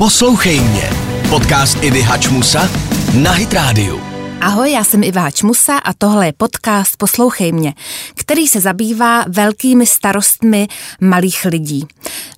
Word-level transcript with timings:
Poslouchej 0.00 0.60
mě. 0.60 0.90
Podcast 1.28 1.84
Ivy 1.84 2.02
Hačmusa 2.02 2.70
na 3.22 3.32
Hit 3.32 3.52
Radio. 3.52 4.00
Ahoj, 4.40 4.72
já 4.72 4.84
jsem 4.84 5.04
Iva 5.04 5.20
Hačmusa 5.20 5.78
a 5.78 5.92
tohle 5.92 6.26
je 6.26 6.32
podcast 6.32 6.96
Poslouchej 6.96 7.52
mě, 7.52 7.74
který 8.14 8.48
se 8.48 8.60
zabývá 8.60 9.24
velkými 9.28 9.86
starostmi 9.86 10.68
malých 11.00 11.44
lidí. 11.44 11.86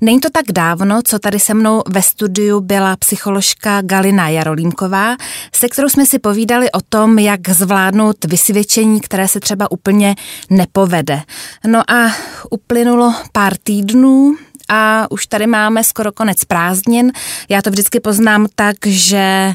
Není 0.01 0.21
to 0.21 0.31
tak 0.31 0.45
dávno, 0.53 1.01
co 1.05 1.19
tady 1.19 1.41
se 1.41 1.55
mnou 1.55 1.83
ve 1.89 2.03
studiu 2.03 2.61
byla 2.61 2.97
psycholožka 2.97 3.83
Galina 3.83 4.29
Jarolímková, 4.29 5.17
se 5.55 5.69
kterou 5.69 5.89
jsme 5.89 6.07
si 6.07 6.19
povídali 6.19 6.73
o 6.73 6.81
tom, 6.89 7.19
jak 7.19 7.49
zvládnout 7.49 8.25
vysvědčení, 8.25 9.01
které 9.01 9.29
se 9.29 9.41
třeba 9.41 9.71
úplně 9.71 10.15
nepovede. 10.51 11.23
No 11.67 11.91
a 11.91 12.13
uplynulo 12.51 13.15
pár 13.33 13.57
týdnů, 13.63 14.37
a 14.73 15.07
už 15.11 15.27
tady 15.27 15.47
máme 15.47 15.85
skoro 15.85 16.13
konec 16.13 16.45
prázdnin. 16.45 17.13
Já 17.49 17.63
to 17.63 17.71
vždycky 17.71 18.01
poznám 18.01 18.47
tak, 18.55 18.77
že 18.87 19.55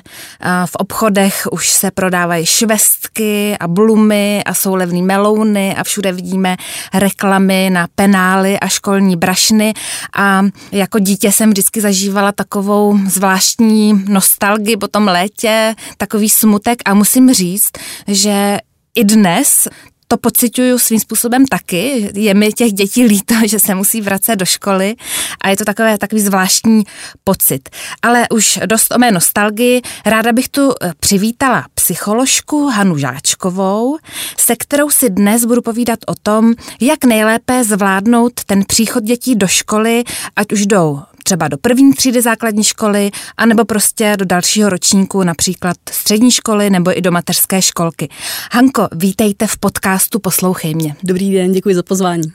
v 0.65 0.75
obchodech 0.75 1.47
už 1.51 1.69
se 1.69 1.91
prodávají 1.91 2.45
švestky 2.45 3.57
a 3.59 3.67
blumy 3.67 4.43
a 4.45 4.53
jsou 4.53 4.75
levný 4.75 5.01
melouny 5.01 5.75
a 5.75 5.83
všude 5.83 6.11
vidíme 6.11 6.57
reklamy 6.93 7.69
na 7.69 7.87
penály 7.95 8.59
a 8.59 8.67
školní 8.67 9.15
brašny 9.15 9.73
a 10.17 10.41
jako 10.71 10.99
dítě 10.99 11.31
jsem 11.31 11.49
vždycky 11.49 11.81
zažívala 11.81 12.31
takovou 12.31 12.99
zvláštní 13.07 14.03
nostalgii 14.07 14.77
po 14.77 14.87
tom 14.87 15.07
létě, 15.07 15.75
takový 15.97 16.29
smutek 16.29 16.81
a 16.85 16.93
musím 16.93 17.33
říct, 17.33 17.71
že 18.07 18.57
i 18.95 19.03
dnes 19.03 19.67
to 20.07 20.17
pocituju 20.17 20.79
svým 20.79 20.99
způsobem 20.99 21.45
taky. 21.45 22.11
Je 22.15 22.33
mi 22.33 22.53
těch 22.53 22.73
dětí 22.73 23.03
líto, 23.03 23.35
že 23.45 23.59
se 23.59 23.75
musí 23.75 24.01
vracet 24.01 24.35
do 24.35 24.45
školy 24.45 24.95
a 25.41 25.49
je 25.49 25.57
to 25.57 25.65
takové, 25.65 25.97
takový 25.97 26.21
zvláštní 26.21 26.83
pocit. 27.23 27.69
Ale 28.01 28.27
už 28.31 28.59
dost 28.65 28.91
o 28.91 28.97
mé 28.97 29.11
nostalgii. 29.11 29.81
Ráda 30.05 30.33
bych 30.33 30.49
tu 30.49 30.71
eh, 30.71 30.93
přivítala 30.99 31.65
psycholožku 31.73 32.67
Hanu 32.67 32.97
Žáčkovou, 32.97 33.97
se 34.37 34.55
kterou 34.55 34.89
si 34.89 35.09
dnes 35.09 35.45
budu 35.45 35.61
povídat 35.61 35.99
o 36.07 36.15
tom, 36.23 36.53
jak 36.81 37.05
nejlépe 37.05 37.63
zvládnout 37.63 38.33
ten 38.45 38.65
příchod 38.65 39.03
dětí 39.03 39.35
do 39.35 39.47
školy, 39.47 40.03
ať 40.35 40.51
už 40.51 40.65
jdou 40.65 41.01
třeba 41.27 41.47
do 41.47 41.57
první 41.57 41.93
třídy 41.93 42.21
základní 42.21 42.63
školy, 42.63 43.11
anebo 43.37 43.65
prostě 43.65 44.15
do 44.17 44.25
dalšího 44.25 44.69
ročníku, 44.69 45.23
například 45.23 45.77
střední 45.91 46.31
školy 46.31 46.69
nebo 46.69 46.97
i 46.97 47.01
do 47.01 47.11
mateřské 47.11 47.61
školky. 47.61 48.09
Hanko, 48.51 48.87
vítejte 48.91 49.47
v 49.47 49.57
podcastu 49.57 50.19
Poslouchej 50.19 50.75
mě. 50.75 50.95
Dobrý 51.03 51.33
den, 51.33 51.51
děkuji 51.51 51.75
za 51.75 51.83
pozvání. 51.83 52.33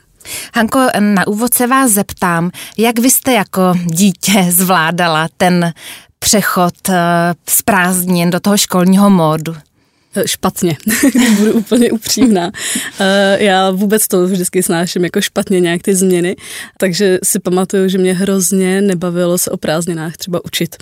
Hanko, 0.55 0.79
na 0.99 1.27
úvod 1.27 1.53
se 1.53 1.67
vás 1.67 1.91
zeptám, 1.91 2.51
jak 2.77 2.99
vy 2.99 3.11
jste 3.11 3.33
jako 3.33 3.61
dítě 3.85 4.45
zvládala 4.49 5.27
ten 5.37 5.73
přechod 6.19 6.89
eh, 6.89 6.95
z 7.49 7.61
prázdnin 7.61 8.29
do 8.29 8.39
toho 8.39 8.57
školního 8.57 9.09
módu? 9.09 9.55
Špatně, 10.25 10.77
budu 11.37 11.53
úplně 11.53 11.91
upřímná. 11.91 12.51
Eh, 12.99 13.43
já 13.43 13.71
vůbec 13.71 14.07
to 14.07 14.27
vždycky 14.27 14.63
snáším 14.63 15.03
jako 15.03 15.21
špatně 15.21 15.59
nějak 15.59 15.81
ty 15.81 15.95
změny, 15.95 16.35
takže 16.77 17.19
si 17.23 17.39
pamatuju, 17.39 17.89
že 17.89 17.97
mě 17.97 18.13
hrozně 18.13 18.81
nebavilo 18.81 19.37
se 19.37 19.51
o 19.51 19.57
prázdninách 19.57 20.17
třeba 20.17 20.45
učit. 20.45 20.75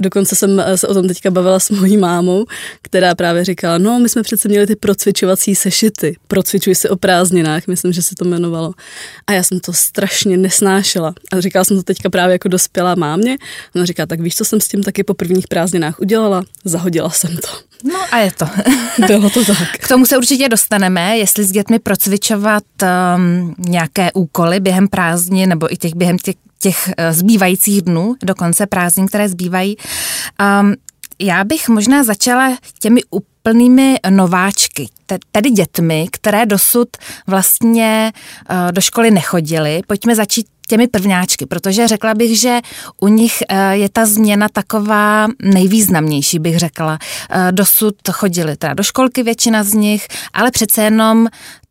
Dokonce 0.00 0.36
jsem 0.36 0.60
eh, 0.60 0.76
se 0.76 0.88
o 0.88 0.94
tom 0.94 1.08
teďka 1.08 1.30
bavila 1.30 1.60
s 1.60 1.70
mojí 1.70 1.96
mámou, 1.96 2.44
která 2.82 3.14
právě 3.14 3.44
říkala, 3.44 3.78
no 3.78 3.98
my 3.98 4.08
jsme 4.08 4.22
přece 4.22 4.48
měli 4.48 4.66
ty 4.66 4.76
procvičovací 4.76 5.54
sešity, 5.54 6.16
procvičuj 6.28 6.74
si 6.74 6.88
o 6.88 6.96
prázdninách, 6.96 7.66
myslím, 7.66 7.92
že 7.92 8.02
se 8.02 8.14
to 8.14 8.24
jmenovalo. 8.24 8.74
A 9.26 9.32
já 9.32 9.42
jsem 9.42 9.60
to 9.60 9.72
strašně 9.72 10.36
nesnášela. 10.36 11.14
A 11.32 11.40
říkala 11.40 11.64
jsem 11.64 11.76
to 11.76 11.82
teďka 11.82 12.10
právě 12.10 12.32
jako 12.32 12.48
dospělá 12.48 12.94
mámě. 12.94 13.36
Ona 13.76 13.84
říká, 13.84 14.06
tak 14.06 14.20
víš, 14.20 14.36
co 14.36 14.44
jsem 14.44 14.60
s 14.60 14.68
tím 14.68 14.82
taky 14.82 15.04
po 15.04 15.14
prvních 15.14 15.48
prázdninách 15.48 16.00
udělala? 16.00 16.44
Zahodila 16.64 17.10
jsem 17.10 17.36
to. 17.36 17.67
No 17.84 17.98
a 18.10 18.18
je 18.18 18.32
to. 18.32 18.46
Bylo 19.06 19.30
to 19.30 19.44
tak. 19.44 19.58
K 19.78 19.88
tomu 19.88 20.06
se 20.06 20.18
určitě 20.18 20.48
dostaneme, 20.48 21.18
jestli 21.18 21.44
s 21.44 21.50
dětmi 21.52 21.78
procvičovat 21.78 22.64
um, 22.82 23.54
nějaké 23.58 24.12
úkoly 24.12 24.60
během 24.60 24.88
prázdní 24.88 25.46
nebo 25.46 25.72
i 25.72 25.76
těch 25.76 25.94
během 25.94 26.18
těch, 26.18 26.34
těch 26.58 26.88
uh, 26.88 27.04
zbývajících 27.10 27.82
dnů, 27.82 28.14
dokonce 28.22 28.66
prázdnin, 28.66 29.06
které 29.06 29.28
zbývají. 29.28 29.76
Um, 30.60 30.74
já 31.18 31.44
bych 31.44 31.68
možná 31.68 32.04
začala 32.04 32.56
těmi 32.78 33.00
úplnými 33.10 33.96
nováčky, 34.10 34.88
tedy 35.32 35.50
dětmi, 35.50 36.06
které 36.10 36.46
dosud 36.46 36.88
vlastně 37.26 38.12
uh, 38.50 38.72
do 38.72 38.80
školy 38.80 39.10
nechodily. 39.10 39.82
Pojďme 39.86 40.14
začít 40.14 40.46
těmi 40.68 40.88
prvňáčky, 40.88 41.46
protože 41.46 41.88
řekla 41.88 42.14
bych, 42.14 42.40
že 42.40 42.60
u 43.00 43.08
nich 43.08 43.42
eh, 43.48 43.76
je 43.76 43.88
ta 43.88 44.06
změna 44.06 44.48
taková 44.52 45.26
nejvýznamnější, 45.42 46.38
bych 46.38 46.58
řekla. 46.58 46.98
Eh, 47.30 47.52
dosud 47.52 47.94
chodili 48.12 48.56
teda 48.56 48.74
do 48.74 48.82
školky 48.82 49.22
většina 49.22 49.64
z 49.64 49.72
nich, 49.72 50.06
ale 50.32 50.50
přece 50.50 50.82
jenom 50.82 51.28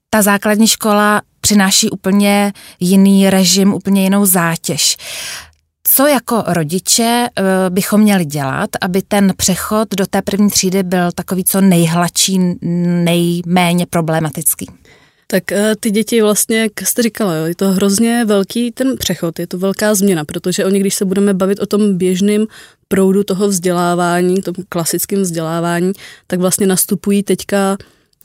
ta 0.09 0.21
základní 0.21 0.67
škola 0.67 1.21
přináší 1.41 1.89
úplně 1.89 2.53
jiný 2.79 3.29
režim, 3.29 3.73
úplně 3.73 4.03
jinou 4.03 4.25
zátěž. 4.25 4.97
Co 5.83 6.07
jako 6.07 6.43
rodiče 6.47 7.27
eh, 7.27 7.43
bychom 7.69 8.01
měli 8.01 8.25
dělat, 8.25 8.69
aby 8.81 9.01
ten 9.01 9.33
přechod 9.37 9.95
do 9.95 10.07
té 10.07 10.21
první 10.21 10.49
třídy 10.49 10.83
byl 10.83 11.11
takový 11.11 11.43
co 11.43 11.61
nejhladší, 11.61 12.39
nejméně 12.61 13.85
problematický? 13.85 14.67
Tak 15.27 15.51
eh, 15.51 15.75
ty 15.79 15.91
děti 15.91 16.21
vlastně, 16.21 16.59
jak 16.59 16.71
jste 16.81 17.01
říkala, 17.01 17.35
jo, 17.35 17.45
je 17.45 17.55
to 17.55 17.71
hrozně 17.71 18.25
velký 18.25 18.71
ten 18.71 18.97
přechod, 18.97 19.39
je 19.39 19.47
to 19.47 19.57
velká 19.57 19.95
změna, 19.95 20.25
protože 20.25 20.65
oni, 20.65 20.79
když 20.79 20.95
se 20.95 21.05
budeme 21.05 21.33
bavit 21.33 21.59
o 21.59 21.65
tom 21.65 21.97
běžném 21.97 22.45
proudu 22.88 23.23
toho 23.23 23.47
vzdělávání, 23.47 24.41
tom 24.41 24.55
klasickém 24.69 25.21
vzdělávání, 25.21 25.91
tak 26.27 26.39
vlastně 26.39 26.67
nastupují 26.67 27.23
teďka 27.23 27.77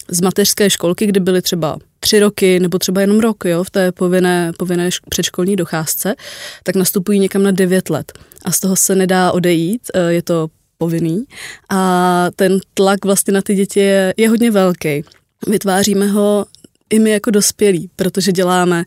z 0.08 0.20
mateřské 0.20 0.70
školky, 0.70 1.06
kde 1.06 1.20
byly 1.20 1.42
třeba 1.42 1.78
tři 2.00 2.20
roky 2.20 2.60
nebo 2.60 2.78
třeba 2.78 3.00
jenom 3.00 3.20
rok 3.20 3.44
jo, 3.44 3.64
v 3.64 3.70
té 3.70 3.92
povinné, 3.92 4.52
povinné 4.58 4.90
předškolní 5.08 5.56
docházce, 5.56 6.14
tak 6.62 6.76
nastupují 6.76 7.18
někam 7.18 7.42
na 7.42 7.50
devět 7.50 7.90
let. 7.90 8.12
A 8.44 8.52
z 8.52 8.60
toho 8.60 8.76
se 8.76 8.94
nedá 8.94 9.32
odejít, 9.32 9.82
eh, 9.94 10.12
je 10.12 10.22
to 10.22 10.48
povinný. 10.78 11.24
A 11.70 12.26
ten 12.36 12.58
tlak 12.74 13.04
vlastně 13.04 13.32
na 13.32 13.42
ty 13.42 13.54
děti 13.54 13.80
je, 13.80 14.14
je 14.16 14.28
hodně 14.28 14.50
velký. 14.50 15.04
Vytváříme 15.46 16.06
ho 16.06 16.46
i 16.92 16.98
my 16.98 17.10
jako 17.10 17.30
dospělí, 17.30 17.90
protože 17.96 18.32
děláme 18.32 18.84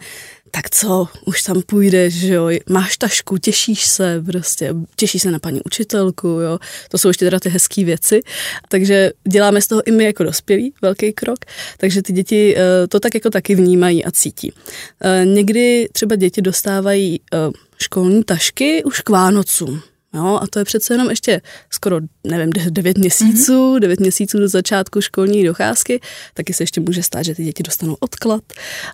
tak 0.52 0.70
co, 0.70 1.08
už 1.26 1.42
tam 1.42 1.62
půjdeš, 1.62 2.14
že 2.14 2.34
jo, 2.34 2.50
máš 2.70 2.98
tašku, 2.98 3.38
těšíš 3.38 3.88
se 3.88 4.24
prostě, 4.26 4.74
těšíš 4.96 5.22
se 5.22 5.32
na 5.32 5.40
paní 5.40 5.62
učitelku, 5.66 6.28
jo, 6.28 6.60
to 6.90 6.98
jsou 6.98 7.08
ještě 7.08 7.26
teda 7.26 7.40
ty 7.40 7.50
hezké 7.50 7.84
věci, 7.84 8.22
takže 8.70 9.12
děláme 9.28 9.62
z 9.62 9.68
toho 9.68 9.88
i 9.88 9.92
my 9.92 10.04
jako 10.04 10.24
dospělí 10.24 10.74
velký 10.82 11.14
krok, 11.14 11.40
takže 11.78 12.02
ty 12.02 12.14
děti 12.14 12.56
eh, 12.58 12.88
to 12.88 13.00
tak 13.00 13.14
jako 13.14 13.30
taky 13.30 13.56
vnímají 13.56 14.06
a 14.06 14.12
cítí. 14.12 14.54
Eh, 15.02 15.26
někdy 15.26 15.90
třeba 15.92 16.16
děti 16.16 16.42
dostávají 16.42 17.20
eh, 17.34 17.38
školní 17.78 18.24
tašky 18.24 18.84
už 18.84 19.02
k 19.02 19.10
Vánocům, 19.10 19.82
Jo, 20.16 20.40
a 20.42 20.48
to 20.50 20.60
je 20.60 20.66
přece 20.66 20.94
jenom 20.94 21.10
ještě 21.10 21.42
skoro, 21.70 22.00
nevím, 22.24 22.50
devět 22.70 22.98
měsíců, 22.98 23.52
mm-hmm. 23.52 23.80
devět 23.80 24.00
měsíců 24.00 24.40
do 24.40 24.48
začátku 24.48 25.02
školní 25.02 25.44
docházky, 25.44 26.02
taky 26.34 26.54
se 26.54 26.64
ještě 26.64 26.82
může 26.82 27.04
stát, 27.04 27.24
že 27.24 27.36
ty 27.36 27.44
děti 27.44 27.64
dostanou 27.64 27.98
odklad 28.00 28.44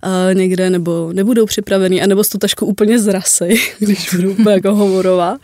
uh, 0.05 0.33
někde, 0.33 0.69
nebo 0.69 1.13
nebudou 1.13 1.45
připravený, 1.45 2.01
anebo 2.01 2.23
tu 2.23 2.37
tašku 2.37 2.65
úplně 2.65 2.99
zrasej, 2.99 3.61
když 3.79 4.09
budou 4.15 4.31
úplně 4.31 4.55
jako 4.55 4.75
hovorová. 4.75 5.37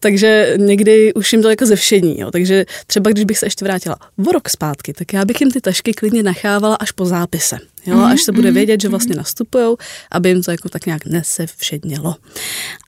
Takže 0.00 0.54
někdy 0.56 1.14
už 1.14 1.32
jim 1.32 1.42
to 1.42 1.50
jako 1.50 1.66
zevšední. 1.66 2.20
Jo. 2.20 2.30
Takže 2.30 2.64
třeba 2.86 3.10
když 3.10 3.24
bych 3.24 3.38
se 3.38 3.46
ještě 3.46 3.64
vrátila 3.64 3.96
o 4.28 4.32
rok 4.32 4.48
zpátky, 4.48 4.92
tak 4.92 5.12
já 5.12 5.24
bych 5.24 5.40
jim 5.40 5.50
ty 5.50 5.60
tašky 5.60 5.94
klidně 5.94 6.22
nechávala 6.22 6.74
až 6.74 6.90
po 6.90 7.06
zápise. 7.06 7.58
Jo, 7.86 8.00
až 8.00 8.22
se 8.22 8.32
bude 8.32 8.48
mhm, 8.48 8.54
vědět, 8.54 8.80
že 8.80 8.88
vlastně 8.88 9.12
mhm. 9.12 9.18
nastupují, 9.18 9.76
aby 10.10 10.28
jim 10.28 10.42
to 10.42 10.50
jako 10.50 10.68
tak 10.68 10.86
nějak 10.86 11.06
nesevšednělo. 11.06 12.16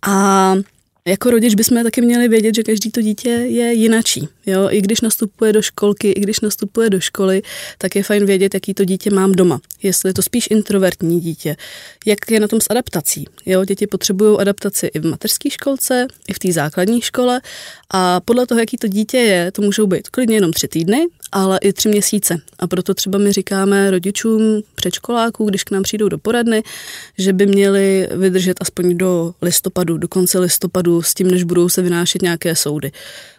A 0.07 0.55
jako 1.07 1.31
rodič 1.31 1.55
bychom 1.55 1.83
taky 1.83 2.01
měli 2.01 2.29
vědět, 2.29 2.55
že 2.55 2.63
každý 2.63 2.91
to 2.91 3.03
dítě 3.03 3.29
je 3.29 3.73
jinačí. 3.73 4.29
Jo? 4.47 4.69
I 4.71 4.81
když 4.81 5.01
nastupuje 5.01 5.53
do 5.53 5.63
školky, 5.63 6.11
i 6.11 6.21
když 6.21 6.41
nastupuje 6.41 6.91
do 6.91 7.01
školy, 7.01 7.43
tak 7.79 7.97
je 7.97 8.03
fajn 8.03 8.27
vědět, 8.27 8.55
jaký 8.55 8.75
to 8.75 8.85
dítě 8.85 9.11
mám 9.11 9.33
doma. 9.33 9.61
Jestli 9.83 10.11
je 10.11 10.15
to 10.15 10.23
spíš 10.23 10.49
introvertní 10.51 11.21
dítě, 11.21 11.57
jak 12.07 12.31
je 12.31 12.41
na 12.41 12.49
tom 12.49 12.61
s 12.61 12.67
adaptací. 12.71 13.27
Jo? 13.47 13.65
Děti 13.65 13.87
potřebují 13.87 14.39
adaptaci 14.39 14.87
i 14.87 14.99
v 14.99 15.07
mateřské 15.07 15.51
školce, 15.51 16.07
i 16.29 16.33
v 16.33 16.39
té 16.39 16.53
základní 16.53 17.01
škole 17.01 17.41
a 17.91 18.21
podle 18.21 18.47
toho, 18.47 18.61
jaký 18.61 18.77
to 18.77 18.89
dítě 18.89 19.17
je, 19.17 19.53
to 19.53 19.63
můžou 19.63 19.87
být 19.87 20.09
klidně 20.09 20.37
jenom 20.37 20.53
tři 20.53 20.69
týdny, 20.69 21.07
ale 21.37 21.59
i 21.59 21.73
tři 21.73 21.89
měsíce. 21.89 22.41
A 22.59 22.67
proto 22.67 22.95
třeba 22.95 23.19
my 23.19 23.33
říkáme 23.33 23.91
rodičům 23.91 24.63
předškoláků, 24.75 25.45
když 25.45 25.65
k 25.65 25.71
nám 25.71 25.83
přijdou 25.83 26.09
do 26.09 26.19
poradny, 26.19 26.63
že 27.19 27.33
by 27.33 27.47
měli 27.47 28.09
vydržet 28.17 28.57
aspoň 28.61 28.97
do 28.97 29.35
listopadu, 29.43 29.99
do 29.99 30.09
konce 30.09 30.39
listopadu 30.39 31.03
s 31.03 31.15
tím, 31.15 31.31
než 31.31 31.45
budou 31.45 31.69
se 31.69 31.83
vynášet 31.83 32.23
nějaké 32.23 32.57
soudy. 32.57 32.93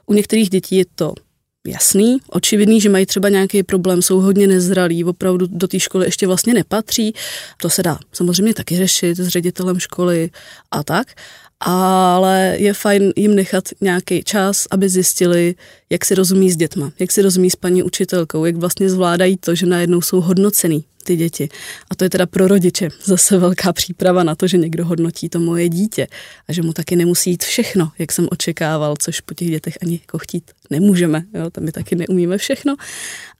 U 0.05 0.13
některých 0.13 0.49
dětí 0.49 0.75
je 0.75 0.85
to 0.95 1.13
jasný, 1.67 2.17
očividný, 2.29 2.81
že 2.81 2.89
mají 2.89 3.05
třeba 3.05 3.29
nějaký 3.29 3.63
problém, 3.63 4.01
jsou 4.01 4.19
hodně 4.19 4.47
nezralí, 4.47 5.03
opravdu 5.03 5.47
do 5.49 5.67
té 5.67 5.79
školy 5.79 6.05
ještě 6.05 6.27
vlastně 6.27 6.53
nepatří. 6.53 7.13
To 7.61 7.69
se 7.69 7.83
dá 7.83 7.99
samozřejmě 8.13 8.53
taky 8.53 8.77
řešit 8.77 9.17
s 9.17 9.27
ředitelem 9.27 9.79
školy 9.79 10.29
a 10.71 10.83
tak. 10.83 11.07
Ale 11.59 12.55
je 12.59 12.73
fajn 12.73 13.13
jim 13.15 13.35
nechat 13.35 13.63
nějaký 13.81 14.23
čas, 14.23 14.67
aby 14.71 14.89
zjistili, 14.89 15.55
jak 15.89 16.05
si 16.05 16.15
rozumí 16.15 16.51
s 16.51 16.57
dětma, 16.57 16.91
jak 16.99 17.11
si 17.11 17.21
rozumí 17.21 17.49
s 17.49 17.55
paní 17.55 17.83
učitelkou, 17.83 18.45
jak 18.45 18.55
vlastně 18.55 18.89
zvládají 18.89 19.37
to, 19.37 19.55
že 19.55 19.65
najednou 19.65 20.01
jsou 20.01 20.21
hodnocený 20.21 20.85
ty 21.07 21.15
děti. 21.15 21.49
A 21.89 21.95
to 21.95 22.03
je 22.03 22.09
teda 22.09 22.25
pro 22.25 22.47
rodiče 22.47 22.89
zase 23.03 23.37
velká 23.37 23.73
příprava 23.73 24.23
na 24.23 24.35
to, 24.35 24.47
že 24.47 24.57
někdo 24.57 24.85
hodnotí 24.85 25.29
to 25.29 25.39
moje 25.39 25.69
dítě 25.69 26.07
a 26.47 26.53
že 26.53 26.61
mu 26.61 26.73
taky 26.73 26.95
nemusí 26.95 27.29
jít 27.29 27.43
všechno, 27.43 27.91
jak 27.99 28.11
jsem 28.11 28.27
očekával, 28.31 28.95
což 28.99 29.21
po 29.21 29.33
těch 29.33 29.49
dětech 29.49 29.77
ani 29.81 29.99
jako 30.01 30.17
chtít 30.17 30.51
nemůžeme. 30.69 31.23
Jo? 31.33 31.49
Tam 31.49 31.63
my 31.63 31.71
taky 31.71 31.95
neumíme 31.95 32.37
všechno, 32.37 32.75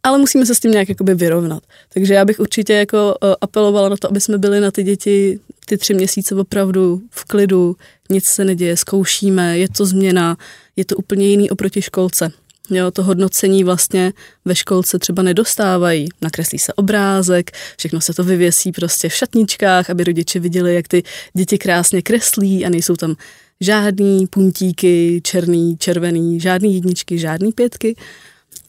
ale 0.04 0.18
musíme 0.18 0.46
se 0.46 0.56
s 0.56 0.60
tím 0.60 0.72
nějak 0.72 0.90
jakoby 0.90 1.16
vyrovnat. 1.16 1.64
Takže 1.94 2.14
já 2.14 2.25
bych 2.25 2.40
určitě 2.40 2.74
jako 2.74 3.16
eh, 3.24 3.36
apelovala 3.42 3.90
na 3.90 3.98
to, 3.98 4.10
aby 4.10 4.22
jsme 4.22 4.38
byli 4.38 4.60
na 4.60 4.72
ty 4.72 4.84
děti 4.84 5.40
ty 5.69 5.78
tři 5.78 5.94
měsíce 5.94 6.36
opravdu 6.36 7.02
v 7.12 7.25
klidu, 7.25 7.75
nic 8.10 8.25
se 8.25 8.46
neděje, 8.46 8.78
zkoušíme, 8.78 9.58
je 9.58 9.69
to 9.69 9.86
změna, 9.86 10.38
je 10.75 10.86
to 10.86 10.96
úplně 10.96 11.28
jiný 11.28 11.50
oproti 11.50 11.81
školce. 11.81 12.31
Jo, 12.69 12.92
to 12.92 13.04
hodnocení 13.04 13.64
vlastně 13.64 14.14
ve 14.46 14.56
školce 14.56 15.00
třeba 15.00 15.24
nedostávají. 15.24 16.10
Nakreslí 16.22 16.60
se 16.60 16.74
obrázek, 16.74 17.52
všechno 17.78 18.02
se 18.02 18.14
to 18.14 18.24
vyvěsí 18.24 18.72
prostě 18.72 19.10
v 19.10 19.14
šatničkách, 19.14 19.90
aby 19.90 20.04
rodiče 20.04 20.40
viděli, 20.40 20.75
jak 20.75 20.88
ty 20.88 21.04
děti 21.34 21.58
krásně 21.58 22.02
kreslí 22.02 22.66
a 22.66 22.69
nejsou 22.69 22.96
tam 22.96 23.16
žádný 23.62 24.28
puntíky, 24.28 25.22
černý, 25.24 25.78
červený, 25.78 26.40
žádný 26.40 26.75
jedničky, 26.75 27.18
žádný 27.18 27.52
pětky. 27.52 27.96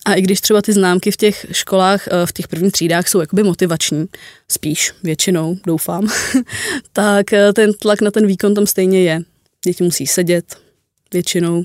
A 0.08 0.14
i 0.14 0.22
když 0.22 0.40
třeba 0.40 0.62
ty 0.62 0.72
známky 0.72 1.10
v 1.10 1.16
těch 1.16 1.46
školách, 1.52 2.08
eh, 2.08 2.26
v 2.26 2.32
těch 2.32 2.48
prvních 2.48 2.72
třídách 2.72 3.08
jsou 3.08 3.20
jakoby 3.20 3.42
motivační, 3.42 4.06
spíš 4.50 4.92
většinou, 5.02 5.56
doufám, 5.66 6.08
tak 6.92 7.32
eh, 7.32 7.52
ten 7.52 7.72
tlak 7.72 8.00
na 8.00 8.10
ten 8.10 8.26
výkon 8.26 8.54
tam 8.54 8.66
stejně 8.66 9.02
je. 9.02 9.20
Děti 9.64 9.84
musí 9.84 10.06
sedět, 10.06 10.56
většinou 11.12 11.64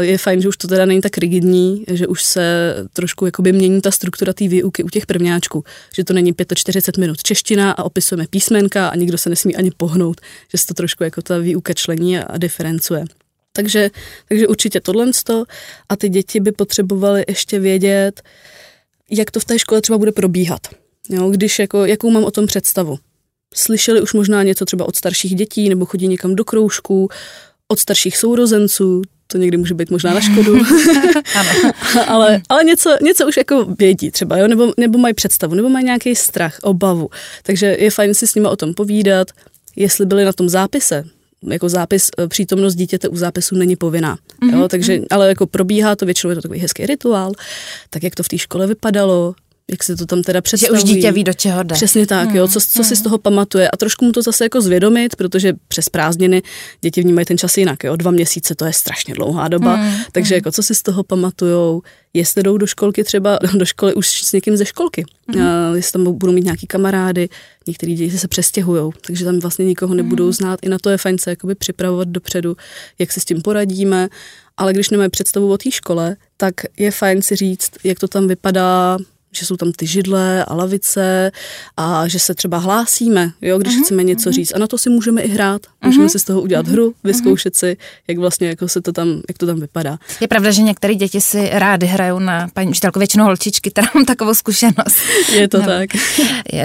je 0.00 0.18
fajn, 0.18 0.42
že 0.42 0.48
už 0.48 0.56
to 0.56 0.68
teda 0.68 0.84
není 0.84 1.00
tak 1.00 1.18
rigidní, 1.18 1.84
že 1.88 2.06
už 2.06 2.22
se 2.22 2.74
trošku 2.92 3.26
jakoby 3.26 3.52
mění 3.52 3.80
ta 3.80 3.90
struktura 3.90 4.32
té 4.32 4.48
výuky 4.48 4.82
u 4.82 4.88
těch 4.88 5.06
prvňáčků, 5.06 5.64
že 5.94 6.04
to 6.04 6.12
není 6.12 6.34
45 6.54 7.00
minut 7.00 7.22
čeština 7.22 7.72
a 7.72 7.82
opisujeme 7.82 8.26
písmenka 8.30 8.88
a 8.88 8.96
nikdo 8.96 9.18
se 9.18 9.30
nesmí 9.30 9.56
ani 9.56 9.70
pohnout, 9.76 10.20
že 10.52 10.58
se 10.58 10.66
to 10.66 10.74
trošku 10.74 11.04
jako 11.04 11.22
ta 11.22 11.38
výuka 11.38 11.72
člení 11.74 12.18
a 12.18 12.38
diferencuje. 12.38 13.04
Takže, 13.56 13.90
takže 14.28 14.48
určitě 14.48 14.80
tohle 14.80 15.10
a 15.88 15.96
ty 15.96 16.08
děti 16.08 16.40
by 16.40 16.52
potřebovaly 16.52 17.24
ještě 17.28 17.58
vědět, 17.58 18.22
jak 19.10 19.30
to 19.30 19.40
v 19.40 19.44
té 19.44 19.58
škole 19.58 19.80
třeba 19.80 19.98
bude 19.98 20.12
probíhat. 20.12 20.60
Jo, 21.08 21.30
když 21.30 21.58
jako, 21.58 21.84
jakou 21.84 22.10
mám 22.10 22.24
o 22.24 22.30
tom 22.30 22.46
představu. 22.46 22.98
Slyšeli 23.54 24.00
už 24.00 24.12
možná 24.12 24.42
něco 24.42 24.64
třeba 24.64 24.88
od 24.88 24.96
starších 24.96 25.34
dětí, 25.34 25.68
nebo 25.68 25.86
chodí 25.86 26.08
někam 26.08 26.34
do 26.34 26.44
kroužků, 26.44 27.08
od 27.68 27.78
starších 27.78 28.16
sourozenců, 28.16 29.02
to 29.26 29.38
někdy 29.38 29.56
může 29.56 29.74
být 29.74 29.90
možná 29.90 30.14
na 30.14 30.20
škodu, 30.20 30.56
ale, 32.06 32.42
ale 32.48 32.64
něco, 32.64 32.96
něco 33.02 33.28
už 33.28 33.36
jako 33.36 33.64
vědí 33.78 34.10
třeba, 34.10 34.38
jo? 34.38 34.48
Nebo, 34.48 34.72
nebo 34.76 34.98
mají 34.98 35.14
představu, 35.14 35.54
nebo 35.54 35.68
mají 35.68 35.84
nějaký 35.84 36.16
strach, 36.16 36.58
obavu. 36.62 37.10
Takže 37.42 37.76
je 37.78 37.90
fajn 37.90 38.14
si 38.14 38.26
s 38.26 38.34
nimi 38.34 38.48
o 38.48 38.56
tom 38.56 38.74
povídat, 38.74 39.28
jestli 39.76 40.06
byli 40.06 40.24
na 40.24 40.32
tom 40.32 40.48
zápise, 40.48 41.04
jako 41.50 41.68
zápis, 41.68 42.10
e, 42.18 42.28
přítomnost 42.28 42.74
dítěte 42.74 43.08
u 43.08 43.16
zápisu 43.16 43.56
není 43.56 43.76
povinná. 43.76 44.16
Mm-hmm. 44.16 44.58
Jo? 44.58 44.68
Takže, 44.68 44.96
mhm. 44.96 45.04
ale 45.10 45.28
jako 45.28 45.46
probíhá 45.46 45.96
to, 45.96 46.04
většinou 46.04 46.30
je 46.30 46.34
to 46.34 46.42
takový 46.42 46.60
hezký 46.60 46.86
rituál, 46.86 47.32
tak 47.90 48.02
jak 48.02 48.14
to 48.14 48.22
v 48.22 48.28
té 48.28 48.38
škole 48.38 48.66
vypadalo, 48.66 49.34
jak 49.70 49.82
se 49.82 49.96
to 49.96 50.06
tam 50.06 50.22
teda 50.22 50.40
představují. 50.40 50.80
Že 50.80 50.84
už 50.84 50.90
dítě 50.94 51.12
ví, 51.12 51.24
do 51.24 51.32
čeho 51.32 51.62
jde. 51.62 51.74
Přesně 51.74 52.06
tak, 52.06 52.28
hmm. 52.28 52.36
jo, 52.36 52.48
co, 52.48 52.60
co 52.60 52.84
si 52.84 52.96
z 52.96 53.02
toho 53.02 53.18
pamatuje 53.18 53.70
a 53.70 53.76
trošku 53.76 54.04
mu 54.04 54.12
to 54.12 54.22
zase 54.22 54.44
jako 54.44 54.60
zvědomit, 54.60 55.16
protože 55.16 55.52
přes 55.68 55.88
prázdniny 55.88 56.42
děti 56.80 57.02
vnímají 57.02 57.24
ten 57.24 57.38
čas 57.38 57.58
jinak, 57.58 57.84
jo, 57.84 57.96
dva 57.96 58.10
měsíce 58.10 58.54
to 58.54 58.64
je 58.64 58.72
strašně 58.72 59.14
dlouhá 59.14 59.48
doba, 59.48 59.74
hmm. 59.74 59.94
takže 60.12 60.34
hmm. 60.34 60.36
jako 60.36 60.52
co 60.52 60.62
si 60.62 60.74
z 60.74 60.82
toho 60.82 61.04
pamatujou, 61.04 61.82
jestli 62.14 62.42
jdou 62.42 62.58
do 62.58 62.66
školky 62.66 63.04
třeba, 63.04 63.38
do 63.54 63.64
školy 63.64 63.94
už 63.94 64.22
s 64.22 64.32
někým 64.32 64.56
ze 64.56 64.64
školky, 64.64 65.04
hmm. 65.28 65.46
a 65.46 65.76
jestli 65.76 65.92
tam 65.92 66.18
budou 66.18 66.32
mít 66.32 66.44
nějaký 66.44 66.66
kamarády, 66.66 67.28
některý 67.66 67.94
děti 67.94 68.18
se 68.18 68.28
přestěhují, 68.28 68.92
takže 69.06 69.24
tam 69.24 69.40
vlastně 69.40 69.64
nikoho 69.64 69.94
nebudou 69.94 70.24
hmm. 70.24 70.32
znát, 70.32 70.58
i 70.62 70.68
na 70.68 70.78
to 70.78 70.90
je 70.90 70.98
fajn 70.98 71.18
se 71.18 71.30
jakoby 71.30 71.54
připravovat 71.54 72.08
dopředu, 72.08 72.56
jak 72.98 73.12
si 73.12 73.20
s 73.20 73.24
tím 73.24 73.42
poradíme, 73.42 74.08
ale 74.56 74.72
když 74.72 74.90
nemáme 74.90 75.08
představu 75.08 75.52
o 75.52 75.58
té 75.58 75.70
škole, 75.70 76.16
tak 76.36 76.54
je 76.76 76.90
fajn 76.90 77.22
si 77.22 77.36
říct, 77.36 77.70
jak 77.84 77.98
to 77.98 78.08
tam 78.08 78.28
vypadá 78.28 78.98
že 79.36 79.46
jsou 79.46 79.56
tam 79.56 79.72
ty 79.72 79.86
židle 79.86 80.44
a 80.44 80.54
lavice 80.54 81.32
a 81.76 82.08
že 82.08 82.18
se 82.18 82.34
třeba 82.34 82.58
hlásíme, 82.58 83.30
jo, 83.42 83.58
když 83.58 83.76
uh-huh, 83.76 83.84
chceme 83.84 84.02
něco 84.02 84.30
uh-huh. 84.30 84.34
říct. 84.34 84.52
A 84.54 84.58
na 84.58 84.66
to 84.66 84.78
si 84.78 84.90
můžeme 84.90 85.22
i 85.22 85.28
hrát. 85.28 85.62
Můžeme 85.84 86.06
uh-huh. 86.06 86.08
si 86.08 86.18
z 86.18 86.24
toho 86.24 86.40
udělat 86.42 86.66
uh-huh. 86.66 86.72
hru, 86.72 86.94
vyzkoušet 87.04 87.56
si, 87.56 87.76
jak 88.08 88.18
vlastně 88.18 88.48
jako 88.48 88.68
se 88.68 88.80
to 88.80 88.92
tam, 88.92 89.22
jak 89.28 89.38
to 89.38 89.46
tam 89.46 89.60
vypadá. 89.60 89.98
Je 90.20 90.28
pravda, 90.28 90.50
že 90.50 90.62
některé 90.62 90.94
děti 90.94 91.20
si 91.20 91.50
rády 91.52 91.86
hrajou 91.86 92.18
na 92.18 92.48
paní 92.54 92.70
učitelku, 92.70 92.98
většinou 92.98 93.24
holčičky, 93.24 93.70
která 93.70 93.88
mám 93.94 94.04
takovou 94.04 94.34
zkušenost. 94.34 94.96
Je 95.32 95.48
to 95.48 95.58
no. 95.58 95.66
tak. 95.66 95.90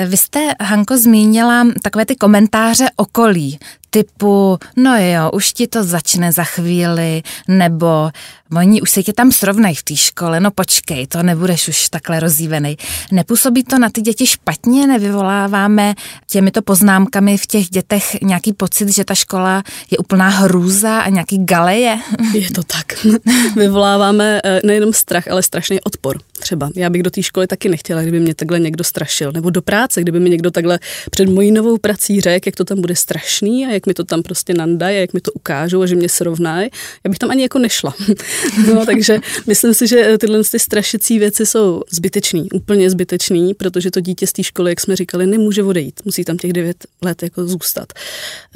Vy 0.08 0.18
jste, 0.18 0.48
Hanko, 0.62 0.98
zmínila 0.98 1.68
takové 1.84 2.06
ty 2.06 2.16
komentáře 2.16 2.90
okolí 2.96 3.60
typu, 3.90 4.58
no 4.76 4.98
jo, 4.98 5.32
už 5.34 5.54
ti 5.54 5.68
to 5.68 5.84
začne 5.84 6.32
za 6.32 6.44
chvíli, 6.44 7.22
nebo 7.48 8.10
oni 8.58 8.82
už 8.82 8.92
se 8.92 9.04
tě 9.04 9.14
tam 9.14 9.32
srovnají 9.32 9.76
v 9.76 9.84
té 9.84 9.96
škole, 9.96 10.40
no 10.40 10.52
počkej, 10.52 11.08
to 11.08 11.24
nebudeš 11.24 11.68
už 11.68 11.90
takhle 11.90 12.20
rozjívený. 12.20 12.78
Nepůsobí 13.12 13.64
to 13.64 13.80
na 13.80 13.90
ty 13.90 14.02
děti 14.02 14.28
špatně, 14.28 14.88
nevyvoláváme 14.88 15.96
těmito 16.28 16.62
poznámkami 16.62 17.38
v 17.38 17.48
těch 17.48 17.70
dětech 17.70 18.22
nějaký 18.22 18.54
pocit, 18.54 18.90
že 18.90 19.06
ta 19.06 19.16
škola 19.16 19.64
je 19.92 19.98
úplná 19.98 20.30
hrůza 20.30 21.00
a 21.00 21.10
nějaký 21.10 21.46
galeje? 21.46 21.98
Je 22.34 22.52
to 22.52 22.64
tak. 22.64 23.06
Vyvoláváme 23.56 24.42
eh, 24.44 24.62
nejenom 24.66 24.94
strach, 24.94 25.28
ale 25.28 25.44
strašný 25.44 25.82
odpor. 25.82 26.18
Třeba 26.40 26.70
já 26.76 26.90
bych 26.90 27.04
do 27.04 27.10
té 27.10 27.24
školy 27.24 27.48
taky 27.48 27.70
nechtěla, 27.70 28.02
kdyby 28.02 28.20
mě 28.20 28.36
takhle 28.36 28.60
někdo 28.60 28.84
strašil. 28.84 29.32
Nebo 29.32 29.50
do 29.50 29.62
práce, 29.62 30.02
kdyby 30.02 30.20
mi 30.20 30.30
někdo 30.30 30.52
takhle 30.52 30.80
před 31.12 31.30
mojí 31.30 31.52
novou 31.52 31.78
prací 31.78 32.22
řekl, 32.22 32.48
jak 32.48 32.56
to 32.56 32.66
tam 32.66 32.82
bude 32.82 32.96
strašný 32.96 33.66
a 33.66 33.72
mi 33.86 33.94
to 33.94 34.04
tam 34.04 34.24
prostě 34.24 34.54
nandají, 34.54 35.00
jak 35.00 35.14
mi 35.14 35.22
to 35.22 35.32
ukážou 35.32 35.82
a 35.82 35.86
že 35.86 35.96
mě 35.96 36.10
srovnají. 36.10 36.70
Já 37.04 37.10
bych 37.10 37.20
tam 37.20 37.32
ani 37.32 37.42
jako 37.42 37.60
nešla. 37.60 37.94
no, 38.74 38.86
takže 38.86 39.20
myslím 39.48 39.74
si, 39.74 39.88
že 39.88 40.18
tyhle 40.18 40.44
ty 40.44 40.60
strašící 40.60 41.20
věci 41.20 41.46
jsou 41.46 41.84
zbytečný, 41.92 42.52
úplně 42.52 42.90
zbytečný, 42.90 43.54
protože 43.54 43.92
to 43.92 44.00
dítě 44.00 44.28
z 44.28 44.34
té 44.34 44.44
školy, 44.44 44.72
jak 44.72 44.80
jsme 44.80 44.96
říkali, 44.96 45.28
nemůže 45.28 45.64
odejít. 45.64 46.02
Musí 46.06 46.24
tam 46.24 46.38
těch 46.38 46.54
devět 46.54 46.78
let 47.02 47.24
jako 47.24 47.48
zůstat. 47.48 47.94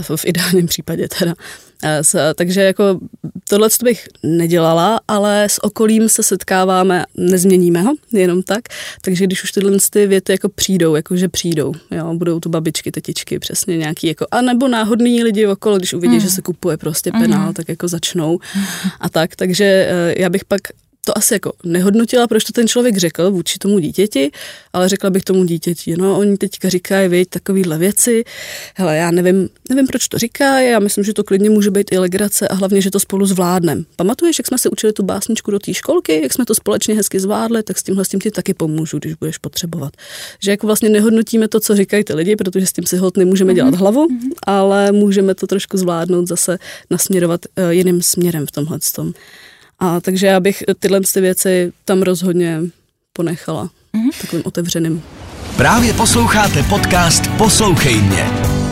V, 0.02 0.18
v 0.18 0.26
ideálním 0.26 0.68
případě 0.68 1.08
teda. 1.20 1.34
Takže 2.36 2.62
jako 2.62 3.00
tohle 3.50 3.70
bych 3.84 4.08
nedělala, 4.24 5.00
ale 5.08 5.44
s 5.44 5.64
okolím 5.64 6.10
se 6.10 6.24
setkáváme, 6.24 7.06
nezměníme 7.18 7.82
ho, 7.82 7.94
jenom 8.14 8.44
tak. 8.44 8.62
Takže 9.02 9.26
když 9.26 9.44
už 9.44 9.52
tyhle 9.52 9.78
ty 9.90 10.08
věty 10.08 10.32
jako 10.32 10.50
přijdou, 10.50 10.96
jakože 10.96 11.28
přijdou, 11.28 11.74
jo, 11.92 12.14
budou 12.14 12.40
to 12.40 12.50
babičky, 12.50 12.92
tetičky, 12.92 13.40
přesně 13.40 13.78
nějaký 13.78 14.08
jako, 14.08 14.26
a 14.32 14.42
nebo 14.42 14.68
náhodní 14.68 15.24
lidi 15.24 15.48
okolo, 15.48 15.78
když 15.78 15.94
uvidí, 15.94 16.14
mm. 16.14 16.20
že 16.20 16.30
se 16.30 16.42
kupuje 16.42 16.78
prostě 16.78 17.12
penál, 17.12 17.48
mm. 17.48 17.54
tak 17.54 17.70
jako 17.70 17.88
začnou 17.88 18.40
a 19.00 19.10
tak. 19.10 19.36
Takže 19.36 19.66
eh, 19.66 20.22
já 20.22 20.30
bych 20.30 20.46
pak 20.46 20.62
to 21.06 21.18
asi 21.18 21.34
jako 21.34 21.54
nehodnotila, 21.64 22.28
proč 22.28 22.44
to 22.44 22.54
ten 22.54 22.68
člověk 22.68 22.98
řekl 22.98 23.32
vůči 23.32 23.60
tomu 23.60 23.80
dítěti, 23.80 24.32
ale 24.74 24.90
řekla 24.90 25.10
bych 25.10 25.24
tomu 25.24 25.44
dítěti, 25.44 25.96
no 25.98 26.18
oni 26.20 26.38
teďka 26.38 26.70
říkají, 26.70 27.10
věď, 27.10 27.30
takovýhle 27.30 27.78
věci, 27.78 28.24
hele, 28.76 28.98
já 28.98 29.12
nevím, 29.12 29.50
nevím, 29.70 29.88
proč 29.88 30.08
to 30.08 30.18
říká, 30.18 30.60
já 30.60 30.80
myslím, 30.80 31.04
že 31.04 31.14
to 31.14 31.24
klidně 31.24 31.50
může 31.50 31.72
být 31.72 31.92
i 31.92 31.98
legrace 31.98 32.48
a 32.48 32.54
hlavně, 32.54 32.82
že 32.82 32.92
to 32.92 33.00
spolu 33.00 33.26
zvládnem. 33.26 33.86
Pamatuješ, 33.96 34.40
jak 34.40 34.48
jsme 34.48 34.58
se 34.58 34.70
učili 34.70 34.94
tu 34.94 35.04
básničku 35.04 35.52
do 35.52 35.60
té 35.60 35.74
školky, 35.74 36.22
jak 36.24 36.34
jsme 36.34 36.46
to 36.46 36.56
společně 36.56 36.96
hezky 36.96 37.20
zvládli, 37.20 37.64
tak 37.64 37.78
s 37.78 37.84
tímhle 37.84 38.06
s 38.06 38.08
tím 38.08 38.20
ti 38.20 38.32
taky 38.32 38.54
pomůžu, 38.54 39.00
když 39.00 39.14
budeš 39.14 39.38
potřebovat. 39.38 39.94
Že 40.40 40.52
jako 40.52 40.68
vlastně 40.68 40.90
nehodnotíme 40.90 41.48
to, 41.48 41.60
co 41.60 41.76
říkají 41.76 42.04
ty 42.04 42.14
lidi, 42.14 42.36
protože 42.36 42.66
s 42.66 42.74
tím 42.74 42.86
si 42.86 42.98
hod 42.98 43.18
nemůžeme 43.18 43.54
dělat 43.54 43.72
mhm. 43.72 43.80
hlavu, 43.80 44.08
mm-hmm. 44.08 44.32
ale 44.44 44.92
můžeme 44.92 45.36
to 45.36 45.48
trošku 45.48 45.78
zvládnout 45.78 46.28
zase 46.28 46.58
nasměrovat 46.90 47.42
uh, 47.46 47.70
jiným 47.70 48.02
směrem 48.02 48.46
v 48.46 48.52
tomhle 48.52 48.80
tom. 48.96 49.14
A 49.84 50.00
takže 50.00 50.28
já 50.28 50.40
bych 50.40 50.64
tyhle 50.80 51.02
ty 51.14 51.22
věci 51.22 51.74
tam 51.86 52.02
rozhodně 52.02 52.60
ponechala 53.14 53.64
mm-hmm. 53.64 54.22
takovým 54.22 54.44
otevřeným. 54.46 55.04
Právě 55.58 55.94
posloucháte 55.94 56.64
podcast 56.64 57.28
Poslouchej 57.38 58.02
mě. 58.02 58.63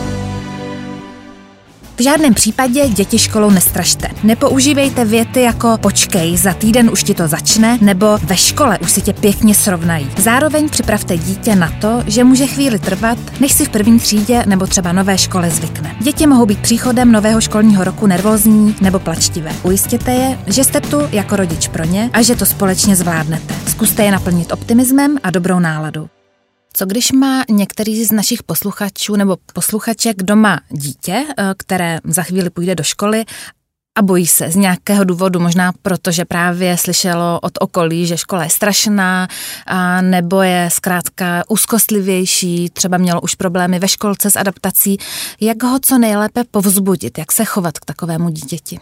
V 1.97 2.03
žádném 2.03 2.33
případě 2.33 2.89
děti 2.89 3.19
školou 3.19 3.49
nestrašte. 3.49 4.07
Nepoužívejte 4.23 5.05
věty 5.05 5.41
jako 5.41 5.77
počkej, 5.77 6.37
za 6.37 6.53
týden 6.53 6.89
už 6.89 7.03
ti 7.03 7.13
to 7.13 7.27
začne, 7.27 7.77
nebo 7.81 8.17
ve 8.23 8.37
škole 8.37 8.79
už 8.79 8.91
si 8.91 9.01
tě 9.01 9.13
pěkně 9.13 9.55
srovnají. 9.55 10.09
Zároveň 10.17 10.69
připravte 10.69 11.17
dítě 11.17 11.55
na 11.55 11.71
to, 11.81 12.03
že 12.07 12.23
může 12.23 12.47
chvíli 12.47 12.79
trvat, 12.79 13.17
než 13.39 13.53
si 13.53 13.65
v 13.65 13.69
první 13.69 13.99
třídě 13.99 14.43
nebo 14.45 14.67
třeba 14.67 14.91
nové 14.91 15.17
škole 15.17 15.49
zvykne. 15.49 15.95
Děti 15.99 16.27
mohou 16.27 16.45
být 16.45 16.59
příchodem 16.59 17.11
nového 17.11 17.41
školního 17.41 17.83
roku 17.83 18.07
nervózní 18.07 18.75
nebo 18.81 18.99
plačtivé. 18.99 19.51
Ujistěte 19.63 20.11
je, 20.11 20.39
že 20.47 20.63
jste 20.63 20.81
tu 20.81 21.01
jako 21.11 21.35
rodič 21.35 21.67
pro 21.67 21.83
ně 21.83 22.09
a 22.13 22.21
že 22.21 22.35
to 22.35 22.45
společně 22.45 22.95
zvládnete. 22.95 23.55
Zkuste 23.67 24.03
je 24.03 24.11
naplnit 24.11 24.51
optimismem 24.51 25.17
a 25.23 25.31
dobrou 25.31 25.59
náladou. 25.59 26.20
Co 26.73 26.85
když 26.85 27.11
má 27.11 27.43
některý 27.49 28.05
z 28.05 28.11
našich 28.11 28.43
posluchačů 28.43 29.15
nebo 29.15 29.37
posluchaček 29.53 30.23
doma 30.23 30.59
dítě, 30.69 31.25
eh, 31.37 31.53
které 31.57 31.99
za 32.03 32.23
chvíli 32.23 32.49
půjde 32.49 32.75
do 32.75 32.83
školy 32.83 33.25
a 33.97 34.01
bojí 34.01 34.27
se 34.27 34.51
z 34.51 34.55
nějakého 34.55 35.03
důvodu, 35.03 35.39
možná 35.39 35.71
proto, 35.81 36.11
že 36.11 36.25
právě 36.25 36.77
slyšelo 36.77 37.39
od 37.39 37.51
okolí, 37.59 38.07
že 38.07 38.17
škola 38.17 38.43
je 38.43 38.49
strašná, 38.49 39.27
a 39.65 40.01
nebo 40.01 40.41
je 40.41 40.69
zkrátka 40.71 41.43
úzkostlivější, 41.49 42.69
třeba 42.69 42.97
mělo 42.97 43.21
už 43.21 43.35
problémy 43.35 43.79
ve 43.79 43.87
školce 43.87 44.31
s 44.31 44.35
adaptací. 44.35 44.97
Jak 45.41 45.63
ho 45.63 45.79
co 45.81 45.97
nejlépe 45.97 46.43
povzbudit, 46.51 47.17
jak 47.17 47.31
se 47.31 47.45
chovat 47.45 47.79
k 47.79 47.85
takovému 47.85 48.29
dítěti? 48.29 48.79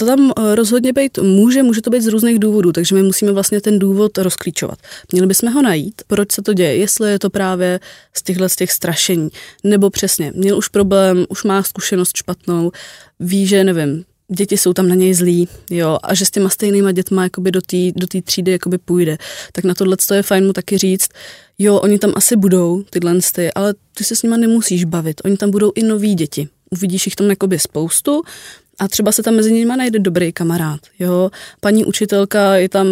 To 0.00 0.06
tam 0.06 0.32
eh, 0.38 0.54
rozhodně 0.54 0.92
být 0.92 1.18
může, 1.18 1.62
může 1.62 1.82
to 1.82 1.90
být 1.90 2.02
z 2.02 2.06
různých 2.06 2.38
důvodů, 2.38 2.72
takže 2.72 2.94
my 2.94 3.02
musíme 3.02 3.32
vlastně 3.32 3.60
ten 3.60 3.78
důvod 3.78 4.18
rozklíčovat. 4.18 4.78
Měli 5.12 5.26
bychom 5.26 5.52
ho 5.52 5.62
najít, 5.62 6.02
proč 6.06 6.32
se 6.32 6.42
to 6.42 6.52
děje, 6.52 6.76
jestli 6.76 7.10
je 7.10 7.18
to 7.18 7.30
právě 7.30 7.80
z 8.16 8.22
těchhle 8.22 8.48
z 8.48 8.56
těch 8.56 8.72
strašení, 8.72 9.28
nebo 9.64 9.90
přesně, 9.90 10.32
měl 10.36 10.58
už 10.58 10.68
problém, 10.68 11.26
už 11.28 11.44
má 11.44 11.62
zkušenost 11.62 12.16
špatnou, 12.16 12.70
ví, 13.20 13.46
že 13.46 13.64
nevím, 13.64 14.04
děti 14.28 14.56
jsou 14.56 14.72
tam 14.72 14.88
na 14.88 14.94
něj 14.94 15.14
zlí, 15.14 15.48
jo, 15.70 15.98
a 16.02 16.14
že 16.14 16.26
s 16.26 16.30
těma 16.30 16.48
stejnýma 16.48 16.92
dětma 16.92 17.22
jakoby 17.22 17.50
do 17.50 17.60
té 17.60 17.76
do 17.96 18.06
tý 18.06 18.22
třídy 18.22 18.52
jakoby 18.52 18.78
půjde. 18.78 19.18
Tak 19.52 19.64
na 19.64 19.74
tohle 19.74 19.96
je 20.14 20.22
fajn 20.22 20.46
mu 20.46 20.52
taky 20.52 20.78
říct, 20.78 21.08
jo, 21.58 21.76
oni 21.76 21.98
tam 21.98 22.12
asi 22.16 22.36
budou, 22.36 22.82
tyhle 22.90 23.18
ty, 23.34 23.52
ale 23.52 23.74
ty 23.96 24.04
se 24.04 24.16
s 24.16 24.22
nima 24.22 24.36
nemusíš 24.36 24.84
bavit, 24.84 25.20
oni 25.24 25.36
tam 25.36 25.50
budou 25.50 25.72
i 25.74 25.82
noví 25.82 26.14
děti. 26.14 26.48
Uvidíš 26.70 27.06
jich 27.06 27.16
tam 27.16 27.30
jakoby 27.30 27.58
spoustu 27.58 28.22
a 28.80 28.88
třeba 28.88 29.12
se 29.12 29.22
tam 29.22 29.34
mezi 29.34 29.52
nimi 29.52 29.76
najde 29.76 29.98
dobrý 29.98 30.32
kamarád, 30.32 30.80
jo. 30.98 31.30
Paní 31.60 31.84
učitelka 31.84 32.56
je 32.56 32.68
tam 32.68 32.86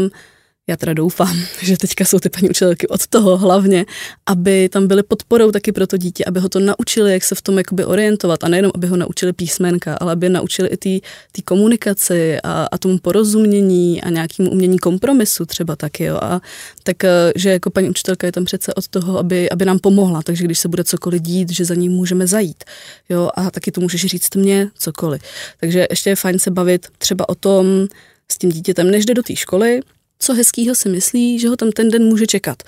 já 0.69 0.77
teda 0.77 0.95
doufám, 0.95 1.41
že 1.63 1.77
teďka 1.77 2.05
jsou 2.05 2.19
ty 2.19 2.29
paní 2.29 2.51
učitelky 2.51 2.89
od 2.89 3.07
toho 3.07 3.37
hlavně, 3.37 3.87
aby 4.27 4.69
tam 4.69 4.87
byly 4.87 5.03
podporou 5.03 5.51
taky 5.51 5.73
pro 5.73 5.87
to 5.87 5.97
dítě, 5.97 6.25
aby 6.25 6.41
ho 6.41 6.49
to 6.49 6.61
naučili, 6.61 7.13
jak 7.13 7.25
se 7.25 7.35
v 7.35 7.43
tom 7.43 7.59
jakoby 7.59 7.85
orientovat 7.85 8.45
a 8.45 8.49
nejenom, 8.49 8.73
aby 8.75 8.87
ho 8.87 8.97
naučili 8.97 9.33
písmenka, 9.33 9.95
ale 10.01 10.13
aby 10.13 10.29
naučili 10.29 10.69
i 10.69 11.01
té 11.33 11.43
komunikaci 11.45 12.39
a, 12.45 12.69
a 12.73 12.79
tomu 12.79 12.99
porozumění 12.99 14.03
a 14.03 14.11
nějakému 14.11 14.51
umění 14.51 14.79
kompromisu 14.79 15.47
třeba 15.47 15.77
taky, 15.77 16.05
jo. 16.05 16.19
A 16.23 16.41
tak, 16.83 17.05
eh, 17.05 17.33
že 17.37 17.51
jako 17.51 17.71
paní 17.71 17.91
učitelka 17.91 18.27
je 18.27 18.33
tam 18.33 18.45
přece 18.45 18.75
od 18.75 18.89
toho, 18.89 19.19
aby, 19.19 19.51
aby 19.51 19.65
nám 19.65 19.79
pomohla, 19.79 20.23
takže 20.23 20.45
když 20.45 20.59
se 20.59 20.69
bude 20.69 20.85
cokoliv 20.85 21.23
dít, 21.23 21.51
že 21.51 21.65
za 21.65 21.75
ní 21.75 21.89
můžeme 21.89 22.27
zajít, 22.27 22.65
jo, 23.09 23.31
a 23.35 23.51
taky 23.51 23.73
to 23.73 23.81
můžeš 23.81 24.07
říct 24.07 24.35
mě 24.35 24.71
cokoliv. 24.79 25.23
Takže 25.61 25.87
ještě 25.91 26.11
je 26.11 26.17
fajn 26.17 26.39
se 26.39 26.51
bavit 26.51 26.87
třeba 26.99 27.29
o 27.29 27.35
tom, 27.35 27.87
s 28.33 28.39
tím 28.39 28.51
dítětem, 28.51 28.91
než 28.91 29.07
jde 29.07 29.15
do 29.15 29.23
té 29.23 29.37
školy, 29.37 29.81
co 30.19 30.35
hezkýho 30.35 30.75
si 30.75 30.89
myslí, 30.89 31.39
že 31.39 31.49
ho 31.49 31.57
tam 31.57 31.73
ten 31.73 31.89
den 31.89 32.05
může 32.05 32.27
čekat. 32.27 32.63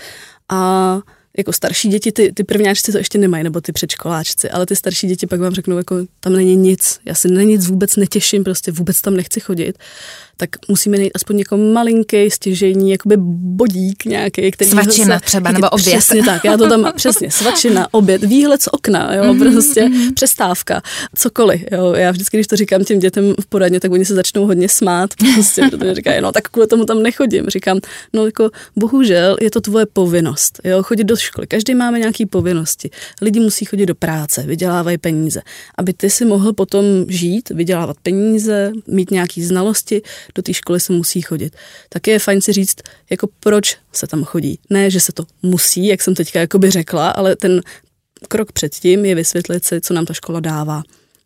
A 0.48 1.00
jako 1.38 1.52
starší 1.52 1.88
děti, 1.88 2.12
ty, 2.12 2.32
ty 2.32 2.44
prvňáčci 2.44 2.92
to 2.92 2.98
ještě 2.98 3.18
nemají, 3.18 3.44
nebo 3.44 3.60
ty 3.60 3.72
předškoláčci, 3.72 4.50
ale 4.50 4.66
ty 4.66 4.76
starší 4.76 5.06
děti 5.06 5.26
pak 5.26 5.40
vám 5.40 5.54
řeknou, 5.54 5.76
jako 5.76 5.96
tam 6.20 6.32
není 6.32 6.56
nic, 6.56 7.00
já 7.04 7.14
si 7.14 7.28
na 7.28 7.42
nic 7.42 7.66
vůbec 7.66 7.96
netěším, 7.96 8.44
prostě 8.44 8.72
vůbec 8.72 9.00
tam 9.00 9.16
nechci 9.16 9.40
chodit 9.40 9.78
tak 10.40 10.50
musíme 10.68 10.96
najít 10.96 11.12
aspoň 11.14 11.38
jako 11.38 11.56
malinký, 11.56 12.30
stěžení, 12.30 12.90
jakoby 12.90 13.16
bodík 13.18 14.04
nějaký, 14.04 14.50
který 14.50 14.70
Svačina 14.70 15.18
se, 15.18 15.24
třeba, 15.24 15.52
nebo 15.56 15.70
oběd. 15.70 15.98
Přesně 15.98 16.22
tak, 16.22 16.44
já 16.44 16.56
to 16.56 16.68
tam, 16.68 16.92
přesně, 16.96 17.30
svačina, 17.30 17.88
oběd, 17.90 18.24
výhled 18.24 18.62
z 18.62 18.68
okna, 18.72 19.14
jo, 19.14 19.22
mm-hmm. 19.22 19.52
prostě 19.52 19.82
mm-hmm. 19.82 20.14
přestávka, 20.14 20.82
cokoliv, 21.14 21.64
jo. 21.72 21.92
Já 21.92 22.10
vždycky, 22.10 22.36
když 22.36 22.46
to 22.46 22.56
říkám 22.56 22.84
těm 22.84 22.98
dětem 22.98 23.34
v 23.40 23.46
poradně, 23.46 23.80
tak 23.80 23.92
oni 23.92 24.04
se 24.04 24.14
začnou 24.14 24.46
hodně 24.46 24.68
smát, 24.68 25.10
prostě, 25.34 25.62
protože 25.70 25.94
říkají, 25.94 26.20
no 26.20 26.32
tak 26.32 26.48
kvůli 26.48 26.66
tomu 26.66 26.84
tam 26.84 27.02
nechodím. 27.02 27.46
Říkám, 27.48 27.78
no 28.12 28.26
jako 28.26 28.50
bohužel 28.76 29.36
je 29.40 29.50
to 29.50 29.60
tvoje 29.60 29.86
povinnost, 29.86 30.60
jo, 30.64 30.82
chodit 30.82 31.04
do 31.04 31.16
školy. 31.16 31.46
Každý 31.46 31.74
máme 31.74 31.98
nějaké 31.98 32.26
povinnosti. 32.26 32.90
Lidi 33.22 33.40
musí 33.40 33.64
chodit 33.64 33.86
do 33.86 33.94
práce, 33.94 34.42
vydělávají 34.42 34.98
peníze. 34.98 35.40
Aby 35.78 35.92
ty 35.92 36.10
si 36.10 36.24
mohl 36.24 36.52
potom 36.52 36.84
žít, 37.08 37.50
vydělávat 37.50 37.96
peníze, 38.02 38.72
mít 38.88 39.10
nějaké 39.10 39.42
znalosti, 39.42 40.02
do 40.34 40.42
té 40.42 40.54
školy 40.54 40.80
se 40.80 40.92
musí 40.92 41.20
chodit. 41.20 41.56
Tak 41.88 42.06
je 42.06 42.18
fajn 42.18 42.40
si 42.40 42.52
říct, 42.52 42.76
jako 43.10 43.28
proč 43.40 43.76
se 43.92 44.06
tam 44.06 44.24
chodí. 44.24 44.58
Ne, 44.70 44.90
že 44.90 45.00
se 45.00 45.12
to 45.12 45.24
musí, 45.42 45.86
jak 45.86 46.02
jsem 46.02 46.14
teďka 46.14 46.40
jakoby 46.40 46.70
řekla, 46.70 47.10
ale 47.10 47.36
ten 47.36 47.60
krok 48.28 48.52
předtím 48.52 49.04
je 49.04 49.14
vysvětlit 49.14 49.64
si, 49.64 49.80
co 49.80 49.94
nám 49.94 50.06
ta 50.06 50.14
škola 50.14 50.40
dává. 50.40 50.82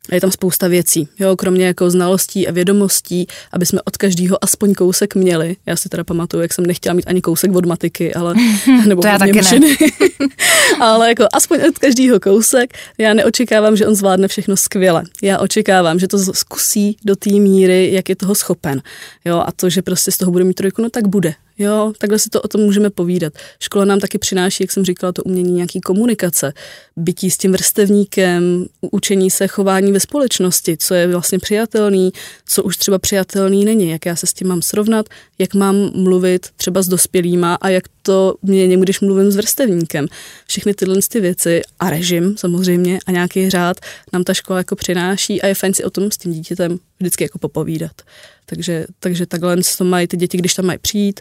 A 0.08 0.14
je 0.14 0.20
tam 0.20 0.30
spousta 0.30 0.68
věcí, 0.68 1.08
jo, 1.18 1.37
kromě 1.37 1.66
jako 1.66 1.90
znalostí 1.90 2.49
a 2.49 2.52
vědomostí, 2.52 3.26
aby 3.52 3.66
jsme 3.66 3.80
od 3.84 3.96
každého 3.96 4.44
aspoň 4.44 4.75
kousek 4.75 5.14
měli. 5.14 5.56
Já 5.66 5.76
si 5.76 5.88
teda 5.88 6.04
pamatuju, 6.04 6.42
jak 6.42 6.52
jsem 6.52 6.66
nechtěla 6.66 6.94
mít 6.94 7.06
ani 7.06 7.20
kousek 7.20 7.54
od 7.54 7.66
matiky, 7.66 8.14
ale 8.14 8.34
nebo 8.87 9.02
to 9.02 9.08
já 9.08 9.18
taky 9.18 9.32
ne. 9.32 9.76
ale 10.80 11.08
jako 11.08 11.26
aspoň 11.32 11.61
od 11.68 11.78
každého 11.78 12.20
kousek. 12.20 12.75
Já 12.99 13.14
neočekávám, 13.14 13.76
že 13.76 13.87
on 13.87 13.94
zvládne 13.94 14.28
všechno 14.28 14.56
skvěle. 14.56 15.02
Já 15.23 15.38
očekávám, 15.38 15.99
že 15.99 16.08
to 16.08 16.18
zkusí 16.18 16.96
do 17.04 17.16
té 17.16 17.30
míry, 17.30 17.92
jak 17.92 18.08
je 18.08 18.16
toho 18.16 18.34
schopen. 18.34 18.82
Jo, 19.25 19.42
a 19.46 19.52
to, 19.52 19.70
že 19.70 19.82
prostě 19.82 20.11
z 20.11 20.16
toho 20.16 20.32
bude 20.32 20.44
mít 20.44 20.54
trojku, 20.54 20.82
no 20.82 20.90
tak 20.90 21.08
bude. 21.08 21.34
Jo, 21.58 21.92
takhle 21.99 22.18
si 22.18 22.30
to 22.30 22.42
o 22.42 22.49
tom 22.49 22.61
můžeme 22.61 22.90
povídat. 22.90 23.32
Škola 23.61 23.84
nám 23.84 24.00
taky 24.00 24.18
přináší, 24.18 24.62
jak 24.62 24.73
jsem 24.73 24.84
říkala, 24.84 25.12
to 25.12 25.23
umění 25.23 25.52
nějaký 25.52 25.80
komunikace, 25.80 26.52
bytí 26.96 27.30
s 27.30 27.37
tím 27.37 27.52
vrstevníkem, 27.52 28.66
učení 28.90 29.30
se 29.30 29.46
chování 29.46 29.92
ve 29.92 30.00
společnosti, 30.00 30.76
co 30.76 30.94
je 30.94 31.06
vlastně 31.06 31.38
přijatelný, 31.38 32.12
co 32.46 32.62
už 32.62 32.76
třeba 32.76 32.99
přijatelný 32.99 33.64
není, 33.64 33.90
jak 33.90 34.06
já 34.06 34.16
se 34.16 34.26
s 34.26 34.32
tím 34.32 34.49
mám 34.49 34.62
srovnat, 34.62 35.06
jak 35.38 35.54
mám 35.54 35.90
mluvit 35.94 36.46
třeba 36.56 36.82
s 36.82 36.88
dospělýma 36.88 37.54
a 37.54 37.68
jak 37.68 37.84
to 38.02 38.34
měním, 38.42 38.80
když 38.80 39.00
mluvím 39.00 39.30
s 39.30 39.37
vrstevníkem. 39.37 40.06
Všechny 40.46 40.75
tyhle 40.75 40.96
ty 41.08 41.20
věci 41.20 41.62
a 41.80 41.90
režim 41.90 42.37
samozřejmě 42.37 42.99
a 43.06 43.11
nějaký 43.11 43.50
řád 43.50 43.76
nám 44.12 44.25
ta 44.25 44.34
škola 44.34 44.58
jako 44.58 44.76
přináší 44.76 45.42
a 45.42 45.46
je 45.46 45.54
fajn 45.54 45.75
si 45.75 45.84
o 45.84 45.90
tom 45.90 46.11
s 46.11 46.16
tím 46.16 46.32
dítětem 46.32 46.78
vždycky 47.04 47.25
jako 47.25 47.38
popovídat. 47.38 48.02
Takže, 48.46 48.87
takže 48.99 49.26
takhle 49.26 49.56
to 49.78 49.84
mají 49.84 50.06
ty 50.06 50.16
děti, 50.16 50.38
když 50.38 50.54
tam 50.54 50.66
mají 50.66 50.78
přijít. 50.78 51.20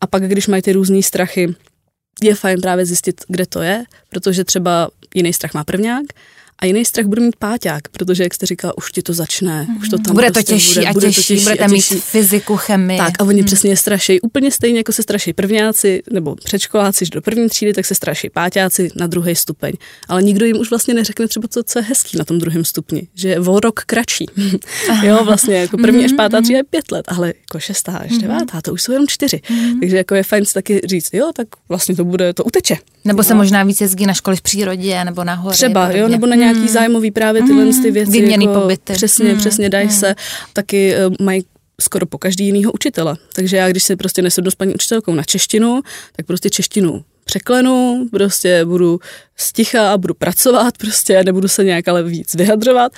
A 0.00 0.06
pak, 0.06 0.22
když 0.22 0.46
mají 0.46 0.62
ty 0.62 0.72
různé 0.72 1.02
strachy, 1.02 1.54
je 2.22 2.34
fajn 2.34 2.60
právě 2.60 2.86
zjistit, 2.86 3.24
kde 3.28 3.46
to 3.46 3.62
je, 3.62 3.84
protože 4.08 4.44
třeba 4.44 4.90
jiný 5.14 5.32
strach 5.32 5.54
má 5.54 5.64
prvňák 5.64 6.06
a 6.62 6.66
jiný 6.66 6.84
strach 6.84 7.06
bude 7.06 7.22
mít 7.22 7.36
páťák, 7.36 7.88
protože, 7.88 8.22
jak 8.22 8.34
jste 8.34 8.46
říkala, 8.46 8.78
už 8.78 8.92
ti 8.92 9.02
to 9.02 9.14
začne, 9.14 9.66
mm-hmm. 9.70 9.80
už 9.80 9.88
to 9.88 9.98
tam 9.98 10.14
Bude 10.14 10.26
to 10.26 10.32
prostě 10.32 10.52
těžší 10.52 10.74
bude, 10.74 10.86
a 10.86 10.92
bude 10.92 11.06
to 11.06 11.12
těžší 11.12 11.34
budete 11.34 11.64
a 11.64 11.68
těžší. 11.68 11.94
mít 11.94 12.02
fyziku, 12.02 12.56
chemii. 12.56 12.98
Tak 12.98 13.12
a 13.18 13.24
oni 13.24 13.40
mm. 13.40 13.46
přesně 13.46 13.76
straší, 13.76 14.20
úplně 14.20 14.50
stejně 14.50 14.78
jako 14.78 14.92
se 14.92 15.02
straší 15.02 15.32
prvňáci 15.32 16.02
nebo 16.12 16.34
předškoláci 16.34 17.04
do 17.12 17.22
první 17.22 17.48
třídy, 17.48 17.72
tak 17.72 17.86
se 17.86 17.94
straší 17.94 18.30
páťáci 18.30 18.90
na 18.96 19.06
druhý 19.06 19.36
stupeň. 19.36 19.72
Ale 20.08 20.22
nikdo 20.22 20.46
jim 20.46 20.56
už 20.56 20.70
vlastně 20.70 20.94
neřekne 20.94 21.28
třeba 21.28 21.48
to, 21.48 21.62
co 21.62 21.78
je 21.78 21.82
hezký 21.82 22.18
na 22.18 22.24
tom 22.24 22.38
druhém 22.38 22.64
stupni, 22.64 23.08
že 23.14 23.28
je 23.28 23.40
o 23.40 23.60
rok 23.60 23.80
kratší. 23.86 24.26
jo, 25.02 25.24
vlastně 25.24 25.54
jako 25.54 25.76
první 25.76 26.04
až 26.04 26.12
pátá 26.12 26.40
třída 26.40 26.58
je 26.58 26.64
pět 26.64 26.92
let, 26.92 27.04
ale 27.08 27.26
jako 27.26 27.60
šestá 27.60 27.92
až 27.96 28.18
devátá, 28.18 28.60
to 28.60 28.72
už 28.72 28.82
jsou 28.82 28.92
jenom 28.92 29.08
čtyři. 29.08 29.40
Mm. 29.50 29.80
Takže 29.80 29.96
jako 29.96 30.14
je 30.14 30.22
fajn 30.22 30.44
si 30.44 30.54
taky 30.54 30.80
říct, 30.84 31.10
jo, 31.12 31.30
tak 31.36 31.48
vlastně 31.68 31.96
to 31.96 32.04
bude, 32.04 32.32
to 32.32 32.44
uteče. 32.44 32.76
Nebo 33.04 33.18
no. 33.18 33.24
se 33.24 33.34
možná 33.34 33.64
víc 33.64 33.80
jezdí 33.80 34.06
na 34.06 34.14
školy 34.14 34.36
v 34.36 34.42
přírodě, 34.42 35.04
nebo 35.04 35.24
na 35.24 35.34
hoře. 35.34 35.54
Třeba, 35.54 35.90
jo, 35.90 36.08
nebo 36.08 36.26
na 36.26 36.36
nějaký 36.36 36.60
mm. 36.60 36.68
zájmový 36.68 37.10
právě 37.10 37.42
tyhle 37.42 37.64
mm. 37.64 37.82
ty 37.82 37.90
věci. 37.90 38.12
Výměný 38.12 38.44
jako, 38.44 38.60
pobyty. 38.60 38.92
Přesně, 38.92 39.32
mm. 39.32 39.38
přesně, 39.38 39.68
dají 39.68 39.86
mm. 39.86 39.92
se. 39.92 40.14
Taky 40.52 40.94
uh, 41.06 41.14
mají 41.20 41.44
skoro 41.80 42.06
po 42.06 42.18
každý 42.18 42.46
jinýho 42.46 42.72
učitele. 42.72 43.16
Takže 43.32 43.56
já, 43.56 43.70
když 43.70 43.82
se 43.82 43.96
prostě 43.96 44.22
nesednu 44.22 44.50
s 44.50 44.54
paní 44.54 44.74
učitelkou 44.74 45.14
na 45.14 45.22
češtinu, 45.22 45.80
tak 46.16 46.26
prostě 46.26 46.50
češtinu 46.50 47.04
překlenu, 47.24 48.08
prostě 48.10 48.64
budu 48.64 48.98
sticha 49.36 49.92
a 49.92 49.98
budu 49.98 50.14
pracovat, 50.14 50.78
prostě 50.78 51.24
nebudu 51.24 51.48
se 51.48 51.64
nějak 51.64 51.88
ale 51.88 52.02
víc 52.02 52.34
vyhadřovat, 52.34 52.92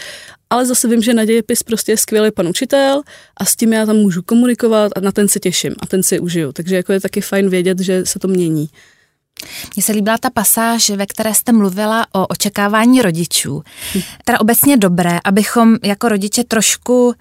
ale 0.50 0.66
zase 0.66 0.88
vím, 0.88 1.02
že 1.02 1.14
na 1.14 1.25
dějepis 1.25 1.62
prostě 1.62 1.92
je 1.92 1.96
skvělý 1.96 2.30
pan 2.30 2.49
učitel 2.49 3.02
a 3.37 3.44
s 3.44 3.56
tím 3.56 3.73
já 3.73 3.87
tam 3.87 3.96
můžu 3.96 4.23
komunikovat 4.23 4.92
a 4.96 5.00
na 5.00 5.12
ten 5.12 5.28
se 5.28 5.40
těším 5.40 5.75
a 5.78 5.87
ten 5.87 6.02
si 6.02 6.20
užiju. 6.20 6.52
Takže 6.52 6.76
jako 6.76 6.92
je 6.92 7.00
taky 7.00 7.20
fajn 7.20 7.49
vědět, 7.49 7.80
že 7.80 8.06
se 8.06 8.18
to 8.18 8.28
mění. 8.28 8.68
Mně 9.76 9.82
se 9.82 9.92
líbila 9.92 10.18
ta 10.18 10.30
pasáž, 10.30 10.90
ve 10.90 11.06
které 11.06 11.34
jste 11.34 11.52
mluvila 11.52 12.06
o 12.12 12.26
očekávání 12.26 13.02
rodičů. 13.02 13.62
Teda 14.24 14.40
obecně 14.40 14.76
dobré, 14.76 15.18
abychom 15.24 15.76
jako 15.84 16.08
rodiče 16.08 16.44
trošku 16.44 17.14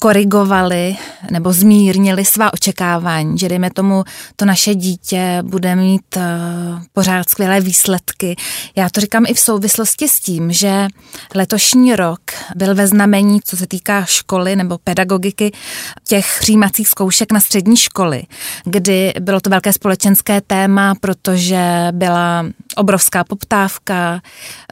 korigovali 0.00 0.96
nebo 1.30 1.52
zmírnili 1.52 2.24
svá 2.24 2.52
očekávání, 2.52 3.38
že 3.38 3.48
dejme 3.48 3.70
tomu, 3.70 4.04
to 4.36 4.44
naše 4.44 4.74
dítě 4.74 5.38
bude 5.42 5.76
mít 5.76 6.16
uh, 6.16 6.22
pořád 6.92 7.28
skvělé 7.28 7.60
výsledky. 7.60 8.36
Já 8.76 8.88
to 8.88 9.00
říkám 9.00 9.24
i 9.28 9.34
v 9.34 9.40
souvislosti 9.40 10.08
s 10.08 10.20
tím, 10.20 10.52
že 10.52 10.86
letošní 11.34 11.96
rok 11.96 12.20
byl 12.56 12.74
ve 12.74 12.86
znamení, 12.86 13.40
co 13.44 13.56
se 13.56 13.66
týká 13.66 14.04
školy 14.04 14.56
nebo 14.56 14.78
pedagogiky, 14.84 15.52
těch 16.08 16.36
přijímacích 16.40 16.88
zkoušek 16.88 17.32
na 17.32 17.40
střední 17.40 17.76
školy, 17.76 18.22
kdy 18.64 19.12
bylo 19.20 19.40
to 19.40 19.50
velké 19.50 19.72
společenské 19.72 20.40
téma, 20.40 20.94
protože 21.00 21.88
byla 21.90 22.46
obrovská 22.74 23.24
poptávka, 23.24 24.20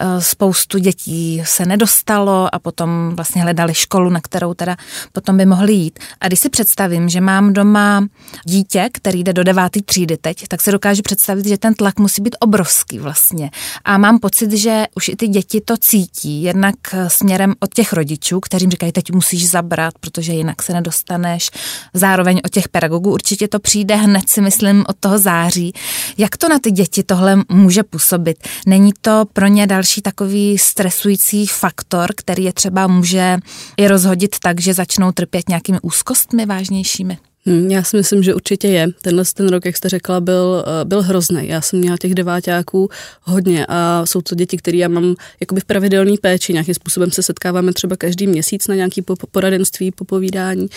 eh, 0.01 0.21
spoustu 0.21 0.79
dětí 0.79 1.43
se 1.45 1.67
nedostalo 1.67 2.55
a 2.55 2.59
potom 2.59 3.13
vlastně 3.15 3.43
hledali 3.43 3.75
školu, 3.75 4.11
na 4.11 4.21
kterou 4.21 4.55
teda 4.55 4.77
potom 5.13 5.37
by 5.37 5.47
mohli 5.47 5.73
jít. 5.73 5.99
A 6.21 6.27
když 6.27 6.41
si 6.41 6.49
představím, 6.49 7.09
že 7.09 7.21
mám 7.21 7.53
doma 7.53 8.07
dítě, 8.45 8.89
který 8.93 9.25
jde 9.25 9.33
do 9.33 9.45
devátý 9.45 9.83
třídy 9.83 10.17
teď, 10.17 10.49
tak 10.49 10.61
se 10.61 10.73
dokážu 10.73 11.03
představit, 11.03 11.47
že 11.47 11.59
ten 11.59 11.75
tlak 11.75 11.99
musí 11.99 12.23
být 12.23 12.37
obrovský 12.41 12.99
vlastně. 12.99 13.51
A 13.85 13.99
mám 13.99 14.19
pocit, 14.19 14.53
že 14.53 14.85
už 14.95 15.09
i 15.09 15.17
ty 15.17 15.29
děti 15.29 15.61
to 15.61 15.77
cítí, 15.77 16.43
jednak 16.43 16.75
směrem 17.09 17.55
od 17.61 17.75
těch 17.75 17.93
rodičů, 17.93 18.41
kterým 18.41 18.71
říkají, 18.71 18.93
teď 18.93 19.13
musíš 19.13 19.51
zabrat, 19.51 19.95
protože 20.01 20.33
jinak 20.33 20.63
se 20.63 20.73
nedostaneš. 20.73 21.51
Zároveň 21.95 22.41
od 22.45 22.53
těch 22.53 22.69
pedagogů 22.69 23.13
určitě 23.13 23.49
to 23.49 23.59
přijde 23.59 23.97
hned 23.97 24.29
si 24.29 24.41
myslím 24.41 24.85
od 24.89 24.97
toho 25.01 25.19
září. 25.19 25.73
Jak 26.19 26.37
to 26.37 26.49
na 26.49 26.59
ty 26.59 26.71
děti 26.71 27.03
tohle 27.03 27.43
může 27.49 27.83
působit? 27.93 28.49
Není 28.67 28.93
to 29.01 29.25
pro 29.33 29.47
ně 29.47 29.67
další 29.67 30.03
takový 30.03 30.59
stresující 30.59 31.47
faktor, 31.47 32.11
který 32.17 32.45
je 32.45 32.53
třeba 32.53 32.87
může 32.87 33.37
i 33.77 33.89
rozhodit 33.89 34.37
tak, 34.43 34.61
že 34.61 34.75
začnou 34.75 35.13
trpět 35.13 35.49
nějakými 35.49 35.79
úzkostmi 35.83 36.47
vážnějšími? 36.47 37.19
Hmm, 37.47 37.71
já 37.71 37.83
si 37.83 37.97
myslím, 37.97 38.23
že 38.23 38.35
určitě 38.35 38.69
je. 38.69 38.89
Tenhle 39.03 39.25
ten 39.35 39.49
rok, 39.49 39.65
jak 39.65 39.77
jste 39.77 39.89
řekla, 39.89 40.21
byl, 40.21 40.65
eh, 40.67 40.85
byl 40.85 41.03
hrozný. 41.03 41.49
Já 41.49 41.61
jsem 41.61 41.79
měla 41.79 41.97
těch 41.97 42.15
deváťáků 42.15 42.89
hodně 43.23 43.67
a 43.69 44.07
jsou 44.07 44.23
to 44.23 44.35
děti, 44.35 44.57
které 44.57 44.77
já 44.77 44.89
mám 44.89 45.15
jakoby 45.41 45.61
v 45.61 45.65
pravidelné 45.65 46.13
péči. 46.21 46.53
Nějakým 46.53 46.75
způsobem 46.75 47.11
se 47.11 47.23
setkáváme 47.23 47.73
třeba 47.73 47.97
každý 47.97 48.27
měsíc 48.27 48.69
na 48.69 48.75
nějaký 48.75 49.03
poradenství, 49.31 49.91
popovídání. 49.91 50.69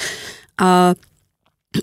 A 0.58 0.94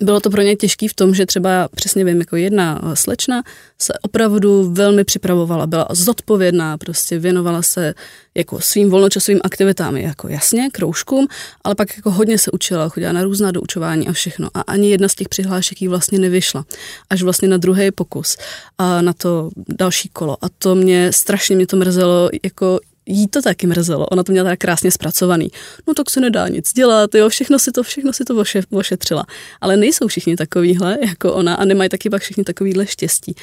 bylo 0.00 0.20
to 0.20 0.30
pro 0.30 0.42
ně 0.42 0.56
těžký 0.56 0.88
v 0.88 0.94
tom, 0.94 1.14
že 1.14 1.26
třeba 1.26 1.68
přesně 1.74 2.04
vím, 2.04 2.18
jako 2.18 2.36
jedna 2.36 2.80
slečna 2.94 3.42
se 3.78 3.92
opravdu 4.02 4.70
velmi 4.72 5.04
připravovala, 5.04 5.66
byla 5.66 5.86
zodpovědná, 5.90 6.78
prostě 6.78 7.18
věnovala 7.18 7.62
se 7.62 7.94
jako 8.34 8.60
svým 8.60 8.90
volnočasovým 8.90 9.40
aktivitám, 9.44 9.96
jako 9.96 10.28
jasně, 10.28 10.68
kroužkům, 10.72 11.26
ale 11.64 11.74
pak 11.74 11.96
jako 11.96 12.10
hodně 12.10 12.38
se 12.38 12.50
učila, 12.50 12.88
chodila 12.88 13.12
na 13.12 13.24
různá 13.24 13.50
doučování 13.50 14.08
a 14.08 14.12
všechno. 14.12 14.48
A 14.54 14.60
ani 14.60 14.90
jedna 14.90 15.08
z 15.08 15.14
těch 15.14 15.28
přihlášek 15.28 15.82
jí 15.82 15.88
vlastně 15.88 16.18
nevyšla. 16.18 16.64
Až 17.10 17.22
vlastně 17.22 17.48
na 17.48 17.56
druhý 17.56 17.90
pokus 17.90 18.36
a 18.78 19.02
na 19.02 19.12
to 19.12 19.50
další 19.68 20.08
kolo. 20.08 20.36
A 20.44 20.46
to 20.58 20.74
mě 20.74 21.12
strašně 21.12 21.56
mě 21.56 21.66
to 21.66 21.76
mrzelo, 21.76 22.30
jako 22.44 22.80
jí 23.06 23.28
to 23.28 23.42
taky 23.42 23.66
mrzelo, 23.66 24.06
ona 24.06 24.22
to 24.22 24.32
měla 24.32 24.50
tak 24.50 24.58
krásně 24.58 24.90
zpracovaný. 24.90 25.48
No 25.88 25.94
tak 25.94 26.10
se 26.10 26.20
nedá 26.20 26.48
nic 26.48 26.72
dělat, 26.72 27.14
jo, 27.14 27.28
všechno 27.28 27.58
si 27.58 27.72
to, 27.72 27.82
všechno 27.82 28.12
si 28.12 28.24
to 28.24 28.36
oše, 28.36 28.62
ošetřila. 28.70 29.24
Ale 29.60 29.76
nejsou 29.76 30.08
všichni 30.08 30.36
takovýhle 30.36 30.98
jako 31.08 31.34
ona 31.34 31.54
a 31.54 31.64
nemají 31.64 31.90
taky 31.90 32.10
pak 32.10 32.22
všichni 32.22 32.44
takovýhle 32.44 32.86
štěstí. 32.86 33.34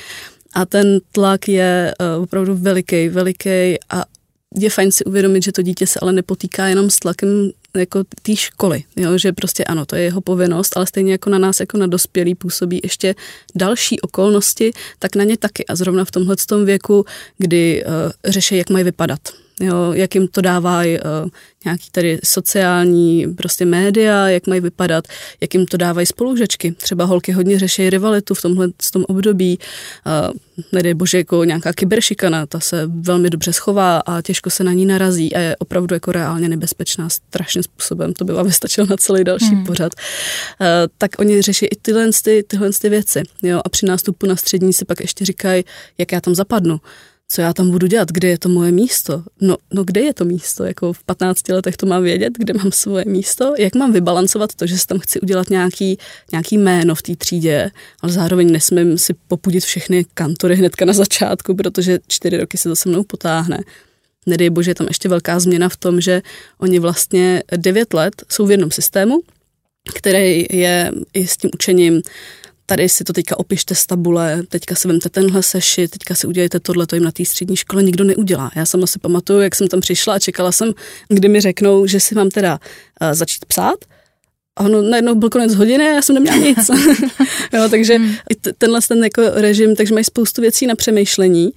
A 0.54 0.66
ten 0.66 1.00
tlak 1.12 1.48
je 1.48 1.94
uh, 2.18 2.24
opravdu 2.24 2.56
veliký, 2.56 3.10
veliký 3.10 3.76
a 3.90 4.04
je 4.56 4.70
fajn 4.70 4.92
si 4.92 5.04
uvědomit, 5.04 5.44
že 5.44 5.52
to 5.52 5.62
dítě 5.62 5.88
se 5.88 6.00
ale 6.00 6.14
nepotýká 6.14 6.68
jenom 6.68 6.90
s 6.90 7.00
tlakem 7.00 7.52
jako 7.78 8.04
té 8.22 8.36
školy, 8.36 8.84
jo? 8.96 9.18
že 9.18 9.32
prostě 9.32 9.64
ano, 9.64 9.86
to 9.86 9.96
je 9.96 10.02
jeho 10.02 10.22
povinnost, 10.22 10.78
ale 10.78 10.88
stejně 10.88 11.12
jako 11.12 11.30
na 11.30 11.38
nás, 11.38 11.60
jako 11.60 11.78
na 11.78 11.88
dospělý 11.88 12.36
působí 12.36 12.80
ještě 12.84 13.16
další 13.56 14.02
okolnosti, 14.02 14.72
tak 15.00 15.16
na 15.16 15.24
ně 15.24 15.38
taky. 15.38 15.66
A 15.66 15.76
zrovna 15.76 16.06
v 16.06 16.12
tomhle 16.12 16.36
věku, 16.64 17.06
kdy 17.38 17.84
uh, 17.86 17.92
řeší, 18.26 18.58
jak 18.58 18.70
mají 18.70 18.84
vypadat 18.86 19.20
jo, 19.60 19.94
jak 19.94 20.16
jim 20.16 20.28
to 20.28 20.42
dávají 20.42 21.00
uh, 21.00 21.30
nějaký 21.66 21.88
tady 21.92 22.20
sociální 22.24 23.26
prostě 23.38 23.66
média, 23.66 24.28
jak 24.28 24.48
mají 24.48 24.62
vypadat, 24.62 25.08
jak 25.42 25.54
jim 25.54 25.66
to 25.66 25.78
dávají 25.78 26.06
spolužečky. 26.06 26.72
Třeba 26.72 27.06
holky 27.06 27.32
hodně 27.32 27.60
řeší 27.60 27.90
rivalitu 27.90 28.34
v 28.34 28.42
tomhle 28.42 28.68
v 28.82 28.92
tom 28.92 29.06
období, 29.08 29.60
uh, 30.06 30.34
nedej 30.72 30.94
bože 30.94 31.18
jako 31.18 31.44
nějaká 31.44 31.74
kyberšikana, 31.74 32.46
ta 32.46 32.60
se 32.60 32.88
velmi 32.88 33.30
dobře 33.30 33.54
schová 33.54 33.98
a 33.98 34.22
těžko 34.22 34.50
se 34.50 34.64
na 34.64 34.74
ní 34.74 34.86
narazí 34.86 35.36
a 35.36 35.40
je 35.40 35.56
opravdu 35.56 35.96
jako 35.96 36.12
reálně 36.12 36.50
nebezpečná 36.50 37.10
strašným 37.10 37.64
způsobem, 37.64 38.14
to 38.14 38.26
by 38.26 38.34
vám 38.34 38.46
vystačilo 38.46 38.88
na 38.90 38.98
celý 38.98 39.24
další 39.24 39.46
hmm. 39.46 39.66
pořad. 39.66 39.92
Uh, 40.62 40.68
tak 40.98 41.12
oni 41.20 41.42
řeší 41.42 41.66
i 41.66 41.76
tyhle, 41.82 42.10
ty, 42.24 42.44
tyhle 42.48 42.70
ty 42.82 42.90
věci. 42.90 43.24
Jo, 43.44 43.62
a 43.66 43.70
při 43.70 43.86
nástupu 43.86 44.26
na 44.26 44.36
střední 44.36 44.74
si 44.74 44.86
pak 44.86 45.00
ještě 45.00 45.26
říkají, 45.26 45.64
jak 45.98 46.12
já 46.12 46.22
tam 46.22 46.36
zapadnu 46.36 46.80
co 47.32 47.42
já 47.42 47.54
tam 47.54 47.72
budu 47.72 47.88
dělat, 47.88 48.12
kde 48.12 48.28
je 48.28 48.38
to 48.38 48.50
moje 48.50 48.72
místo. 48.72 49.24
No, 49.42 49.58
no 49.74 49.84
kde 49.84 50.02
je 50.02 50.14
to 50.14 50.26
místo? 50.26 50.64
Jako 50.64 50.94
v 50.94 51.04
15 51.04 51.50
letech 51.50 51.78
to 51.78 51.86
mám 51.86 52.04
vědět, 52.04 52.34
kde 52.38 52.54
mám 52.54 52.72
svoje 52.72 53.06
místo, 53.08 53.54
jak 53.58 53.76
mám 53.76 53.94
vybalancovat 53.94 54.56
to, 54.56 54.68
že 54.68 54.78
si 54.78 54.88
tam 54.88 55.00
chci 55.00 55.20
udělat 55.22 55.50
nějaký, 55.50 55.98
nějaký 56.32 56.58
jméno 56.58 56.96
v 56.96 57.02
té 57.02 57.16
třídě, 57.16 57.72
ale 58.02 58.12
zároveň 58.12 58.52
nesmím 58.52 58.98
si 58.98 59.14
popudit 59.28 59.64
všechny 59.64 60.06
kantory 60.14 60.56
hnedka 60.56 60.86
na 60.86 60.94
začátku, 60.94 61.56
protože 61.56 62.00
čtyři 62.08 62.38
roky 62.38 62.58
se 62.58 62.70
to 62.70 62.76
se 62.76 62.90
mnou 62.90 63.04
potáhne. 63.04 63.60
Nedej 64.26 64.50
bože, 64.50 64.72
je 64.72 64.76
tam 64.76 64.88
ještě 64.88 65.10
velká 65.10 65.40
změna 65.40 65.70
v 65.70 65.78
tom, 65.78 66.02
že 66.02 66.22
oni 66.58 66.80
vlastně 66.80 67.44
devět 67.58 67.94
let 67.94 68.24
jsou 68.30 68.46
v 68.46 68.52
jednom 68.52 68.72
systému, 68.72 69.22
který 69.96 70.46
je 70.50 70.92
i 71.14 71.28
s 71.28 71.38
tím 71.38 71.50
učením 71.54 72.02
tady 72.70 72.90
si 72.90 73.04
to 73.04 73.14
teďka 73.14 73.40
opište 73.40 73.76
z 73.76 73.86
tabule, 73.86 74.44
teďka 74.50 74.76
si 74.76 74.88
vemte 74.88 75.10
tenhle 75.10 75.44
sešit, 75.44 75.92
teďka 75.92 76.16
si 76.16 76.28
udělejte 76.28 76.60
tohle, 76.60 76.88
to 76.88 76.96
jim 76.96 77.04
na 77.04 77.12
té 77.12 77.26
střední 77.26 77.56
škole 77.56 77.84
nikdo 77.84 78.04
neudělá. 78.04 78.52
Já 78.56 78.66
sama 78.66 78.88
si 78.88 79.00
pamatuju, 79.00 79.40
jak 79.40 79.56
jsem 79.56 79.68
tam 79.68 79.80
přišla 79.80 80.14
a 80.14 80.20
čekala 80.20 80.52
jsem, 80.52 80.74
kdy 81.08 81.28
mi 81.28 81.42
řeknou, 81.42 81.86
že 81.86 82.00
si 82.00 82.16
mám 82.16 82.30
teda 82.30 82.60
uh, 83.02 83.14
začít 83.14 83.46
psát, 83.46 83.80
a 84.58 84.64
ono 84.64 84.82
najednou 84.82 85.16
byl 85.16 85.30
konec 85.30 85.56
hodiny 85.56 85.86
a 85.86 85.94
já 85.94 86.02
jsem 86.02 86.16
neměla 86.16 86.38
nic. 86.38 86.70
jo, 87.54 87.70
takže 87.70 87.98
hmm. 87.98 88.14
tenhle 88.58 88.80
ten 88.88 89.04
jako 89.04 89.22
režim, 89.34 89.76
takže 89.76 89.94
mají 89.94 90.04
spoustu 90.04 90.42
věcí 90.42 90.68
na 90.68 90.76
přemýšlení 90.76 91.52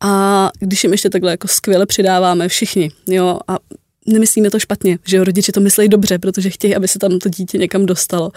a 0.00 0.50
když 0.58 0.84
jim 0.84 0.92
ještě 0.92 1.10
takhle 1.10 1.30
jako 1.30 1.48
skvěle 1.48 1.86
přidáváme 1.86 2.48
všichni, 2.48 2.90
jo, 3.06 3.38
a 3.48 3.56
nemyslíme 4.08 4.50
to 4.50 4.58
špatně, 4.58 4.98
že 5.04 5.16
jo, 5.16 5.24
rodiče 5.24 5.52
to 5.52 5.60
myslí 5.60 5.88
dobře, 5.88 6.18
protože 6.18 6.50
chtějí, 6.50 6.76
aby 6.76 6.88
se 6.88 6.98
tam 6.98 7.18
to 7.18 7.28
dítě 7.28 7.58
někam 7.58 7.86
dostalo. 7.86 8.30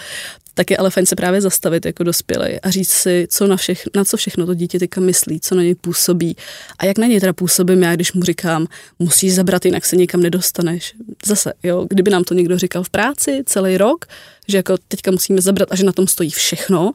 Tak 0.54 0.72
je 0.72 0.78
ale 0.78 0.90
fajn 0.90 1.06
se 1.06 1.16
právě 1.16 1.42
zastavit 1.42 1.86
jako 1.86 2.04
dospělý 2.04 2.60
a 2.60 2.70
říct 2.70 2.92
si, 2.92 3.28
co 3.30 3.48
na, 3.48 3.58
všech, 3.58 3.84
na 3.96 4.06
co 4.06 4.18
všechno 4.18 4.46
to 4.46 4.54
dítě 4.54 4.80
teďka 4.80 5.02
myslí, 5.02 5.40
co 5.40 5.56
na 5.56 5.64
něj 5.64 5.76
působí 5.76 6.36
a 6.80 6.86
jak 6.86 6.98
na 6.98 7.08
něj 7.08 7.20
teda 7.20 7.34
působím 7.34 7.84
já, 7.84 7.96
když 7.96 8.14
mu 8.14 8.24
říkám, 8.24 8.68
musíš 9.00 9.36
zabrat, 9.36 9.66
jinak 9.66 9.86
se 9.86 9.96
nikam 9.96 10.22
nedostaneš. 10.22 10.94
Zase, 11.26 11.54
jo, 11.64 11.86
kdyby 11.90 12.12
nám 12.12 12.24
to 12.24 12.34
někdo 12.34 12.58
říkal 12.58 12.84
v 12.84 12.90
práci 12.90 13.44
celý 13.46 13.78
rok, 13.78 14.06
že 14.48 14.58
jako 14.58 14.78
teďka 14.88 15.12
musíme 15.12 15.42
zabrat 15.42 15.72
a 15.72 15.76
že 15.76 15.84
na 15.84 15.92
tom 15.92 16.08
stojí 16.08 16.30
všechno, 16.30 16.94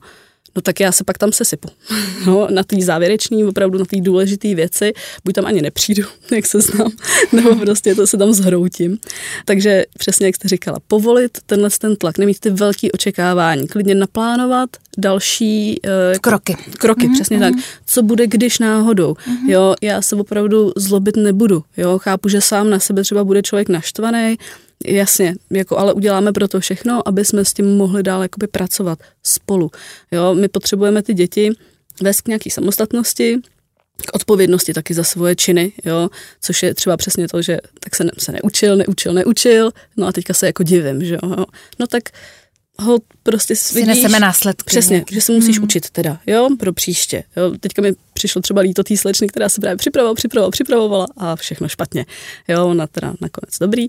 no 0.57 0.62
tak 0.62 0.81
já 0.81 0.92
se 0.92 1.05
pak 1.05 1.19
tam 1.19 1.33
sesypu. 1.33 1.69
No, 2.27 2.49
na 2.51 2.62
té 2.62 2.77
závěrečný, 2.83 3.45
opravdu 3.45 3.79
na 3.79 3.85
té 3.85 4.01
důležité 4.01 4.55
věci, 4.55 4.92
buď 5.25 5.35
tam 5.35 5.47
ani 5.47 5.62
nepřijdu, 5.62 6.03
jak 6.33 6.47
se 6.47 6.61
znám, 6.61 6.92
nebo 7.33 7.55
prostě 7.55 7.95
to 7.95 8.07
se 8.07 8.16
tam 8.16 8.33
zhroutím. 8.33 8.99
Takže 9.45 9.85
přesně 9.99 10.27
jak 10.27 10.37
jste 10.37 10.49
říkala, 10.49 10.79
povolit 10.88 11.38
tenhle 11.47 11.71
ten 11.79 11.97
tlak, 11.97 12.19
nemít 12.19 12.40
ty 12.40 12.51
velké 12.51 12.92
očekávání, 12.92 13.69
klidně 13.69 13.95
naplánovat 13.95 14.71
další 14.99 15.81
uh, 15.85 16.19
kroky. 16.21 16.57
Kroky, 16.79 17.09
mm-hmm, 17.09 17.14
přesně 17.14 17.38
tak. 17.38 17.55
Co 17.87 18.03
bude, 18.03 18.27
když 18.27 18.59
náhodou? 18.59 19.12
Mm-hmm. 19.12 19.51
Jo, 19.51 19.75
já 19.83 20.03
se 20.03 20.16
opravdu 20.16 20.73
zlobit 20.77 21.16
nebudu. 21.16 21.64
Jo, 21.77 21.99
chápu, 21.99 22.29
že 22.29 22.40
sám 22.40 22.71
na 22.71 22.79
sebe 22.79 23.03
třeba 23.03 23.25
bude 23.25 23.42
člověk 23.42 23.69
naštvaný, 23.69 24.37
Jasně, 24.85 25.35
jako 25.51 25.79
ale 25.79 25.93
uděláme 25.93 26.33
pro 26.33 26.49
to 26.49 26.61
všechno, 26.61 27.09
aby 27.09 27.25
jsme 27.25 27.45
s 27.45 27.55
tím 27.55 27.77
mohli 27.77 28.03
dál 28.03 28.23
jakoby 28.23 28.47
pracovat 28.47 28.99
spolu. 29.23 29.71
Jo, 30.12 30.35
my 30.35 30.49
potřebujeme 30.49 31.03
ty 31.03 31.15
děti 31.15 31.51
vést 32.03 32.21
k 32.21 32.29
nějaký 32.29 32.51
samostatnosti, 32.51 33.39
k 34.07 34.15
odpovědnosti 34.15 34.73
taky 34.73 34.95
za 34.95 35.05
svoje 35.05 35.37
činy, 35.37 35.73
jo, 35.85 36.09
což 36.41 36.62
je 36.62 36.75
třeba 36.75 36.97
přesně 36.97 37.29
to, 37.29 37.43
že 37.43 37.59
tak 37.81 37.97
se, 37.97 38.05
ne, 38.05 38.11
se 38.19 38.33
neučil, 38.33 38.77
neučil, 38.77 39.12
neučil, 39.12 39.71
no 39.97 40.07
a 40.07 40.12
teďka 40.12 40.35
se 40.35 40.47
jako 40.47 40.62
divím, 40.62 41.05
že 41.05 41.15
jo. 41.15 41.45
No 41.79 41.87
tak 41.87 42.03
ho 42.79 42.99
prostě 43.23 43.57
si 43.57 43.75
vidíš, 43.75 43.89
neseme 43.89 44.21
následky. 44.21 44.65
Přesně, 44.67 45.05
že 45.11 45.21
se 45.21 45.33
musíš 45.33 45.57
hmm. 45.57 45.65
učit 45.65 45.91
teda, 45.91 46.19
jo, 46.27 46.49
pro 46.59 46.73
příště. 46.73 47.25
Jo. 47.37 47.53
Teďka 47.61 47.83
mi 47.83 47.93
přišlo 48.12 48.43
třeba 48.43 48.61
líto 48.61 48.83
té 48.83 48.97
slečny, 48.97 49.29
která 49.29 49.49
se 49.49 49.61
právě 49.61 49.77
připravovala, 49.77 50.15
připravovala, 50.15 50.51
připravovala 50.51 51.07
a 51.17 51.37
všechno 51.37 51.69
špatně. 51.69 52.07
Jo, 52.49 52.67
ona 52.67 52.87
teda 52.87 53.15
nakonec 53.21 53.59
dobrý, 53.61 53.87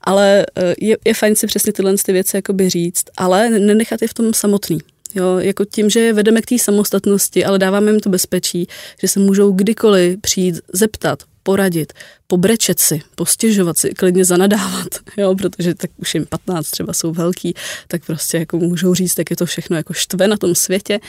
ale 0.00 0.46
eh, 0.56 0.74
je, 0.78 0.96
je 1.04 1.14
fajn 1.14 1.36
si 1.36 1.46
přesně 1.46 1.72
tyhle 1.72 1.94
ty 2.04 2.12
věci 2.12 2.36
jakoby 2.36 2.70
říct, 2.70 3.04
ale 3.16 3.50
nenechat 3.50 4.02
je 4.02 4.08
v 4.08 4.14
tom 4.14 4.34
samotný. 4.34 4.78
Jo, 5.14 5.38
jako 5.38 5.64
tím, 5.64 5.90
že 5.90 6.00
je 6.00 6.12
vedeme 6.12 6.42
k 6.42 6.46
té 6.46 6.58
samostatnosti, 6.58 7.44
ale 7.44 7.58
dáváme 7.58 7.90
jim 7.90 8.00
to 8.00 8.10
bezpečí, 8.10 8.66
že 9.00 9.08
se 9.08 9.20
můžou 9.20 9.52
kdykoliv 9.52 10.20
přijít 10.20 10.60
zeptat, 10.72 11.22
poradit, 11.48 11.92
pobrečet 12.26 12.78
si, 12.78 13.00
postěžovat 13.14 13.78
si, 13.78 13.94
klidně 13.94 14.24
zanadávat, 14.24 14.88
jo, 15.16 15.34
protože 15.34 15.74
tak 15.74 15.90
už 15.96 16.14
jim 16.14 16.26
15 16.26 16.70
třeba 16.70 16.92
jsou 16.92 17.12
velký, 17.12 17.54
tak 17.88 18.04
prostě 18.04 18.38
jako 18.38 18.58
můžou 18.58 18.94
říct, 18.94 19.18
jak 19.18 19.30
je 19.30 19.36
to 19.36 19.46
všechno 19.46 19.76
jako 19.76 19.92
štve 19.92 20.28
na 20.28 20.36
tom 20.36 20.54
světě, 20.54 21.00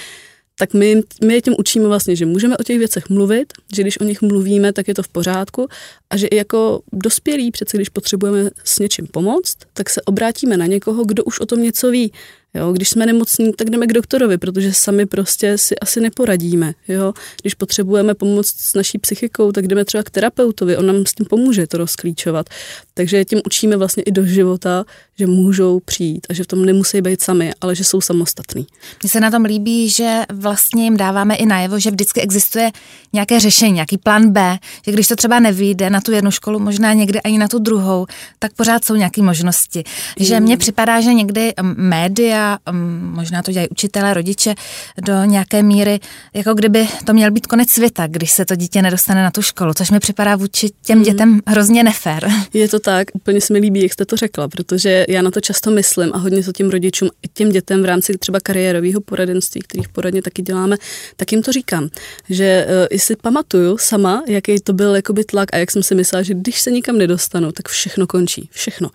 tak 0.59 0.73
my, 0.73 1.01
my 1.23 1.33
je 1.33 1.41
tím 1.41 1.55
učíme 1.59 1.87
vlastně, 1.87 2.15
že 2.15 2.25
můžeme 2.25 2.57
o 2.57 2.63
těch 2.63 2.77
věcech 2.79 3.09
mluvit, 3.09 3.53
že 3.75 3.81
když 3.81 3.99
o 3.99 4.03
nich 4.03 4.21
mluvíme, 4.21 4.73
tak 4.73 4.87
je 4.87 4.93
to 4.93 5.03
v 5.03 5.07
pořádku 5.07 5.67
a 6.09 6.17
že 6.17 6.27
i 6.27 6.35
jako 6.35 6.81
dospělí, 6.93 7.51
přece 7.51 7.77
když 7.77 7.89
potřebujeme 7.89 8.49
s 8.63 8.79
něčím 8.79 9.07
pomoct, 9.07 9.57
tak 9.73 9.89
se 9.89 10.01
obrátíme 10.01 10.57
na 10.57 10.65
někoho, 10.65 11.05
kdo 11.05 11.23
už 11.23 11.39
o 11.39 11.45
tom 11.45 11.63
něco 11.63 11.91
ví. 11.91 12.11
Jo, 12.53 12.71
když 12.71 12.89
jsme 12.89 13.05
nemocní, 13.05 13.53
tak 13.53 13.69
jdeme 13.69 13.87
k 13.87 13.93
doktorovi, 13.93 14.37
protože 14.37 14.73
sami 14.73 15.05
prostě 15.05 15.57
si 15.57 15.79
asi 15.79 16.01
neporadíme. 16.01 16.73
Jo. 16.87 17.13
Když 17.41 17.53
potřebujeme 17.53 18.13
pomoc 18.13 18.47
s 18.47 18.73
naší 18.73 18.97
psychikou, 18.97 19.51
tak 19.51 19.67
jdeme 19.67 19.85
třeba 19.85 20.03
k 20.03 20.09
terapeutovi, 20.09 20.77
on 20.77 20.85
nám 20.85 21.05
s 21.05 21.13
tím 21.13 21.25
pomůže 21.25 21.67
to 21.67 21.77
rozklíčovat. 21.77 22.49
Takže 22.93 23.25
tím 23.25 23.41
učíme 23.45 23.77
vlastně 23.77 24.03
i 24.03 24.11
do 24.11 24.25
života, 24.25 24.85
že 25.19 25.27
můžou 25.27 25.79
přijít 25.79 26.27
a 26.29 26.33
že 26.33 26.43
v 26.43 26.47
tom 26.47 26.65
nemusí 26.65 27.01
být 27.01 27.21
sami, 27.21 27.51
ale 27.61 27.75
že 27.75 27.83
jsou 27.83 28.01
samostatní. 28.01 28.67
Mně 29.03 29.09
se 29.09 29.19
na 29.19 29.31
tom 29.31 29.43
líbí, 29.43 29.89
že 29.89 30.21
vlastně 30.33 30.83
jim 30.83 30.97
dáváme 30.97 31.35
i 31.35 31.45
najevo, 31.45 31.79
že 31.79 31.91
vždycky 31.91 32.21
existuje 32.21 32.71
nějaké 33.13 33.39
řešení, 33.39 33.71
nějaký 33.71 33.97
plán 33.97 34.29
B, 34.29 34.57
že 34.85 34.91
když 34.91 35.07
to 35.07 35.15
třeba 35.15 35.39
nevyjde 35.39 35.89
na 35.89 36.01
tu 36.01 36.11
jednu 36.11 36.31
školu, 36.31 36.59
možná 36.59 36.93
někdy 36.93 37.21
ani 37.21 37.37
na 37.37 37.47
tu 37.47 37.59
druhou, 37.59 38.05
tak 38.39 38.53
pořád 38.53 38.85
jsou 38.85 38.95
nějaké 38.95 39.21
možnosti. 39.21 39.83
Že 40.19 40.39
mně 40.39 40.57
připadá, 40.57 41.01
že 41.01 41.13
někdy 41.13 41.53
média, 41.75 42.57
možná 43.01 43.41
to 43.41 43.51
dělají 43.51 43.69
učitelé, 43.69 44.13
rodiče, 44.13 44.55
do 45.01 45.23
nějaké 45.23 45.63
míry, 45.63 45.99
jako 46.33 46.53
kdyby 46.53 46.87
to 47.05 47.13
měl 47.13 47.31
být 47.31 47.47
konec 47.47 47.69
světa, 47.69 48.07
když 48.07 48.31
se 48.31 48.45
to 48.45 48.55
dítě 48.55 48.81
nedostane 48.81 49.23
na 49.23 49.31
tu 49.31 49.41
školu, 49.41 49.73
což 49.73 49.91
mi 49.91 49.99
připadá 49.99 50.35
vůči 50.35 50.69
těm 50.85 51.03
dětem 51.03 51.39
hrozně 51.47 51.83
nefér. 51.83 52.29
Je 52.53 52.69
to 52.69 52.79
tak, 52.79 53.07
úplně 53.13 53.41
se 53.41 53.53
mi 53.53 53.59
líbí, 53.59 53.83
jak 53.83 53.93
jste 53.93 54.05
to 54.05 54.17
řekla, 54.17 54.47
protože 54.47 55.05
já 55.09 55.21
na 55.21 55.31
to 55.31 55.41
často 55.41 55.71
myslím 55.71 56.13
a 56.13 56.17
hodně 56.17 56.43
to 56.43 56.51
těm 56.51 56.69
rodičům 56.69 57.09
i 57.23 57.27
těm 57.27 57.49
dětem 57.49 57.81
v 57.81 57.85
rámci 57.85 58.17
třeba 58.17 58.39
kariérového 58.39 59.01
poradenství, 59.01 59.61
kterých 59.61 59.89
poradně 59.89 60.21
taky 60.21 60.41
děláme, 60.41 60.77
tak 61.15 61.31
jim 61.31 61.43
to 61.43 61.51
říkám, 61.51 61.89
že 62.29 62.65
uh, 62.67 62.87
jestli 62.91 63.15
pamatuju 63.15 63.77
sama, 63.77 64.23
jaký 64.27 64.59
to 64.59 64.73
byl 64.73 64.95
jakoby 64.95 65.23
tlak 65.23 65.53
a 65.53 65.57
jak 65.57 65.71
jsem 65.71 65.83
si 65.83 65.95
myslela, 65.95 66.23
že 66.23 66.33
když 66.33 66.61
se 66.61 66.71
nikam 66.71 66.97
nedostanu, 66.97 67.51
tak 67.51 67.69
všechno 67.69 68.07
končí, 68.07 68.49
všechno 68.51 68.89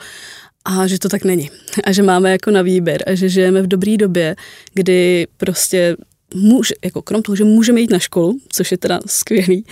a 0.65 0.87
že 0.87 0.99
to 0.99 1.09
tak 1.09 1.25
není. 1.25 1.51
A 1.85 1.93
že 1.93 2.03
máme 2.03 2.31
jako 2.31 2.51
na 2.51 2.63
výběr 2.63 3.03
a 3.07 3.15
že 3.15 3.29
žijeme 3.29 3.63
v 3.63 3.67
dobré 3.67 3.97
době, 3.97 4.37
kdy 4.75 5.27
prostě 5.37 5.97
může, 6.35 6.75
jako 6.85 7.03
krom 7.03 7.23
toho, 7.23 7.37
že 7.37 7.45
můžeme 7.45 7.81
jít 7.81 7.91
na 7.91 7.99
školu, 7.99 8.39
což 8.49 8.71
je 8.71 8.79
teda 8.79 9.01
skvělý, 9.07 9.65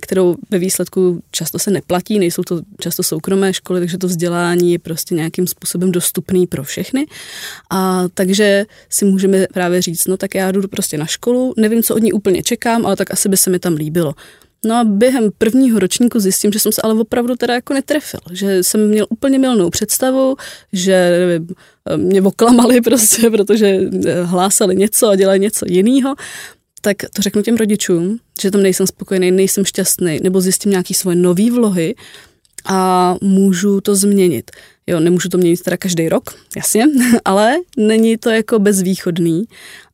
kterou 0.00 0.36
ve 0.50 0.58
výsledku 0.58 1.22
často 1.30 1.58
se 1.58 1.70
neplatí, 1.70 2.18
nejsou 2.18 2.42
to 2.42 2.60
často 2.80 3.02
soukromé 3.02 3.52
školy, 3.52 3.80
takže 3.80 3.98
to 3.98 4.06
vzdělání 4.06 4.72
je 4.72 4.78
prostě 4.78 5.14
nějakým 5.14 5.46
způsobem 5.46 5.92
dostupný 5.92 6.46
pro 6.46 6.64
všechny. 6.64 7.06
A 7.70 8.04
takže 8.14 8.66
si 8.88 9.04
můžeme 9.04 9.46
právě 9.54 9.82
říct, 9.82 10.06
no 10.06 10.16
tak 10.16 10.34
já 10.34 10.52
jdu 10.52 10.68
prostě 10.68 10.98
na 10.98 11.06
školu, 11.06 11.54
nevím, 11.56 11.82
co 11.82 11.94
od 11.94 12.02
ní 12.02 12.12
úplně 12.12 12.42
čekám, 12.42 12.86
ale 12.86 12.96
tak 12.96 13.12
asi 13.12 13.28
by 13.28 13.36
se 13.36 13.50
mi 13.50 13.58
tam 13.58 13.74
líbilo. 13.74 14.14
No 14.66 14.74
a 14.74 14.84
během 14.84 15.30
prvního 15.38 15.78
ročníku 15.78 16.20
zjistím, 16.20 16.52
že 16.52 16.58
jsem 16.58 16.72
se 16.72 16.82
ale 16.82 16.94
opravdu 16.94 17.36
teda 17.36 17.54
jako 17.54 17.74
netrefil, 17.74 18.20
že 18.32 18.62
jsem 18.62 18.88
měl 18.88 19.06
úplně 19.08 19.38
milnou 19.38 19.70
představu, 19.70 20.36
že 20.72 21.10
nevím, 21.26 21.48
mě 21.96 22.22
oklamali 22.22 22.80
prostě, 22.80 23.30
protože 23.30 23.78
hlásali 24.22 24.76
něco 24.76 25.08
a 25.08 25.16
dělali 25.16 25.40
něco 25.40 25.66
jiného, 25.68 26.14
tak 26.80 26.96
to 27.14 27.22
řeknu 27.22 27.42
těm 27.42 27.56
rodičům, 27.56 28.18
že 28.42 28.50
tam 28.50 28.62
nejsem 28.62 28.86
spokojený, 28.86 29.30
nejsem 29.30 29.64
šťastný, 29.64 30.20
nebo 30.22 30.40
zjistím 30.40 30.70
nějaký 30.70 30.94
svoje 30.94 31.16
nové 31.16 31.50
vlohy 31.50 31.94
a 32.64 33.14
můžu 33.20 33.80
to 33.80 33.94
změnit. 33.94 34.50
Jo, 34.86 35.00
nemůžu 35.00 35.28
to 35.28 35.38
měnit 35.38 35.62
teda 35.62 35.76
každý 35.76 36.08
rok, 36.08 36.38
jasně, 36.56 36.84
ale 37.24 37.56
není 37.76 38.16
to 38.16 38.30
jako 38.30 38.58
bezvýchodný. 38.58 39.44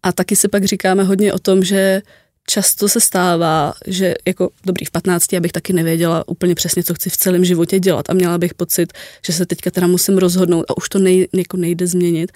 A 0.03 0.13
taky 0.13 0.37
si 0.37 0.49
pak 0.49 0.65
říkáme 0.65 1.05
hodně 1.05 1.33
o 1.33 1.39
tom, 1.39 1.65
že 1.65 2.03
často 2.47 2.89
se 2.89 3.01
stává, 3.01 3.75
že 3.87 4.15
jako 4.27 4.51
dobrý 4.67 4.87
v 4.87 4.91
15 4.91 5.33
abych 5.33 5.53
taky 5.53 5.73
nevěděla 5.73 6.29
úplně 6.29 6.55
přesně, 6.55 6.83
co 6.83 6.95
chci 6.95 7.11
v 7.11 7.17
celém 7.17 7.45
životě 7.45 7.79
dělat 7.79 8.11
a 8.11 8.15
měla 8.15 8.39
bych 8.39 8.55
pocit, 8.55 8.93
že 9.27 9.33
se 9.33 9.47
teďka 9.47 9.71
teda 9.71 9.87
musím 9.87 10.19
rozhodnout 10.19 10.65
a 10.69 10.77
už 10.77 10.89
to 10.89 10.99
nej, 10.99 11.29
jako 11.33 11.57
nejde 11.57 11.87
změnit, 11.87 12.33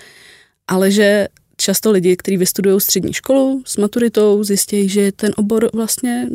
ale 0.69 0.91
že 0.91 1.29
často 1.61 1.91
lidi, 1.91 2.17
kteří 2.17 2.37
vystudují 2.37 2.81
střední 2.81 3.13
školu 3.13 3.63
s 3.67 3.77
maturitou, 3.77 4.45
zjistí, 4.45 4.89
že 4.89 5.13
ten 5.13 5.33
obor 5.37 5.71
vlastně 5.73 6.27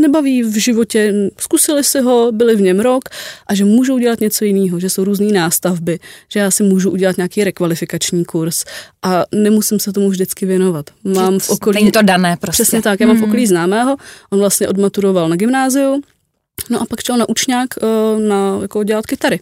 nebaví 0.00 0.42
v 0.42 0.56
životě, 0.56 1.30
zkusili 1.38 1.84
si 1.84 2.00
ho, 2.00 2.32
byli 2.32 2.56
v 2.56 2.60
něm 2.60 2.80
rok 2.80 3.08
a 3.46 3.54
že 3.54 3.64
můžou 3.64 3.98
dělat 3.98 4.20
něco 4.20 4.44
jiného, 4.44 4.80
že 4.80 4.90
jsou 4.90 5.04
různé 5.04 5.32
nástavby, 5.32 5.98
že 6.28 6.40
já 6.40 6.50
si 6.50 6.62
můžu 6.62 6.90
udělat 6.90 7.16
nějaký 7.16 7.44
rekvalifikační 7.44 8.24
kurz 8.24 8.64
a 9.02 9.24
nemusím 9.34 9.80
se 9.80 9.92
tomu 9.92 10.10
vždycky 10.10 10.46
věnovat. 10.46 10.90
Mám 11.04 11.38
v 11.38 11.50
okolí... 11.50 11.74
Není 11.74 11.92
to 11.92 12.02
dané 12.02 12.36
prostě. 12.40 12.62
Přesně 12.62 12.82
tak, 12.82 13.00
já 13.00 13.06
mám 13.06 13.16
v 13.16 13.18
hmm. 13.18 13.28
okolí 13.28 13.46
známého, 13.46 13.96
on 14.30 14.38
vlastně 14.38 14.68
odmaturoval 14.68 15.28
na 15.28 15.36
gymnáziu, 15.36 16.00
No 16.70 16.82
a 16.82 16.84
pak 16.86 17.00
šel 17.00 17.16
na 17.16 17.28
učňák 17.28 17.68
uh, 17.82 18.20
na, 18.20 18.58
jako 18.62 18.84
dělat 18.84 19.06
kytary. 19.06 19.40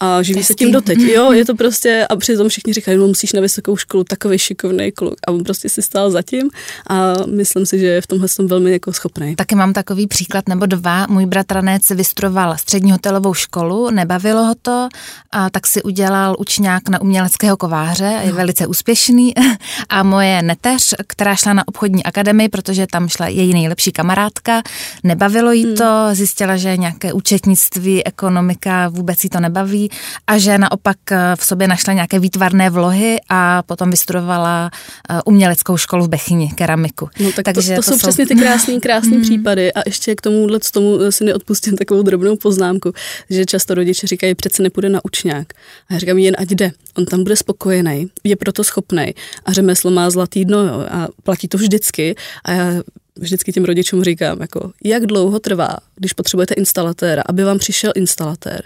A 0.00 0.22
živí 0.22 0.38
Hezký. 0.38 0.46
se 0.46 0.54
tím 0.54 0.72
doteď. 0.72 0.98
Jo, 1.14 1.32
je 1.32 1.44
to 1.44 1.54
prostě, 1.54 2.06
a 2.10 2.16
přitom 2.16 2.48
všichni 2.48 2.72
říkají, 2.72 2.98
no 2.98 3.06
musíš 3.06 3.32
na 3.32 3.40
vysokou 3.40 3.76
školu, 3.76 4.04
takový 4.04 4.38
šikovný 4.38 4.92
kluk. 4.92 5.14
A 5.26 5.32
on 5.32 5.44
prostě 5.44 5.68
si 5.68 5.82
stál 5.82 6.10
zatím 6.10 6.50
a 6.90 7.12
myslím 7.26 7.66
si, 7.66 7.78
že 7.78 7.86
je 7.86 8.00
v 8.00 8.06
tomhle 8.06 8.28
tom 8.28 8.46
velmi 8.46 8.72
jako 8.72 8.92
schopný. 8.92 9.36
Taky 9.36 9.54
mám 9.54 9.72
takový 9.72 10.06
příklad 10.06 10.48
nebo 10.48 10.66
dva. 10.66 11.06
Můj 11.08 11.26
bratranec 11.26 11.90
vystudoval 11.90 12.56
střední 12.58 12.92
hotelovou 12.92 13.34
školu, 13.34 13.90
nebavilo 13.90 14.44
ho 14.44 14.54
to, 14.62 14.88
a 15.30 15.50
tak 15.50 15.66
si 15.66 15.82
udělal 15.82 16.36
učňák 16.38 16.88
na 16.88 17.00
uměleckého 17.00 17.56
kováře, 17.56 18.20
je 18.22 18.30
no. 18.30 18.36
velice 18.36 18.66
úspěšný. 18.66 19.34
A 19.88 20.02
moje 20.02 20.42
neteř, 20.42 20.94
která 21.06 21.36
šla 21.36 21.52
na 21.52 21.68
obchodní 21.68 22.04
akademii, 22.04 22.48
protože 22.48 22.86
tam 22.86 23.08
šla 23.08 23.28
její 23.28 23.52
nejlepší 23.52 23.92
kamarádka, 23.92 24.62
nebavilo 25.02 25.52
jí 25.52 25.64
hmm. 25.64 25.76
to, 25.76 26.08
zjistila, 26.12 26.53
že 26.56 26.76
nějaké 26.76 27.12
účetnictví, 27.12 28.06
ekonomika 28.06 28.88
vůbec 28.88 29.24
jí 29.24 29.30
to 29.30 29.40
nebaví 29.40 29.90
a 30.26 30.38
že 30.38 30.58
naopak 30.58 30.96
eh, 31.12 31.18
v 31.36 31.44
sobě 31.44 31.68
našla 31.68 31.92
nějaké 31.92 32.18
výtvarné 32.18 32.70
vlohy 32.70 33.16
a 33.28 33.62
potom 33.62 33.90
vystudovala 33.90 34.70
eh, 35.10 35.20
uměleckou 35.24 35.76
školu 35.76 36.04
v 36.04 36.08
Bechyni, 36.08 36.48
keramiku. 36.54 37.08
No 37.20 37.32
tak 37.32 37.44
Takže 37.44 37.74
to, 37.74 37.82
to, 37.82 37.82
to 37.82 37.82
jsou, 37.82 37.92
jsou 37.92 37.98
přesně 37.98 38.26
ty 38.26 38.34
krásné, 38.34 38.80
krásné 38.80 39.10
hmm. 39.16 39.22
případy 39.22 39.72
a 39.72 39.82
ještě 39.86 40.14
k 40.14 40.20
tomuhle 40.20 40.58
tomu 40.72 40.98
si 41.10 41.24
neodpustím 41.24 41.76
takovou 41.76 42.02
drobnou 42.02 42.36
poznámku, 42.36 42.92
že 43.30 43.46
často 43.46 43.74
rodiče 43.74 44.06
říkají, 44.06 44.34
přece 44.34 44.62
nepůjde 44.62 44.88
na 44.88 45.00
učňák. 45.04 45.46
A 45.88 45.94
já 45.94 45.98
říkám, 45.98 46.18
jen 46.18 46.36
ať 46.38 46.48
jde, 46.48 46.72
on 46.98 47.06
tam 47.06 47.22
bude 47.22 47.36
spokojený, 47.36 48.06
je 48.24 48.36
proto 48.36 48.64
schopný 48.64 49.14
a 49.44 49.52
řemeslo 49.52 49.90
má 49.90 50.10
zlatý 50.10 50.44
dno 50.44 50.62
jo, 50.62 50.86
a 50.90 51.08
platí 51.22 51.48
to 51.48 51.58
vždycky 51.58 52.14
a 52.44 52.52
já 52.52 52.82
vždycky 53.18 53.52
těm 53.52 53.64
rodičům 53.64 54.04
říkám, 54.04 54.40
jako, 54.40 54.72
jak 54.84 55.06
dlouho 55.06 55.38
trvá, 55.38 55.76
když 55.96 56.12
potřebujete 56.12 56.54
instalatéra, 56.54 57.22
aby 57.26 57.44
vám 57.44 57.58
přišel 57.58 57.92
instalatér, 57.94 58.62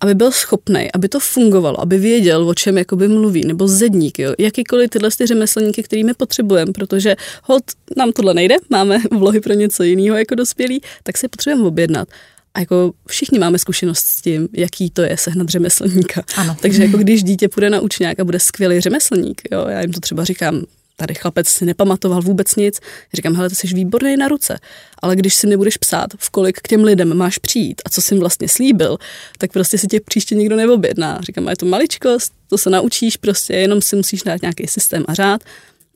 aby 0.00 0.14
byl 0.14 0.32
schopný, 0.32 0.92
aby 0.92 1.08
to 1.08 1.20
fungovalo, 1.20 1.80
aby 1.80 1.98
věděl, 1.98 2.48
o 2.48 2.54
čem 2.54 2.78
jakoby 2.78 3.08
mluví, 3.08 3.44
nebo 3.46 3.68
zedník, 3.68 4.18
jo, 4.18 4.34
jakýkoliv 4.38 4.90
tyhle 4.90 5.10
ty 5.18 5.26
řemeslníky, 5.26 5.82
kterými 5.82 6.14
potřebujeme, 6.14 6.72
protože 6.72 7.16
hod 7.42 7.62
nám 7.96 8.12
tohle 8.12 8.34
nejde, 8.34 8.56
máme 8.70 8.98
vlohy 9.10 9.40
pro 9.40 9.54
něco 9.54 9.82
jiného 9.82 10.16
jako 10.16 10.34
dospělí, 10.34 10.82
tak 11.02 11.18
si 11.18 11.28
potřebujeme 11.28 11.68
objednat. 11.68 12.08
A 12.54 12.60
jako 12.60 12.92
všichni 13.08 13.38
máme 13.38 13.58
zkušenost 13.58 13.98
s 13.98 14.22
tím, 14.22 14.48
jaký 14.52 14.90
to 14.90 15.02
je 15.02 15.16
sehnat 15.16 15.48
řemeslníka. 15.48 16.22
Ano. 16.36 16.56
Takže 16.62 16.82
jako 16.82 16.96
když 16.96 17.22
dítě 17.22 17.48
půjde 17.48 17.70
na 17.70 17.80
učňák 17.80 18.20
a 18.20 18.24
bude 18.24 18.40
skvělý 18.40 18.80
řemeslník, 18.80 19.42
jo, 19.52 19.66
já 19.68 19.80
jim 19.80 19.92
to 19.92 20.00
třeba 20.00 20.24
říkám, 20.24 20.62
tady 20.96 21.14
chlapec 21.14 21.48
si 21.48 21.64
nepamatoval 21.64 22.22
vůbec 22.22 22.56
nic. 22.56 22.80
Říkám, 23.14 23.34
hele, 23.34 23.48
ty 23.48 23.54
jsi 23.54 23.66
výborný 23.66 24.16
na 24.16 24.28
ruce, 24.28 24.58
ale 25.02 25.16
když 25.16 25.34
si 25.34 25.46
nebudeš 25.46 25.76
psát, 25.76 26.06
v 26.18 26.30
kolik 26.30 26.58
k 26.58 26.68
těm 26.68 26.84
lidem 26.84 27.14
máš 27.14 27.38
přijít 27.38 27.82
a 27.84 27.90
co 27.90 28.02
jsi 28.02 28.14
jim 28.14 28.20
vlastně 28.20 28.48
slíbil, 28.48 28.98
tak 29.38 29.52
prostě 29.52 29.78
si 29.78 29.86
tě 29.86 30.00
příště 30.00 30.34
nikdo 30.34 30.56
neobjedná. 30.56 31.20
Říkám, 31.20 31.48
je 31.48 31.56
to 31.56 31.66
maličkost, 31.66 32.32
to 32.48 32.58
se 32.58 32.70
naučíš 32.70 33.16
prostě, 33.16 33.54
jenom 33.54 33.82
si 33.82 33.96
musíš 33.96 34.22
dát 34.22 34.42
nějaký 34.42 34.66
systém 34.66 35.04
a 35.08 35.14
řád 35.14 35.40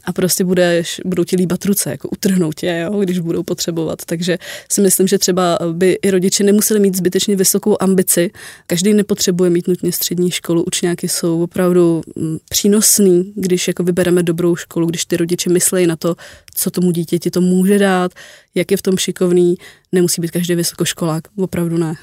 a 0.04 0.12
prostě 0.12 0.44
budeš, 0.44 1.00
budou 1.04 1.24
ti 1.24 1.36
líbat 1.36 1.64
ruce, 1.64 1.90
jako 1.90 2.08
utrhnout 2.08 2.54
tě, 2.54 2.84
jo, 2.84 3.00
když 3.00 3.18
budou 3.18 3.42
potřebovat. 3.42 3.98
Takže 4.04 4.38
si 4.68 4.80
myslím, 4.80 5.06
že 5.06 5.18
třeba 5.18 5.58
by 5.72 5.98
i 6.02 6.10
rodiče 6.10 6.44
nemuseli 6.44 6.80
mít 6.80 6.96
zbytečně 6.96 7.36
vysokou 7.36 7.76
ambici. 7.80 8.30
Každý 8.66 8.94
nepotřebuje 8.94 9.50
mít 9.50 9.68
nutně 9.68 9.92
střední 9.92 10.30
školu. 10.30 10.64
Učňáky 10.64 11.08
jsou 11.08 11.42
opravdu 11.42 12.02
mm, 12.16 12.38
přínosný, 12.48 13.32
když 13.36 13.68
jako 13.68 13.82
vybereme 13.82 14.22
dobrou 14.22 14.56
školu, 14.56 14.86
když 14.86 15.04
ty 15.04 15.16
rodiče 15.16 15.50
myslí 15.50 15.86
na 15.86 15.96
to, 15.96 16.16
co 16.54 16.70
tomu 16.70 16.90
dítěti 16.90 17.30
to 17.30 17.40
může 17.40 17.78
dát, 17.78 18.12
jak 18.54 18.70
je 18.70 18.76
v 18.76 18.82
tom 18.82 18.96
šikovný, 18.98 19.54
nemusí 19.92 20.20
být 20.20 20.30
každý 20.30 20.54
vysokoškolák, 20.54 21.24
opravdu 21.38 21.78
ne. 21.78 21.94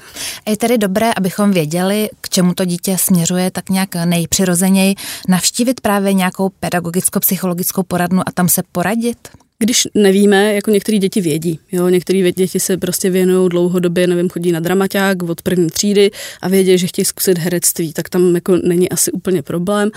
Je 0.48 0.56
tedy 0.56 0.78
dobré, 0.78 1.12
abychom 1.16 1.50
věděli, 1.50 2.08
k 2.20 2.28
čemu 2.28 2.54
to 2.54 2.64
dítě 2.64 2.98
směřuje, 2.98 3.50
tak 3.50 3.70
nějak 3.70 3.94
nejpřirozeněji 3.94 4.94
navštívit 5.28 5.80
právě 5.80 6.12
nějakou 6.12 6.48
pedagogicko-psychologickou 6.48 7.82
poradnu 7.82 8.22
a 8.26 8.32
tam 8.34 8.48
se 8.48 8.62
poradit? 8.72 9.28
Když 9.60 9.88
nevíme, 9.94 10.54
jako 10.54 10.70
některé 10.70 10.98
děti 10.98 11.20
vědí, 11.20 11.60
jo, 11.72 11.88
některé 11.88 12.32
děti 12.32 12.60
se 12.60 12.76
prostě 12.76 13.10
věnují 13.10 13.48
dlouhodobě, 13.48 14.06
nevím, 14.06 14.28
chodí 14.28 14.52
na 14.52 14.60
dramaťák 14.60 15.22
od 15.22 15.42
první 15.42 15.70
třídy 15.70 16.10
a 16.42 16.48
vědí, 16.48 16.78
že 16.78 16.86
chtějí 16.86 17.04
zkusit 17.04 17.38
herectví, 17.38 17.92
tak 17.92 18.08
tam 18.08 18.34
jako 18.34 18.56
není 18.56 18.88
asi 18.88 19.12
úplně 19.12 19.42
problém. 19.42 19.90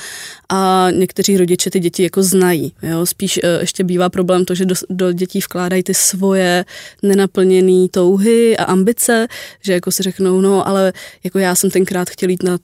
A 0.50 0.88
někteří 0.92 1.38
rodiče 1.38 1.70
ty 1.70 1.80
děti 1.80 2.04
jako 2.04 2.24
znají, 2.24 2.74
jo, 2.84 3.06
spíš 3.06 3.40
uh, 3.44 3.62
ještě 3.62 3.84
bývá 3.84 4.10
problém 4.10 4.46
to, 4.46 4.56
že 4.56 4.66
do, 4.66 4.76
do 4.90 5.12
dětí 5.12 5.40
vkládají 5.40 5.84
ty 5.84 5.94
svoje 5.94 6.66
nenaplněné 7.04 7.88
touhy 7.92 8.58
a 8.58 8.64
ambice, 8.64 9.28
že 9.64 9.74
jako 9.74 9.92
si 9.92 10.04
řeknou, 10.04 10.42
no 10.42 10.68
ale 10.68 10.94
jako 11.24 11.40
já 11.40 11.56
jsem 11.56 11.70
tenkrát 11.70 12.10
chtěl 12.10 12.30
jít 12.30 12.44
na 12.44 12.58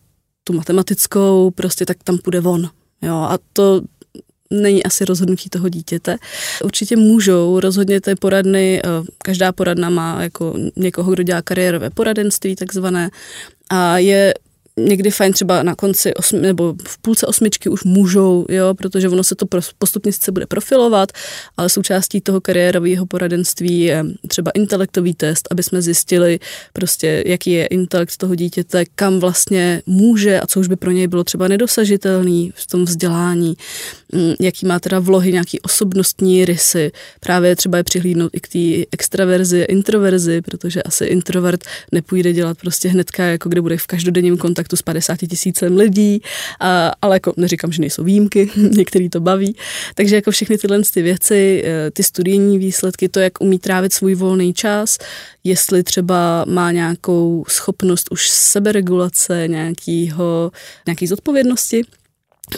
tu 0.44 0.54
matematickou, 0.54 1.52
prostě 1.52 1.86
tak 1.86 1.98
tam 2.04 2.18
půjde 2.18 2.40
von, 2.40 2.70
jo, 3.02 3.16
a 3.16 3.38
to 3.54 3.82
není 4.52 4.84
asi 4.84 5.06
rozhodnutí 5.06 5.50
toho 5.50 5.70
dítěte. 5.70 6.18
Určitě 6.64 6.96
můžou, 6.96 7.60
rozhodně 7.60 8.02
ty 8.02 8.16
poradny, 8.16 8.82
eh, 8.86 8.90
každá 9.18 9.52
poradna 9.52 9.90
má 9.90 10.22
jako 10.22 10.54
někoho, 10.76 11.12
kdo 11.12 11.24
dělá 11.24 11.42
kariérové 11.42 11.90
poradenství 11.90 12.56
takzvané 12.56 13.10
a 13.70 13.98
je 13.98 14.34
někdy 14.78 15.12
fajn 15.12 15.34
třeba 15.34 15.64
na 15.64 15.76
konci 15.76 16.14
osmi, 16.14 16.40
nebo 16.40 16.76
v 16.88 16.98
půlce 16.98 17.28
osmičky 17.28 17.70
už 17.70 17.84
můžou, 17.84 18.46
jo, 18.50 18.74
protože 18.74 19.10
ono 19.10 19.24
se 19.24 19.36
to 19.36 19.46
postupně 19.78 20.14
sice 20.14 20.32
bude 20.32 20.46
profilovat, 20.46 21.12
ale 21.58 21.70
součástí 21.70 22.22
toho 22.22 22.42
kariérového 22.42 23.06
poradenství 23.06 23.80
je 23.80 24.06
třeba 24.28 24.52
intelektový 24.52 25.14
test, 25.14 25.48
aby 25.52 25.64
jsme 25.64 25.82
zjistili 25.82 26.40
prostě, 26.74 27.24
jaký 27.26 27.52
je 27.52 27.66
intelekt 27.66 28.18
toho 28.18 28.36
dítěte, 28.36 28.86
kam 28.96 29.20
vlastně 29.20 29.82
může 29.86 30.40
a 30.40 30.48
co 30.48 30.60
už 30.60 30.68
by 30.68 30.76
pro 30.76 30.92
něj 30.92 31.08
bylo 31.08 31.24
třeba 31.24 31.48
nedosažitelný 31.48 32.54
v 32.56 32.68
tom 32.68 32.86
vzdělání, 32.86 33.54
jaký 34.40 34.66
má 34.66 34.80
teda 34.80 35.00
vlohy, 35.00 35.32
nějaký 35.32 35.60
osobnostní 35.60 36.46
rysy. 36.46 36.92
Právě 37.20 37.56
třeba 37.56 37.78
je 37.78 37.84
přihlídnout 37.84 38.32
i 38.34 38.40
k 38.40 38.48
té 38.48 38.90
extraverzi, 38.92 39.60
introverzi, 39.60 40.42
protože 40.42 40.84
asi 40.84 41.06
introvert 41.06 41.64
nepůjde 41.92 42.34
dělat 42.34 42.58
prostě 42.58 42.90
hnedka, 42.90 43.24
jako 43.24 43.50
kde 43.50 43.62
bude 43.62 43.78
v 43.78 43.88
každodenním 43.88 44.38
kontaktu 44.38 44.76
s 44.76 44.82
50 44.82 45.18
tisícem 45.18 45.78
lidí, 45.78 46.22
a, 46.60 46.92
ale 47.02 47.16
jako 47.16 47.34
neříkám, 47.38 47.72
že 47.72 47.82
nejsou 47.82 48.04
výjimky, 48.04 48.52
některý 48.56 49.10
to 49.10 49.20
baví. 49.20 49.56
Takže 49.96 50.16
jako 50.16 50.32
všechny 50.32 50.58
tyhle 50.58 50.82
ty 50.94 51.02
věci, 51.02 51.64
eh, 51.66 51.92
ty 51.92 52.04
studijní 52.04 52.60
výsledky, 52.60 53.10
to, 53.10 53.20
jak 53.20 53.42
umí 53.42 53.60
trávit 53.60 53.94
svůj 53.94 54.16
volný 54.16 54.54
čas, 54.54 54.98
jestli 55.44 55.84
třeba 55.84 56.46
má 56.48 56.72
nějakou 56.72 57.46
schopnost 57.48 58.08
už 58.12 58.30
seberegulace, 58.30 59.48
nějakýho, 59.48 60.52
nějaký 60.86 61.08
zodpovědnosti, 61.08 61.84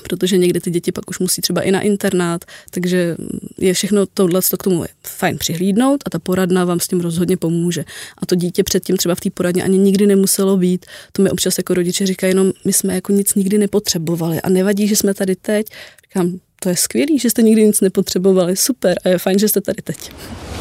protože 0.04 0.38
někdy 0.38 0.60
ty 0.60 0.72
děti 0.72 0.92
pak 0.92 1.10
už 1.10 1.20
musí 1.20 1.42
třeba 1.42 1.62
i 1.62 1.72
na 1.72 1.82
internát, 1.82 2.46
takže 2.72 3.16
je 3.58 3.74
všechno 3.74 4.06
tohle 4.06 4.42
k 4.60 4.64
tomu 4.64 4.84
je 4.84 4.90
fajn 5.08 5.38
přihlídnout 5.38 6.04
a 6.06 6.10
ta 6.10 6.20
poradna 6.20 6.66
vám 6.66 6.80
s 6.80 6.88
tím 6.88 7.02
rozhodně 7.02 7.38
pomůže. 7.38 7.86
A 8.18 8.26
to 8.26 8.36
dítě 8.36 8.64
předtím 8.64 8.98
třeba 8.98 9.16
v 9.16 9.20
té 9.20 9.30
poradně 9.30 9.64
ani 9.64 9.78
nikdy 9.78 10.08
nemuselo 10.08 10.58
být. 10.58 10.86
To 11.12 11.22
mi 11.22 11.30
občas 11.30 11.58
jako 11.58 11.74
rodiče 11.74 12.06
říkají, 12.06 12.32
jenom 12.32 12.52
my 12.66 12.74
jsme 12.74 12.96
jako 12.96 13.14
nic 13.14 13.36
nikdy 13.36 13.58
nepotřebovali 13.58 14.42
a 14.42 14.50
nevadí, 14.50 14.88
že 14.88 14.96
jsme 14.96 15.14
tady 15.14 15.36
teď. 15.36 15.68
Říkám, 16.04 16.40
to 16.62 16.70
je 16.70 16.76
skvělý, 16.76 17.20
že 17.20 17.30
jste 17.30 17.42
nikdy 17.42 17.64
nic 17.64 17.82
nepotřebovali, 17.82 18.56
super 18.56 18.98
a 19.06 19.10
je 19.10 19.18
fajn, 19.18 19.40
že 19.40 19.48
jste 19.48 19.62
tady 19.62 19.82
teď. 19.82 20.12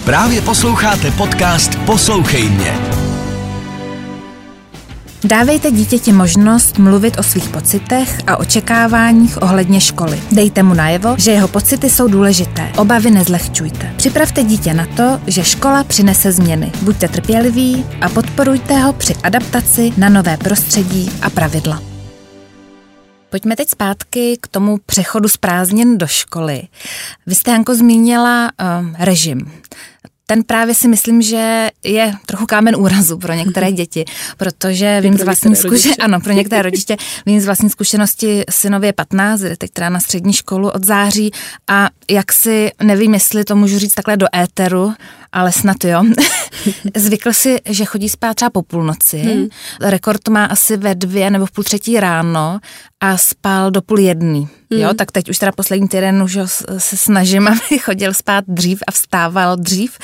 Právě 0.04 0.40
posloucháte 0.40 1.10
podcast 1.10 1.70
Poslouchej 1.86 2.50
mě. 2.50 3.07
Dávejte 5.24 5.70
dítěti 5.70 6.12
možnost 6.12 6.78
mluvit 6.78 7.18
o 7.18 7.22
svých 7.22 7.48
pocitech 7.48 8.20
a 8.26 8.36
očekáváních 8.36 9.42
ohledně 9.42 9.80
školy. 9.80 10.22
Dejte 10.32 10.62
mu 10.62 10.74
najevo, 10.74 11.14
že 11.18 11.30
jeho 11.30 11.48
pocity 11.48 11.90
jsou 11.90 12.08
důležité. 12.08 12.72
Obavy 12.76 13.10
nezlehčujte. 13.10 13.94
Připravte 13.96 14.44
dítě 14.44 14.74
na 14.74 14.86
to, 14.86 15.20
že 15.26 15.44
škola 15.44 15.84
přinese 15.84 16.32
změny. 16.32 16.72
Buďte 16.82 17.08
trpěliví 17.08 17.86
a 18.00 18.08
podporujte 18.08 18.74
ho 18.74 18.92
při 18.92 19.14
adaptaci 19.14 19.92
na 19.96 20.08
nové 20.08 20.36
prostředí 20.36 21.10
a 21.22 21.30
pravidla. 21.30 21.82
Pojďme 23.30 23.56
teď 23.56 23.68
zpátky 23.68 24.38
k 24.40 24.48
tomu 24.48 24.78
přechodu 24.86 25.28
z 25.28 25.36
prázdnin 25.36 25.98
do 25.98 26.06
školy. 26.06 26.62
Vy 27.26 27.34
jste, 27.34 27.50
Hanko, 27.50 27.74
zmínila 27.74 28.50
um, 28.80 28.96
režim 28.98 29.52
ten 30.30 30.44
právě 30.44 30.74
si 30.74 30.88
myslím, 30.88 31.22
že 31.22 31.70
je 31.84 32.12
trochu 32.26 32.46
kámen 32.46 32.76
úrazu 32.76 33.18
pro 33.18 33.32
některé 33.32 33.72
děti, 33.80 34.04
protože 34.36 35.00
vím 35.00 35.18
z 35.18 35.22
vlastní 35.22 35.56
zkušenosti, 35.56 35.96
ano, 36.02 36.20
pro 36.20 36.32
některé 36.32 36.62
rodiče, 36.68 36.96
vím 37.26 37.40
z 37.40 37.46
vlastní 37.46 37.70
zkušenosti 37.70 38.44
synově 38.50 38.92
15, 38.92 39.40
jde 39.40 39.56
teď 39.56 39.70
teda 39.70 39.88
na 39.88 40.00
střední 40.00 40.32
školu 40.32 40.70
od 40.70 40.84
září 40.84 41.30
a 41.68 41.88
jak 42.10 42.32
si, 42.32 42.70
nevím, 42.82 43.14
jestli 43.14 43.44
to 43.44 43.56
můžu 43.56 43.78
říct 43.78 43.94
takhle 43.94 44.16
do 44.16 44.26
éteru, 44.36 44.92
ale 45.32 45.52
snad 45.52 45.84
jo. 45.84 46.04
Zvykl 46.96 47.32
si, 47.32 47.60
že 47.66 47.84
chodí 47.84 48.08
spát 48.08 48.34
třeba 48.34 48.50
po 48.50 48.62
půlnoci. 48.62 49.18
Hmm. 49.18 49.46
Rekord 49.80 50.28
má 50.28 50.44
asi 50.44 50.76
ve 50.76 50.94
dvě 50.94 51.30
nebo 51.30 51.46
v 51.46 51.50
půl 51.50 51.64
třetí 51.64 52.00
ráno 52.00 52.58
a 53.00 53.16
spal 53.16 53.70
do 53.70 53.82
půl 53.82 53.98
jedný. 53.98 54.48
Hmm. 54.70 54.80
Jo, 54.80 54.94
tak 54.94 55.12
teď 55.12 55.28
už 55.28 55.38
teda 55.38 55.52
poslední 55.52 55.88
týden 55.88 56.22
už 56.22 56.38
se 56.78 56.96
snažím, 56.96 57.48
aby 57.68 57.78
chodil 57.78 58.14
spát 58.14 58.44
dřív 58.48 58.82
a 58.86 58.90
vstával 58.90 59.56
dřív. 59.56 59.98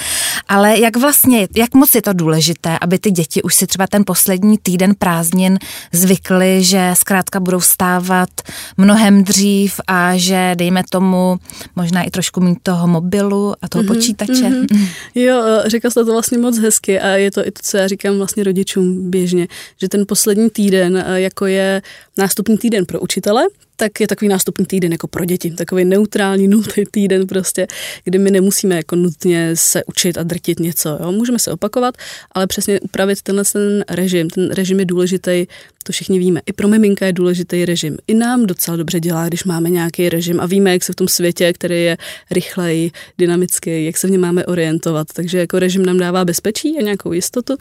Ale 0.49 0.79
jak 0.81 0.97
vlastně, 0.97 1.49
jak 1.57 1.75
moc 1.75 1.95
je 1.95 2.03
to 2.03 2.13
důležité, 2.13 2.79
aby 2.81 2.99
ty 2.99 3.11
děti 3.11 3.43
už 3.43 3.55
si 3.55 3.67
třeba 3.67 3.87
ten 3.87 4.03
poslední 4.07 4.59
týden 4.59 4.95
prázdnin 4.99 5.59
zvykly, 5.93 6.63
že 6.65 6.91
zkrátka 6.95 7.41
budou 7.41 7.59
vstávat 7.59 8.29
mnohem 8.77 9.25
dřív 9.25 9.81
a 9.87 10.17
že 10.17 10.53
dejme 10.55 10.83
tomu 10.91 11.39
možná 11.77 12.03
i 12.03 12.11
trošku 12.11 12.41
mít 12.41 12.59
toho 12.63 12.87
mobilu 12.87 13.55
a 13.63 13.69
toho 13.69 13.85
mm-hmm, 13.85 13.87
počítače. 13.87 14.33
Mm-hmm. 14.33 14.89
Jo, 15.15 15.43
eh, 15.45 15.71
řekla 15.71 15.91
jste 15.91 16.05
to 16.05 16.13
vlastně 16.13 16.39
moc 16.39 16.59
hezky 16.59 17.01
a 17.01 17.09
je 17.09 17.31
to 17.31 17.47
i 17.47 17.51
to, 17.51 17.61
co 17.63 17.77
já 17.77 17.89
říkám 17.89 18.17
vlastně 18.17 18.45
rodičům 18.45 19.11
běžně, 19.11 19.49
že 19.81 19.89
ten 19.89 20.05
poslední 20.09 20.51
týden, 20.51 21.05
eh, 21.07 21.21
jako 21.21 21.47
je 21.47 21.83
nástupní 22.17 22.59
týden 22.59 22.87
pro 22.87 23.01
učitele, 23.01 23.45
tak 23.77 24.01
je 24.01 24.07
takový 24.07 24.29
nástupní 24.29 24.67
týden 24.67 24.93
jako 24.93 25.09
pro 25.09 25.25
děti, 25.25 25.51
takový 25.51 25.85
neutrální, 25.85 26.49
nultý 26.55 26.85
týden 26.91 27.27
prostě, 27.27 27.67
kdy 28.05 28.19
my 28.19 28.31
nemusíme 28.31 28.77
jako 28.77 28.97
nutně 28.97 29.51
se 29.55 29.85
učit 29.85 30.19
a 30.19 30.23
drtit 30.23 30.61
něco, 30.61 30.99
jo? 31.03 31.13
můžeme 31.13 31.39
se 31.39 31.53
opakovat, 31.53 31.95
ale 32.33 32.47
přesně 32.47 32.81
upravit 32.81 33.23
tenhle 33.23 33.45
ten 33.45 33.85
režim, 33.91 34.31
ten 34.31 34.51
režim 34.51 34.79
je 34.79 34.85
důležitý, 34.85 35.47
to 35.85 35.93
všichni 35.93 36.19
víme. 36.19 36.41
I 36.47 36.53
pro 36.53 36.69
miminka 36.69 37.07
je 37.07 37.13
důležitý 37.13 37.65
režim. 37.65 37.97
I 38.07 38.15
nám 38.15 38.47
docela 38.47 38.77
dobře 38.77 39.01
dělá, 39.01 39.29
když 39.29 39.45
máme 39.45 39.71
nějaký 39.71 40.09
režim 40.09 40.41
a 40.41 40.47
víme, 40.47 40.73
jak 40.73 40.85
se 40.85 40.93
v 40.93 40.97
tom 40.97 41.09
světě, 41.09 41.53
který 41.53 41.85
je 41.85 41.97
rychlej, 42.31 42.91
dynamický, 43.19 43.85
jak 43.85 43.97
se 43.97 44.07
v 44.07 44.11
něm 44.11 44.21
máme 44.21 44.47
orientovat. 44.47 45.07
Takže 45.15 45.39
jako 45.39 45.59
režim 45.59 45.87
nám 45.87 45.99
dává 45.99 46.25
bezpečí 46.25 46.79
a 46.79 46.83
nějakou 46.83 47.13
jistotu 47.13 47.57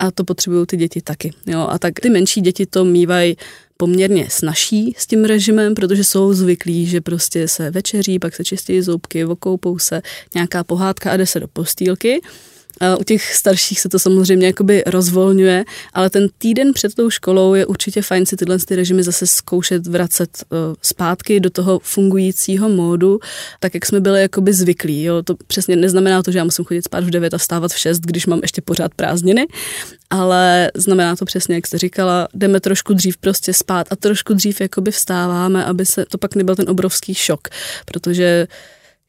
a 0.00 0.10
to 0.10 0.24
potřebují 0.24 0.66
ty 0.66 0.76
děti 0.76 1.00
taky. 1.00 1.32
Jo? 1.46 1.66
A 1.70 1.78
tak 1.78 2.00
ty 2.00 2.10
menší 2.10 2.40
děti 2.40 2.66
to 2.66 2.84
mývají 2.84 3.36
poměrně 3.76 4.26
snaží 4.30 4.94
s 4.98 5.06
tím 5.06 5.24
režimem, 5.24 5.74
protože 5.74 6.04
jsou 6.04 6.32
zvyklí, 6.32 6.86
že 6.86 7.00
prostě 7.00 7.48
se 7.48 7.70
večeří, 7.70 8.18
pak 8.18 8.34
se 8.34 8.44
čistí 8.44 8.82
zubky, 8.82 9.24
vokoupou 9.24 9.78
se, 9.78 10.02
nějaká 10.34 10.64
pohádka 10.64 11.10
a 11.10 11.16
jde 11.16 11.26
se 11.26 11.40
do 11.40 11.48
postýlky. 11.48 12.20
U 12.98 13.04
těch 13.04 13.34
starších 13.34 13.80
se 13.80 13.88
to 13.88 13.98
samozřejmě 13.98 14.46
jakoby 14.46 14.82
rozvolňuje, 14.86 15.64
ale 15.94 16.10
ten 16.10 16.28
týden 16.38 16.72
před 16.72 16.94
tou 16.94 17.10
školou 17.10 17.54
je 17.54 17.66
určitě 17.66 18.02
fajn 18.02 18.26
si 18.26 18.36
tyhle 18.36 18.58
ty 18.58 18.76
režimy 18.76 19.02
zase 19.02 19.26
zkoušet 19.26 19.86
vracet 19.86 20.44
uh, 20.50 20.58
zpátky 20.82 21.40
do 21.40 21.50
toho 21.50 21.80
fungujícího 21.82 22.68
módu, 22.68 23.18
tak 23.60 23.74
jak 23.74 23.86
jsme 23.86 24.00
byli 24.00 24.20
jakoby 24.20 24.52
zvyklí. 24.52 25.02
Jo? 25.02 25.22
To 25.22 25.34
přesně 25.46 25.76
neznamená 25.76 26.22
to, 26.22 26.30
že 26.30 26.38
já 26.38 26.44
musím 26.44 26.64
chodit 26.64 26.82
spát 26.82 27.04
v 27.04 27.10
9 27.10 27.34
a 27.34 27.38
stávat 27.38 27.72
v 27.72 27.78
6, 27.78 28.00
když 28.00 28.26
mám 28.26 28.40
ještě 28.42 28.60
pořád 28.60 28.94
prázdniny, 28.94 29.46
ale 30.10 30.70
znamená 30.74 31.16
to 31.16 31.24
přesně, 31.24 31.54
jak 31.54 31.66
jste 31.66 31.78
říkala, 31.78 32.28
jdeme 32.34 32.60
trošku 32.60 32.94
dřív 32.94 33.16
prostě 33.16 33.52
spát 33.52 33.86
a 33.90 33.96
trošku 33.96 34.34
dřív 34.34 34.60
jakoby 34.60 34.90
vstáváme, 34.90 35.64
aby 35.64 35.86
se 35.86 36.04
to 36.04 36.18
pak 36.18 36.34
nebyl 36.34 36.56
ten 36.56 36.70
obrovský 36.70 37.14
šok, 37.14 37.48
protože 37.84 38.46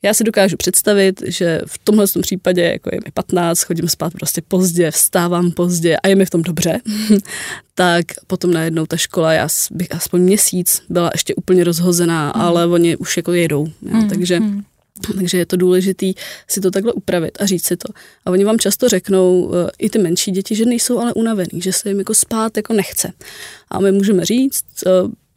já 0.08 0.14
si 0.14 0.24
dokážu 0.24 0.58
představit, 0.58 1.24
že 1.26 1.62
v 1.66 1.78
tomhle 1.78 2.06
případě, 2.22 2.64
jako 2.64 2.90
je 2.94 3.00
mi 3.06 3.12
15, 3.14 3.62
chodím 3.62 3.90
spát 3.90 4.14
prostě 4.14 4.42
pozdě, 4.48 4.92
vstávám 4.92 5.52
pozdě 5.52 5.98
a 5.98 6.08
je 6.08 6.16
mi 6.16 6.26
v 6.26 6.30
tom 6.30 6.42
dobře, 6.42 6.82
tak 7.76 8.06
potom 8.28 8.52
najednou 8.52 8.86
ta 8.86 8.98
škola, 8.98 9.34
já 9.34 9.48
bych 9.72 9.88
aspoň 9.92 10.22
měsíc 10.22 10.82
byla 10.90 11.10
ještě 11.14 11.36
úplně 11.36 11.64
rozhozená, 11.64 12.34
mm. 12.36 12.42
ale 12.42 12.68
oni 12.68 12.98
už 12.98 13.18
jako 13.18 13.34
jedou. 13.34 13.66
Jo, 13.66 13.98
mm. 13.98 14.10
Takže 14.10 14.40
mm. 14.40 14.64
Takže 15.18 15.38
je 15.38 15.46
to 15.46 15.58
důležité 15.58 16.06
si 16.48 16.62
to 16.62 16.72
takhle 16.72 16.94
upravit 16.94 17.38
a 17.42 17.46
říct 17.46 17.66
si 17.66 17.78
to. 17.78 17.94
A 18.26 18.32
oni 18.32 18.44
vám 18.46 18.60
často 18.60 18.90
řeknou, 18.90 19.52
eh, 19.54 19.70
i 19.78 19.90
ty 19.90 20.00
menší 20.00 20.32
děti, 20.32 20.56
že 20.56 20.66
nejsou 20.66 21.00
ale 21.00 21.14
unavený, 21.14 21.62
že 21.62 21.74
se 21.74 21.90
jim 21.90 22.00
jako 22.00 22.14
spát 22.14 22.58
jako 22.58 22.74
nechce. 22.74 23.14
A 23.70 23.80
my 23.80 23.92
můžeme 23.92 24.26
říct, 24.26 24.66
eh, 24.86 24.90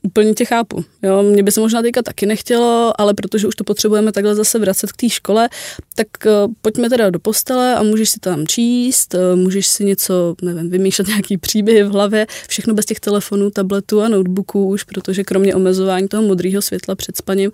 úplně 0.02 0.34
tě 0.34 0.44
chápu. 0.44 0.84
Jo, 1.02 1.22
mě 1.22 1.42
by 1.42 1.52
se 1.52 1.60
možná 1.60 1.82
teďka 1.82 2.02
taky 2.02 2.26
nechtělo, 2.26 3.00
ale 3.00 3.14
protože 3.14 3.48
už 3.48 3.54
to 3.54 3.64
potřebujeme 3.64 4.12
takhle 4.12 4.34
zase 4.34 4.58
vracet 4.58 4.92
k 4.92 4.96
té 4.96 5.08
škole, 5.08 5.48
tak 5.94 6.08
uh, 6.26 6.52
pojďme 6.60 6.90
teda 6.90 7.10
do 7.10 7.18
postele 7.18 7.76
a 7.76 7.82
můžeš 7.82 8.10
si 8.10 8.20
tam 8.20 8.46
číst, 8.46 9.14
uh, 9.14 9.38
můžeš 9.38 9.66
si 9.66 9.84
něco, 9.84 10.34
nevím, 10.42 10.70
vymýšlet 10.70 11.08
nějaký 11.14 11.38
příběhy 11.38 11.82
v 11.82 11.90
hlavě, 11.90 12.26
všechno 12.48 12.74
bez 12.74 12.86
těch 12.86 13.00
telefonů, 13.00 13.50
tabletů 13.50 14.00
a 14.00 14.08
notebooků 14.08 14.68
už, 14.68 14.84
protože 14.84 15.24
kromě 15.24 15.54
omezování 15.54 16.08
toho 16.08 16.22
modrého 16.22 16.62
světla 16.62 16.94
před 16.94 17.16
spaním, 17.16 17.50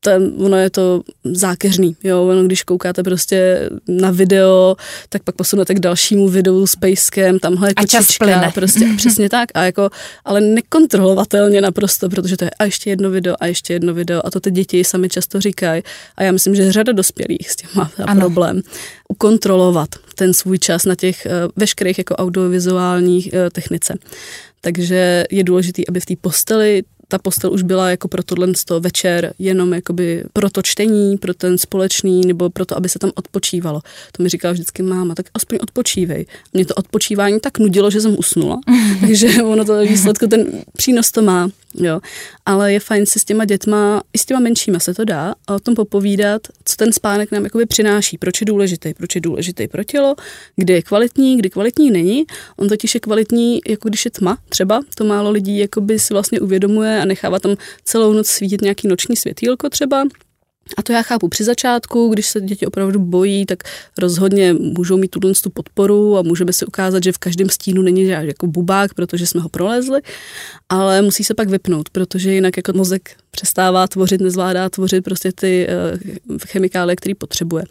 ten, 0.00 0.32
ono 0.38 0.56
je 0.56 0.70
to 0.70 1.02
zákeřný, 1.24 1.96
jo, 2.04 2.26
ono 2.26 2.44
když 2.44 2.62
koukáte 2.62 3.02
prostě 3.02 3.70
na 3.88 4.10
video, 4.10 4.76
tak 5.08 5.22
pak 5.22 5.34
posunete 5.34 5.74
k 5.74 5.80
dalšímu 5.80 6.28
videu 6.28 6.66
s 6.66 6.76
pejskem, 6.76 7.38
tamhle 7.38 7.70
je 7.70 7.74
kočička, 7.74 8.50
prostě 8.54 8.88
přesně 8.96 9.28
tak, 9.28 9.48
a 9.54 9.64
jako, 9.64 9.90
ale 10.24 10.40
nekontrolovatelně 10.40 11.60
naprosto, 11.60 12.08
protože 12.08 12.36
to 12.36 12.44
je 12.44 12.50
a 12.50 12.64
ještě 12.64 12.90
jedno 12.90 13.10
video 13.10 13.34
a 13.40 13.46
ještě 13.46 13.72
jedno 13.72 13.94
video 13.94 14.20
a 14.24 14.30
to 14.30 14.40
ty 14.40 14.50
děti 14.50 14.84
sami 14.84 15.08
často 15.08 15.40
říkají 15.40 15.82
a 16.16 16.22
já 16.22 16.32
myslím, 16.32 16.54
že 16.54 16.72
řada 16.72 16.92
dospělých 16.92 17.50
s 17.50 17.56
tím 17.56 17.70
má 17.74 17.90
ano. 18.04 18.20
problém 18.20 18.62
ukontrolovat 19.08 19.88
ten 20.14 20.34
svůj 20.34 20.58
čas 20.58 20.84
na 20.84 20.94
těch 20.94 21.26
uh, 21.26 21.50
veškerých 21.56 21.98
jako 21.98 22.16
audiovizuálních 22.16 23.30
uh, 23.32 23.48
technice. 23.52 23.94
Takže 24.60 25.24
je 25.30 25.44
důležité, 25.44 25.82
aby 25.88 26.00
v 26.00 26.06
té 26.06 26.14
posteli 26.20 26.82
ta 27.10 27.18
postel 27.18 27.52
už 27.52 27.62
byla 27.62 27.90
jako 27.90 28.08
pro 28.08 28.22
tohle 28.22 28.48
večer 28.80 29.34
jenom 29.38 29.74
jakoby 29.74 30.24
pro 30.32 30.50
to 30.50 30.62
čtení, 30.62 31.18
pro 31.18 31.34
ten 31.34 31.58
společný, 31.58 32.20
nebo 32.26 32.50
pro 32.50 32.66
to, 32.66 32.76
aby 32.76 32.88
se 32.88 32.98
tam 32.98 33.10
odpočívalo. 33.14 33.80
To 34.16 34.22
mi 34.22 34.28
říkala 34.28 34.52
vždycky 34.52 34.82
máma, 34.82 35.14
tak 35.14 35.26
aspoň 35.34 35.58
odpočívej. 35.62 36.26
Mě 36.52 36.66
to 36.66 36.74
odpočívání 36.74 37.40
tak 37.40 37.58
nudilo, 37.58 37.90
že 37.90 38.00
jsem 38.00 38.18
usnula, 38.18 38.60
takže 39.00 39.42
ono 39.42 39.64
to 39.64 39.80
výsledku, 39.80 40.26
ten 40.26 40.46
přínos 40.76 41.10
to 41.10 41.22
má. 41.22 41.50
Jo. 41.74 42.00
Ale 42.46 42.72
je 42.72 42.80
fajn 42.80 43.06
si 43.06 43.18
s 43.18 43.24
těma 43.24 43.44
dětma, 43.44 44.02
i 44.12 44.18
s 44.18 44.24
těma 44.24 44.40
menšíma 44.40 44.78
se 44.78 44.94
to 44.94 45.04
dá, 45.04 45.34
a 45.46 45.54
o 45.54 45.58
tom 45.58 45.74
popovídat, 45.74 46.42
co 46.64 46.76
ten 46.76 46.92
spánek 46.92 47.32
nám 47.32 47.44
jakoby 47.44 47.66
přináší, 47.66 48.18
proč 48.18 48.40
je 48.40 48.44
důležitý, 48.44 48.94
proč 48.94 49.14
je 49.14 49.20
důležitý 49.20 49.68
pro 49.68 49.84
tělo, 49.84 50.14
kdy 50.56 50.72
je 50.72 50.82
kvalitní, 50.82 51.36
kdy 51.36 51.50
kvalitní 51.50 51.90
není. 51.90 52.24
On 52.56 52.68
totiž 52.68 52.94
je 52.94 53.00
kvalitní, 53.00 53.60
jako 53.68 53.88
když 53.88 54.04
je 54.04 54.10
tma 54.10 54.38
třeba, 54.48 54.80
to 54.94 55.04
málo 55.04 55.30
lidí 55.30 55.58
jakoby 55.58 55.98
si 55.98 56.14
vlastně 56.14 56.40
uvědomuje 56.40 56.99
a 57.00 57.04
nechává 57.04 57.38
tam 57.38 57.56
celou 57.84 58.12
noc 58.12 58.26
svítit 58.26 58.60
nějaký 58.60 58.88
noční 58.88 59.16
světýlko 59.16 59.70
třeba, 59.70 60.04
a 60.76 60.82
to 60.82 60.92
já 60.92 61.02
chápu 61.02 61.28
při 61.28 61.44
začátku, 61.44 62.08
když 62.08 62.26
se 62.26 62.40
děti 62.40 62.66
opravdu 62.66 63.00
bojí, 63.00 63.46
tak 63.46 63.58
rozhodně 63.98 64.52
můžou 64.52 64.96
mít 64.96 65.08
tuto 65.08 65.32
tu 65.42 65.50
podporu 65.50 66.18
a 66.18 66.22
můžeme 66.22 66.52
si 66.52 66.66
ukázat, 66.66 67.04
že 67.04 67.12
v 67.12 67.18
každém 67.18 67.48
stínu 67.48 67.82
není 67.82 68.08
jako 68.08 68.46
bubák, 68.46 68.94
protože 68.94 69.26
jsme 69.26 69.40
ho 69.40 69.48
prolezli, 69.48 70.00
ale 70.68 71.02
musí 71.02 71.24
se 71.24 71.34
pak 71.34 71.48
vypnout, 71.48 71.88
protože 71.90 72.32
jinak 72.32 72.56
jako 72.56 72.72
mozek 72.72 73.10
přestává 73.30 73.86
tvořit, 73.86 74.20
nezvládá 74.20 74.68
tvořit 74.68 75.04
prostě 75.04 75.32
ty 75.32 75.66
uh, 76.30 76.38
chemikálie, 76.46 76.96
které 76.96 77.14
potřebuje. 77.14 77.64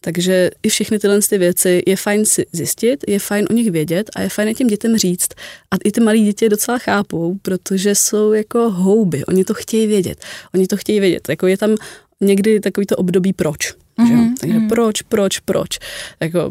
Takže 0.00 0.50
i 0.62 0.68
všechny 0.68 0.98
tyhle 0.98 1.20
ty 1.28 1.38
věci 1.38 1.82
je 1.86 1.96
fajn 1.96 2.24
si 2.24 2.46
zjistit, 2.52 3.04
je 3.08 3.18
fajn 3.18 3.46
o 3.50 3.52
nich 3.52 3.70
vědět 3.70 4.10
a 4.16 4.22
je 4.22 4.28
fajn 4.28 4.54
těm 4.54 4.66
dětem 4.66 4.96
říct. 4.98 5.28
A 5.70 5.76
i 5.84 5.92
ty 5.92 6.00
malí 6.00 6.24
děti 6.24 6.48
docela 6.48 6.78
chápou, 6.78 7.34
protože 7.42 7.94
jsou 7.94 8.32
jako 8.32 8.70
houby, 8.70 9.24
oni 9.24 9.44
to 9.44 9.54
chtějí 9.54 9.86
vědět. 9.86 10.18
Oni 10.54 10.66
to 10.66 10.76
chtějí 10.76 11.00
vědět. 11.00 11.28
Jako 11.28 11.46
je 11.46 11.58
tam 11.58 11.74
někdy 12.20 12.60
takový 12.60 12.86
to 12.86 12.96
období 12.96 13.32
proč. 13.32 13.72
Mm-hmm. 13.72 14.08
Že? 14.08 14.14
Mhm, 14.14 14.34
Takže 14.36 14.58
mm-hmm. 14.58 14.68
proč, 14.68 15.02
proč, 15.02 15.38
proč. 15.38 15.78
Jako, 16.20 16.50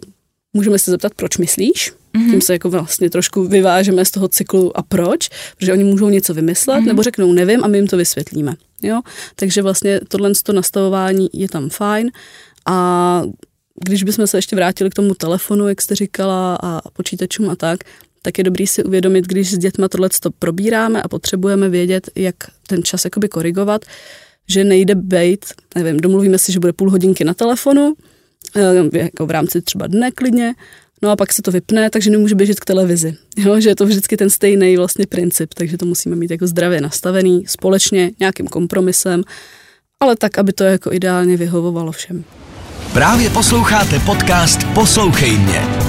můžeme 0.53 0.79
se 0.79 0.91
zeptat, 0.91 1.13
proč 1.13 1.37
myslíš? 1.37 1.91
Mm-hmm. 1.91 2.31
Tím 2.31 2.41
se 2.41 2.53
jako 2.53 2.69
vlastně 2.69 3.09
trošku 3.09 3.43
vyvážeme 3.43 4.05
z 4.05 4.11
toho 4.11 4.27
cyklu 4.27 4.77
a 4.77 4.83
proč, 4.83 5.29
protože 5.57 5.73
oni 5.73 5.83
můžou 5.83 6.09
něco 6.09 6.33
vymyslet, 6.33 6.79
mm-hmm. 6.79 6.85
nebo 6.85 7.03
řeknou 7.03 7.33
nevím 7.33 7.63
a 7.63 7.67
my 7.67 7.77
jim 7.77 7.87
to 7.87 7.97
vysvětlíme. 7.97 8.55
Jo? 8.83 9.01
Takže 9.35 9.61
vlastně 9.61 9.99
tohle 10.07 10.31
to 10.43 10.53
nastavování 10.53 11.29
je 11.33 11.49
tam 11.49 11.69
fajn 11.69 12.11
a 12.65 13.21
když 13.83 14.03
bychom 14.03 14.27
se 14.27 14.37
ještě 14.37 14.55
vrátili 14.55 14.89
k 14.89 14.93
tomu 14.93 15.13
telefonu, 15.13 15.67
jak 15.67 15.81
jste 15.81 15.95
říkala, 15.95 16.55
a 16.63 16.89
počítačům 16.89 17.49
a 17.49 17.55
tak, 17.55 17.79
tak 18.21 18.37
je 18.37 18.43
dobrý 18.43 18.67
si 18.67 18.83
uvědomit, 18.83 19.27
když 19.27 19.51
s 19.51 19.57
dětma 19.57 19.87
tohle 19.87 20.09
probíráme 20.39 21.01
a 21.01 21.07
potřebujeme 21.07 21.69
vědět, 21.69 22.09
jak 22.15 22.35
ten 22.67 22.83
čas 22.83 23.05
jakoby 23.05 23.29
korigovat, 23.29 23.85
že 24.47 24.63
nejde 24.63 24.95
být, 24.95 25.45
nevím, 25.75 25.99
domluvíme 25.99 26.37
si, 26.37 26.51
že 26.51 26.59
bude 26.59 26.73
půl 26.73 26.91
hodinky 26.91 27.23
na 27.23 27.33
telefonu, 27.33 27.93
eh, 28.55 28.97
jako 28.97 29.25
v 29.25 29.31
rámci 29.31 29.61
třeba 29.61 29.87
dne 29.87 30.11
klidně, 30.11 30.53
no 31.01 31.09
a 31.09 31.15
pak 31.15 31.33
se 31.33 31.41
to 31.41 31.51
vypne, 31.51 31.89
takže 31.89 32.09
nemůže 32.09 32.35
běžet 32.35 32.59
k 32.59 32.65
televizi. 32.65 33.15
Jo, 33.37 33.59
že 33.59 33.69
je 33.69 33.75
to 33.75 33.85
vždycky 33.85 34.17
ten 34.17 34.29
stejný 34.29 34.77
vlastně 34.77 35.05
princip, 35.07 35.53
takže 35.53 35.77
to 35.77 35.85
musíme 35.85 36.15
mít 36.15 36.31
jako 36.31 36.47
zdravě 36.47 36.81
nastavený, 36.81 37.43
společně, 37.47 38.11
nějakým 38.19 38.47
kompromisem, 38.47 39.23
ale 39.99 40.15
tak, 40.15 40.37
aby 40.37 40.53
to 40.53 40.63
jako 40.63 40.93
ideálně 40.93 41.37
vyhovovalo 41.37 41.91
všem. 41.91 42.23
Právě 42.93 43.29
posloucháte 43.29 43.99
podcast 43.99 44.59
Poslouchej 44.73 45.37
mě. 45.37 45.84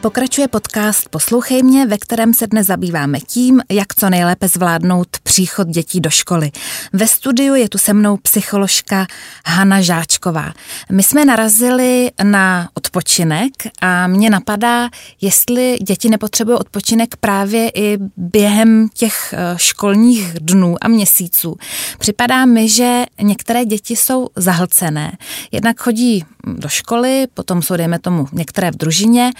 Pokračuje 0.00 0.48
podcast 0.48 1.08
Poslouchej 1.08 1.62
mě, 1.62 1.86
ve 1.86 1.98
kterém 1.98 2.34
se 2.34 2.46
dnes 2.46 2.66
zabýváme 2.66 3.20
tím, 3.20 3.62
jak 3.70 3.94
co 3.94 4.10
nejlépe 4.10 4.48
zvládnout 4.48 5.08
příchod 5.22 5.68
dětí 5.68 6.00
do 6.00 6.10
školy. 6.10 6.50
Ve 6.92 7.06
studiu 7.06 7.54
je 7.54 7.68
tu 7.68 7.78
se 7.78 7.92
mnou 7.92 8.16
psycholožka 8.16 9.06
Hana 9.46 9.80
Žáčková. 9.80 10.52
My 10.92 11.02
jsme 11.02 11.24
narazili 11.24 12.10
na 12.22 12.68
odpočinek 12.74 13.52
a 13.80 14.06
mě 14.06 14.30
napadá, 14.30 14.88
jestli 15.20 15.78
děti 15.82 16.08
nepotřebují 16.08 16.58
odpočinek 16.58 17.16
právě 17.16 17.70
i 17.74 17.98
během 18.16 18.88
těch 18.94 19.34
eh, 19.36 19.54
školních 19.56 20.34
dnů 20.40 20.76
a 20.80 20.88
měsíců. 20.88 21.56
Připadá 21.98 22.46
mi, 22.46 22.68
že 22.68 23.04
některé 23.22 23.64
děti 23.64 23.96
jsou 23.96 24.28
zahlcené. 24.36 25.18
Jednak 25.52 25.80
chodí 25.80 26.24
do 26.46 26.68
školy, 26.68 27.26
potom 27.34 27.62
jsou, 27.62 27.76
dejme 27.76 27.98
tomu, 27.98 28.28
některé 28.32 28.70
v 28.70 28.76
družině 28.76 29.32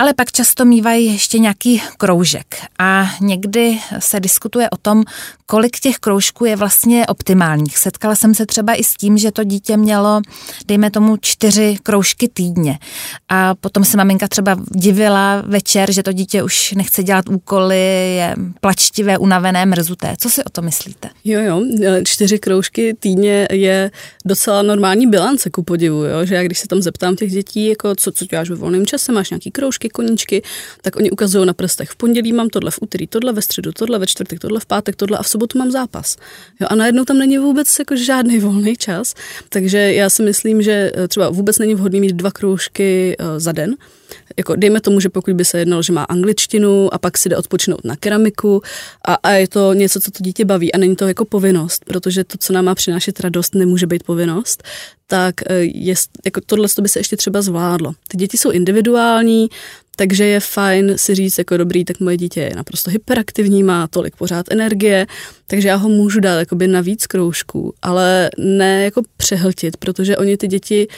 ale 0.00 0.14
pak 0.14 0.32
často 0.32 0.64
mývají 0.64 1.06
ještě 1.06 1.38
nějaký 1.38 1.82
kroužek 1.98 2.46
a 2.78 3.10
někdy 3.20 3.78
se 3.98 4.20
diskutuje 4.20 4.70
o 4.70 4.76
tom, 4.76 5.04
kolik 5.46 5.80
těch 5.80 5.96
kroužků 5.96 6.44
je 6.44 6.56
vlastně 6.56 7.06
optimálních. 7.06 7.78
Setkala 7.78 8.14
jsem 8.14 8.34
se 8.34 8.46
třeba 8.46 8.74
i 8.74 8.84
s 8.84 8.94
tím, 8.94 9.18
že 9.18 9.32
to 9.32 9.44
dítě 9.44 9.76
mělo, 9.76 10.20
dejme 10.66 10.90
tomu, 10.90 11.16
čtyři 11.20 11.76
kroužky 11.82 12.28
týdně 12.28 12.78
a 13.28 13.54
potom 13.54 13.84
se 13.84 13.96
maminka 13.96 14.28
třeba 14.28 14.56
divila 14.70 15.42
večer, 15.46 15.92
že 15.92 16.02
to 16.02 16.12
dítě 16.12 16.42
už 16.42 16.72
nechce 16.72 17.02
dělat 17.02 17.28
úkoly, 17.28 18.14
je 18.16 18.36
plačtivé, 18.60 19.18
unavené, 19.18 19.66
mrzuté. 19.66 20.14
Co 20.18 20.30
si 20.30 20.44
o 20.44 20.50
to 20.50 20.62
myslíte? 20.62 21.08
Jo, 21.24 21.40
jo, 21.40 21.62
čtyři 22.04 22.38
kroužky 22.38 22.94
týdně 23.00 23.48
je 23.50 23.90
docela 24.24 24.62
normální 24.62 25.06
bilance 25.06 25.50
ku 25.50 25.62
podivu, 25.62 26.04
jo? 26.04 26.24
že 26.24 26.34
já 26.34 26.42
když 26.50 26.58
se 26.58 26.68
tam 26.68 26.82
zeptám 26.82 27.16
těch 27.16 27.32
dětí, 27.32 27.66
jako 27.66 27.94
co, 27.94 28.12
co 28.12 28.24
děláš 28.24 28.50
ve 28.50 28.56
volném 28.56 28.86
čase, 28.86 29.12
máš 29.12 29.30
nějaký 29.30 29.50
kroužky, 29.50 29.88
koníčky, 29.88 30.42
tak 30.82 30.96
oni 30.96 31.10
ukazují 31.10 31.46
na 31.46 31.52
prstech. 31.52 31.90
V 31.90 31.96
pondělí 31.96 32.32
mám 32.32 32.48
tohle, 32.48 32.70
v 32.70 32.78
úterý 32.82 33.06
tohle, 33.06 33.32
ve 33.32 33.42
středu 33.42 33.72
tohle, 33.72 33.98
ve 33.98 34.06
čtvrtek 34.06 34.38
tohle, 34.38 34.60
v 34.60 34.66
pátek 34.66 34.96
tohle 34.96 35.18
a 35.18 35.22
v 35.22 35.28
sobotu 35.28 35.58
mám 35.58 35.70
zápas. 35.70 36.16
Jo, 36.60 36.66
a 36.70 36.74
najednou 36.74 37.04
tam 37.04 37.18
není 37.18 37.38
vůbec 37.38 37.78
jako 37.78 37.96
žádný 37.96 38.38
volný 38.46 38.76
čas. 38.76 39.14
Takže 39.48 39.78
já 39.78 40.10
si 40.10 40.22
myslím, 40.22 40.62
že 40.62 40.92
eh, 40.94 41.08
třeba 41.08 41.30
vůbec 41.30 41.58
není 41.58 41.74
vhodný 41.74 42.00
mít 42.00 42.12
dva 42.12 42.30
kroužky 42.30 43.16
eh, 43.18 43.40
za 43.40 43.52
den, 43.52 43.76
jako 44.40 44.56
dejme 44.56 44.80
tomu, 44.80 45.00
že 45.00 45.08
pokud 45.08 45.34
by 45.34 45.44
se 45.44 45.58
jednalo, 45.58 45.82
že 45.82 45.92
má 45.92 46.04
angličtinu 46.04 46.94
a 46.94 46.98
pak 46.98 47.18
si 47.18 47.28
jde 47.28 47.36
odpočinout 47.36 47.84
na 47.84 47.96
keramiku 47.96 48.62
a, 49.04 49.14
a 49.14 49.30
je 49.30 49.48
to 49.48 49.74
něco, 49.74 50.00
co 50.00 50.10
to 50.10 50.24
dítě 50.24 50.44
baví 50.44 50.74
a 50.74 50.78
není 50.78 50.96
to 50.96 51.08
jako 51.08 51.24
povinnost, 51.24 51.84
protože 51.84 52.24
to, 52.24 52.38
co 52.38 52.52
nám 52.52 52.64
má 52.64 52.74
přinášet 52.74 53.20
radost, 53.20 53.54
nemůže 53.54 53.86
být 53.86 54.02
povinnost, 54.02 54.62
tak 55.06 55.34
eh, 55.46 55.54
je, 55.60 55.94
jako 56.24 56.40
tohle 56.46 56.68
by 56.80 56.88
se 56.88 56.98
ještě 56.98 57.16
třeba 57.16 57.42
zvládlo. 57.42 57.92
Ty 58.08 58.16
děti 58.16 58.38
jsou 58.38 58.50
individuální, 58.50 59.48
takže 59.96 60.24
je 60.24 60.40
fajn 60.40 60.92
si 60.96 61.14
říct 61.14 61.38
jako 61.38 61.56
dobrý, 61.56 61.84
tak 61.84 62.00
moje 62.00 62.16
dítě 62.16 62.40
je 62.40 62.56
naprosto 62.56 62.90
hyperaktivní, 62.90 63.62
má 63.62 63.86
tolik 63.86 64.16
pořád 64.16 64.46
energie, 64.50 65.06
takže 65.46 65.68
já 65.68 65.76
ho 65.76 65.88
můžu 65.88 66.20
dát 66.20 66.38
jakoby 66.38 66.68
na 66.68 66.80
víc 66.80 67.06
kroužků, 67.06 67.74
ale 67.82 68.30
ne 68.38 68.84
jako 68.84 69.02
přehltit, 69.16 69.76
protože 69.76 70.16
oni 70.16 70.36
ty 70.36 70.48
děti 70.48 70.88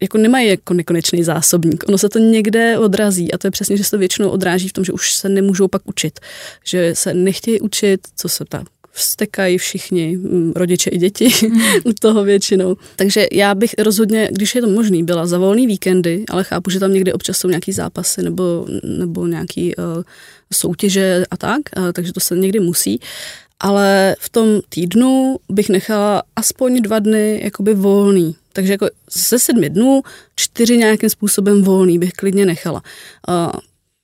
jako 0.00 0.18
nemají 0.18 0.48
jako 0.48 0.74
nekonečný 0.74 1.24
zásobník. 1.24 1.84
Ono 1.88 1.98
se 1.98 2.08
to 2.08 2.18
někde 2.18 2.78
odrazí 2.78 3.32
a 3.32 3.38
to 3.38 3.46
je 3.46 3.50
přesně, 3.50 3.76
že 3.76 3.84
se 3.84 3.90
to 3.90 3.98
většinou 3.98 4.28
odráží 4.28 4.68
v 4.68 4.72
tom, 4.72 4.84
že 4.84 4.92
už 4.92 5.14
se 5.14 5.28
nemůžou 5.28 5.68
pak 5.68 5.82
učit. 5.84 6.20
Že 6.64 6.94
se 6.94 7.14
nechtějí 7.14 7.60
učit, 7.60 8.00
co 8.16 8.28
se 8.28 8.44
ta 8.44 8.64
vstekají 8.96 9.58
všichni, 9.58 10.16
mm, 10.16 10.52
rodiče 10.56 10.90
i 10.90 10.98
děti, 10.98 11.28
u 11.84 11.92
toho 11.92 12.24
většinou. 12.24 12.76
Takže 12.96 13.26
já 13.32 13.54
bych 13.54 13.74
rozhodně, 13.78 14.28
když 14.32 14.54
je 14.54 14.60
to 14.60 14.66
možný, 14.66 15.04
byla 15.04 15.26
za 15.26 15.38
volný 15.38 15.66
víkendy, 15.66 16.24
ale 16.28 16.44
chápu, 16.44 16.70
že 16.70 16.80
tam 16.80 16.92
někdy 16.92 17.12
občas 17.12 17.38
jsou 17.38 17.48
nějaký 17.48 17.72
zápasy 17.72 18.22
nebo, 18.22 18.66
nebo 18.82 19.26
nějaký 19.26 19.76
uh, 19.76 19.84
soutěže 20.52 21.24
a 21.30 21.36
tak, 21.36 21.60
uh, 21.76 21.92
takže 21.92 22.12
to 22.12 22.20
se 22.20 22.36
někdy 22.36 22.60
musí. 22.60 23.00
Ale 23.60 24.16
v 24.20 24.28
tom 24.28 24.60
týdnu 24.68 25.36
bych 25.50 25.68
nechala 25.68 26.22
aspoň 26.36 26.82
dva 26.82 26.98
dny 26.98 27.40
jakoby 27.44 27.74
volný. 27.74 28.36
Takže 28.52 28.72
jako 28.72 28.86
ze 29.10 29.38
sedmi 29.38 29.70
dnů 29.70 30.02
čtyři 30.36 30.76
nějakým 30.76 31.10
způsobem 31.10 31.62
volný 31.62 31.98
bych 31.98 32.12
klidně 32.12 32.46
nechala. 32.46 32.82
Uh, 33.28 33.60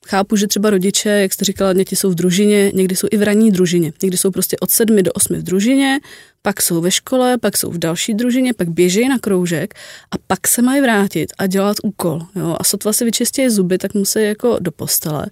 Chápu, 0.06 0.36
že 0.36 0.46
třeba 0.46 0.70
rodiče, 0.70 1.08
jak 1.08 1.32
jste 1.32 1.44
říkala, 1.44 1.72
děti 1.72 1.96
jsou 1.96 2.10
v 2.10 2.14
družině, 2.14 2.72
někdy 2.74 2.96
jsou 2.96 3.08
i 3.10 3.16
v 3.16 3.22
ranní 3.22 3.50
družině. 3.50 3.92
Někdy 4.02 4.16
jsou 4.16 4.30
prostě 4.30 4.56
od 4.60 4.70
sedmi 4.70 5.02
do 5.02 5.12
osmi 5.12 5.38
v 5.38 5.42
družině, 5.42 6.00
pak 6.42 6.62
jsou 6.62 6.80
ve 6.80 6.90
škole, 6.90 7.38
pak 7.38 7.56
jsou 7.56 7.70
v 7.70 7.78
další 7.78 8.14
družině, 8.14 8.54
pak 8.54 8.68
běžejí 8.68 9.08
na 9.08 9.18
kroužek 9.18 9.74
a 10.10 10.18
pak 10.26 10.48
se 10.48 10.62
mají 10.62 10.80
vrátit 10.80 11.32
a 11.38 11.46
dělat 11.46 11.76
úkol. 11.82 12.22
Jo? 12.36 12.56
A 12.60 12.64
sotva 12.64 12.92
si 12.92 13.04
vyčistí 13.04 13.50
zuby, 13.50 13.78
tak 13.78 13.94
musí 13.94 14.22
jako 14.22 14.56
do 14.60 14.72
postele. 14.72 15.26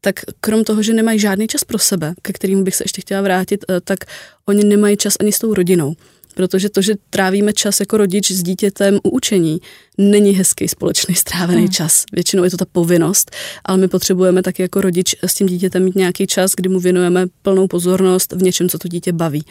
Tak 0.00 0.14
krom 0.40 0.64
toho, 0.64 0.82
že 0.82 0.92
nemají 0.94 1.18
žádný 1.18 1.46
čas 1.46 1.64
pro 1.64 1.78
sebe, 1.78 2.14
ke 2.22 2.32
kterému 2.32 2.64
bych 2.64 2.76
se 2.76 2.84
ještě 2.84 3.00
chtěla 3.00 3.22
vrátit, 3.22 3.64
eh, 3.68 3.80
tak 3.80 3.98
oni 4.46 4.64
nemají 4.64 4.96
čas 4.96 5.14
ani 5.20 5.32
s 5.32 5.38
tou 5.38 5.54
rodinou 5.54 5.94
protože 6.38 6.68
to, 6.68 6.82
že 6.82 6.94
trávíme 7.10 7.52
čas 7.52 7.80
jako 7.80 7.96
rodič 7.96 8.30
s 8.30 8.42
dítětem 8.42 8.98
u 9.02 9.10
učení, 9.10 9.58
není 9.98 10.30
hezký 10.30 10.68
společný 10.68 11.14
strávený 11.14 11.60
hmm. 11.60 11.70
čas. 11.70 12.04
Většinou 12.12 12.44
je 12.44 12.50
to 12.50 12.56
ta 12.56 12.64
povinnost, 12.72 13.30
ale 13.64 13.78
my 13.78 13.88
potřebujeme 13.88 14.42
taky 14.42 14.62
jako 14.62 14.80
rodič 14.80 15.14
s 15.22 15.34
tím 15.34 15.46
dítětem 15.46 15.84
mít 15.84 15.94
nějaký 15.94 16.26
čas, 16.26 16.52
kdy 16.56 16.68
mu 16.68 16.80
věnujeme 16.80 17.26
plnou 17.42 17.66
pozornost 17.66 18.32
v 18.32 18.42
něčem, 18.42 18.68
co 18.68 18.78
to 18.78 18.88
dítě 18.88 19.12
baví. 19.12 19.44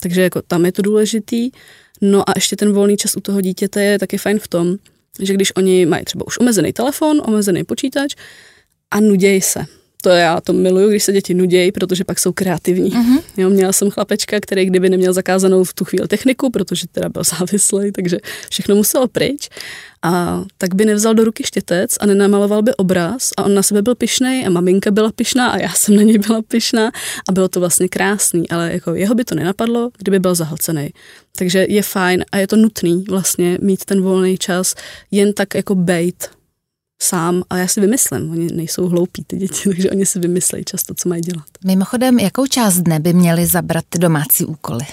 Takže 0.00 0.22
jako 0.22 0.42
tam 0.42 0.66
je 0.66 0.72
to 0.72 0.82
důležitý. 0.82 1.50
No 2.00 2.30
a 2.30 2.32
ještě 2.34 2.56
ten 2.56 2.72
volný 2.72 2.96
čas 2.96 3.16
u 3.16 3.20
toho 3.20 3.40
dítěte 3.40 3.84
je 3.84 3.98
taky 3.98 4.18
fajn 4.18 4.38
v 4.38 4.48
tom, 4.48 4.76
že 5.20 5.34
když 5.34 5.56
oni 5.56 5.86
mají 5.86 6.04
třeba 6.04 6.26
už 6.26 6.38
omezený 6.38 6.72
telefon, 6.72 7.22
omezený 7.24 7.64
počítač 7.64 8.14
a 8.90 9.00
nudějí 9.00 9.40
se, 9.40 9.64
to 10.04 10.10
já 10.10 10.40
to 10.40 10.52
miluju, 10.52 10.88
když 10.88 11.04
se 11.04 11.12
děti 11.12 11.34
nudějí, 11.34 11.72
protože 11.72 12.04
pak 12.04 12.18
jsou 12.18 12.32
kreativní. 12.32 12.90
Uh-huh. 12.90 13.22
Jo, 13.36 13.50
měla 13.50 13.72
jsem 13.72 13.90
chlapečka, 13.90 14.40
který 14.40 14.66
kdyby 14.66 14.90
neměl 14.90 15.12
zakázanou 15.12 15.64
v 15.64 15.74
tu 15.74 15.84
chvíli 15.84 16.08
techniku, 16.08 16.50
protože 16.50 16.86
teda 16.92 17.08
byl 17.08 17.22
závislý, 17.38 17.92
takže 17.92 18.18
všechno 18.50 18.74
muselo 18.76 19.08
pryč. 19.08 19.48
A 20.02 20.44
tak 20.58 20.74
by 20.74 20.84
nevzal 20.84 21.14
do 21.14 21.24
ruky 21.24 21.44
štětec 21.44 21.96
a 22.00 22.06
nenamaloval 22.06 22.62
by 22.62 22.74
obraz 22.74 23.30
a 23.36 23.44
on 23.44 23.54
na 23.54 23.62
sebe 23.62 23.82
byl 23.82 23.94
pišnej 23.94 24.46
a 24.46 24.50
maminka 24.50 24.90
byla 24.90 25.12
pišná 25.12 25.48
a 25.48 25.58
já 25.58 25.72
jsem 25.72 25.96
na 25.96 26.02
něj 26.02 26.18
byla 26.18 26.42
pišná 26.42 26.92
a 27.28 27.32
bylo 27.32 27.48
to 27.48 27.60
vlastně 27.60 27.88
krásný, 27.88 28.50
ale 28.50 28.72
jako 28.72 28.94
jeho 28.94 29.14
by 29.14 29.24
to 29.24 29.34
nenapadlo, 29.34 29.90
kdyby 29.98 30.18
byl 30.18 30.34
zahlcený. 30.34 30.90
Takže 31.36 31.66
je 31.68 31.82
fajn 31.82 32.24
a 32.32 32.38
je 32.38 32.46
to 32.46 32.56
nutný 32.56 33.04
vlastně 33.08 33.58
mít 33.62 33.84
ten 33.84 34.02
volný 34.02 34.38
čas 34.38 34.74
jen 35.10 35.32
tak 35.32 35.54
jako 35.54 35.74
bejt 35.74 36.28
sám 37.02 37.42
a 37.50 37.56
já 37.56 37.66
si 37.66 37.80
vymyslím, 37.80 38.30
oni 38.30 38.52
nejsou 38.52 38.88
hloupí 38.88 39.24
ty 39.26 39.36
děti, 39.36 39.68
takže 39.68 39.90
oni 39.90 40.06
si 40.06 40.18
vymyslejí 40.18 40.64
často, 40.64 40.94
co 40.94 41.08
mají 41.08 41.22
dělat. 41.22 41.46
Mimochodem, 41.64 42.18
jakou 42.18 42.46
část 42.46 42.76
dne 42.76 43.00
by 43.00 43.12
měly 43.12 43.46
zabrat 43.46 43.84
domácí 43.98 44.44
úkoly? 44.44 44.84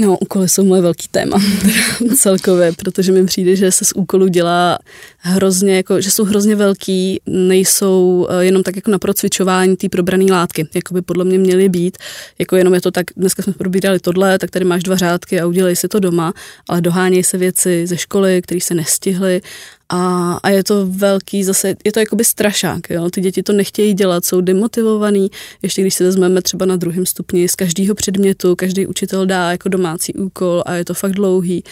No, 0.00 0.18
úkoly 0.18 0.48
jsou 0.48 0.64
moje 0.64 0.82
velký 0.82 1.08
téma 1.10 1.38
celkově, 2.16 2.72
protože 2.72 3.12
mi 3.12 3.26
přijde, 3.26 3.56
že 3.56 3.72
se 3.72 3.84
z 3.84 3.92
úkolů 3.92 4.28
dělá 4.28 4.78
hrozně, 5.18 5.76
jako, 5.76 6.00
že 6.00 6.10
jsou 6.10 6.24
hrozně 6.24 6.56
velký, 6.56 7.20
nejsou 7.26 8.26
eh, 8.30 8.44
jenom 8.44 8.62
tak 8.62 8.76
jako 8.76 8.90
na 8.90 8.98
procvičování 8.98 9.76
té 9.76 9.88
probrané 9.88 10.32
látky, 10.32 10.68
jako 10.74 10.94
by 10.94 11.02
podle 11.02 11.24
mě 11.24 11.38
měly 11.38 11.68
být, 11.68 11.98
jako 12.38 12.56
jenom 12.56 12.74
je 12.74 12.80
to 12.80 12.90
tak, 12.90 13.06
dneska 13.16 13.42
jsme 13.42 13.52
probírali 13.52 13.98
tohle, 13.98 14.38
tak 14.38 14.50
tady 14.50 14.64
máš 14.64 14.82
dva 14.82 14.96
řádky 14.96 15.40
a 15.40 15.46
udělej 15.46 15.76
si 15.76 15.88
to 15.88 16.00
doma, 16.00 16.32
ale 16.68 16.80
dohánějí 16.80 17.24
se 17.24 17.38
věci 17.38 17.86
ze 17.86 17.96
školy, 17.96 18.42
které 18.42 18.60
se 18.60 18.74
nestihly 18.74 19.40
a, 19.88 20.32
a 20.42 20.48
je 20.50 20.64
to 20.64 20.86
velký 20.86 21.44
zase, 21.44 21.74
je 21.84 21.92
to 21.92 22.00
jakoby 22.00 22.24
strašák, 22.24 22.90
jo? 22.90 23.10
ty 23.10 23.20
děti 23.20 23.42
to 23.42 23.52
nechtějí 23.52 23.94
dělat, 23.94 24.24
jsou 24.24 24.40
demotivovaný, 24.40 25.30
ještě 25.62 25.82
když 25.82 25.94
se 25.94 26.04
vezmeme 26.04 26.42
třeba 26.42 26.66
na 26.66 26.76
druhém 26.76 27.06
stupni 27.06 27.48
z 27.48 27.54
každého 27.54 27.94
předmětu, 27.94 28.56
každý 28.56 28.86
učitel 28.86 29.26
dá 29.26 29.50
jako 29.50 29.68
domácí 29.68 30.14
úkol 30.14 30.62
a 30.66 30.74
je 30.74 30.84
to 30.84 30.94
fakt 30.94 31.12
dlouhý, 31.12 31.64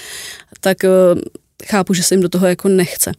tak 0.61 0.85
eh, 0.85 0.89
chápu, 1.67 1.95
že 1.95 2.03
se 2.03 2.15
jim 2.15 2.23
do 2.23 2.29
toho 2.29 2.47
jako 2.47 2.69
nechce. 2.69 3.13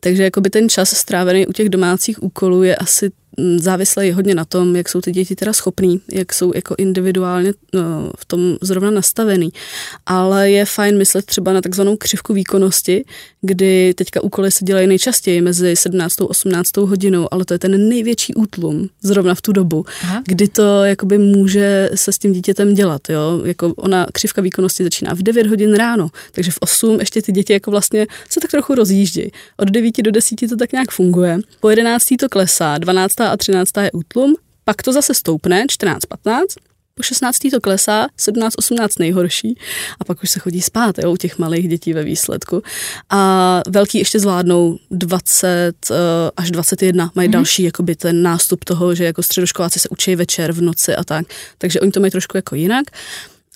Takže 0.00 0.22
jakoby 0.22 0.50
ten 0.50 0.68
čas 0.68 0.96
strávený 0.96 1.46
u 1.46 1.52
těch 1.52 1.68
domácích 1.68 2.22
úkolů 2.22 2.62
je 2.62 2.76
asi 2.76 3.10
závislý 3.56 4.12
hodně 4.12 4.34
na 4.34 4.44
tom, 4.44 4.76
jak 4.76 4.88
jsou 4.88 5.00
ty 5.00 5.12
děti 5.12 5.36
teda 5.36 5.52
schopný, 5.52 6.00
jak 6.12 6.32
jsou 6.32 6.52
jako 6.54 6.74
individuálně 6.78 7.52
no, 7.74 8.12
v 8.18 8.24
tom 8.24 8.56
zrovna 8.62 8.90
nastavený. 8.90 9.50
Ale 10.06 10.50
je 10.50 10.64
fajn 10.64 10.98
myslet 10.98 11.24
třeba 11.24 11.52
na 11.52 11.60
takzvanou 11.60 11.96
křivku 11.96 12.34
výkonnosti, 12.34 13.04
kdy 13.40 13.94
teďka 13.94 14.20
úkoly 14.20 14.50
se 14.50 14.64
dělají 14.64 14.86
nejčastěji 14.86 15.40
mezi 15.40 15.76
17. 15.76 16.20
a 16.20 16.24
18. 16.24 16.76
hodinou, 16.76 17.28
ale 17.30 17.44
to 17.44 17.54
je 17.54 17.58
ten 17.58 17.88
největší 17.88 18.34
útlum 18.34 18.88
zrovna 19.02 19.34
v 19.34 19.42
tu 19.42 19.52
dobu, 19.52 19.84
Aha. 20.02 20.22
kdy 20.26 20.48
to 20.48 20.84
jakoby 20.84 21.18
může 21.18 21.90
se 21.94 22.12
s 22.12 22.18
tím 22.18 22.32
dítětem 22.32 22.74
dělat. 22.74 23.00
Jo? 23.08 23.42
Jako 23.44 23.74
ona 23.76 24.06
křivka 24.12 24.42
výkonnosti 24.42 24.84
začíná 24.84 25.14
v 25.14 25.22
9 25.22 25.46
hodin 25.46 25.74
ráno, 25.74 26.08
takže 26.32 26.50
v 26.50 26.58
8 26.60 27.00
ještě 27.00 27.22
ty 27.22 27.32
děti 27.32 27.52
jako 27.52 27.70
vlastně 27.70 28.06
se 28.28 28.40
tak 28.40 28.50
trochu 28.50 28.74
rozjíždějí. 28.74 29.30
Od 29.56 29.68
9 29.68 30.02
do 30.02 30.10
10 30.10 30.48
to 30.48 30.56
tak 30.56 30.72
nějak 30.72 30.90
funguje. 30.90 31.38
Po 31.60 31.70
11. 31.70 32.04
to 32.20 32.28
klesá, 32.28 32.78
12 32.78 33.20
a 33.20 33.29
13. 33.36 33.76
je 33.82 33.92
útlum, 33.92 34.34
pak 34.64 34.82
to 34.82 34.92
zase 34.92 35.14
stoupne, 35.14 35.64
14, 35.68 36.06
15, 36.06 36.54
po 37.00 37.02
16. 37.02 37.38
to 37.50 37.60
klesá, 37.60 38.08
17, 38.16 38.54
18 38.58 38.98
nejhorší 38.98 39.58
a 40.00 40.04
pak 40.04 40.22
už 40.22 40.30
se 40.30 40.40
chodí 40.40 40.62
spát 40.62 40.98
jo, 40.98 41.12
u 41.12 41.16
těch 41.16 41.38
malých 41.38 41.68
dětí 41.68 41.92
ve 41.92 42.04
výsledku. 42.04 42.62
A 43.10 43.62
velký 43.68 43.98
ještě 43.98 44.20
zvládnou 44.20 44.78
20 44.90 45.72
uh, 45.90 45.96
eh, 45.96 46.30
až 46.36 46.50
21, 46.50 47.10
mají 47.14 47.28
mm-hmm. 47.28 47.32
další 47.32 47.62
jakoby 47.62 47.96
ten 47.96 48.22
nástup 48.22 48.64
toho, 48.64 48.94
že 48.94 49.04
jako 49.04 49.22
středoškoláci 49.22 49.80
se 49.80 49.88
učí 49.88 50.16
večer 50.16 50.52
v 50.52 50.60
noci 50.60 50.94
a 50.94 51.04
tak. 51.04 51.26
Takže 51.58 51.80
oni 51.80 51.92
to 51.92 52.00
mají 52.00 52.10
trošku 52.10 52.36
jako 52.36 52.54
jinak. 52.54 52.86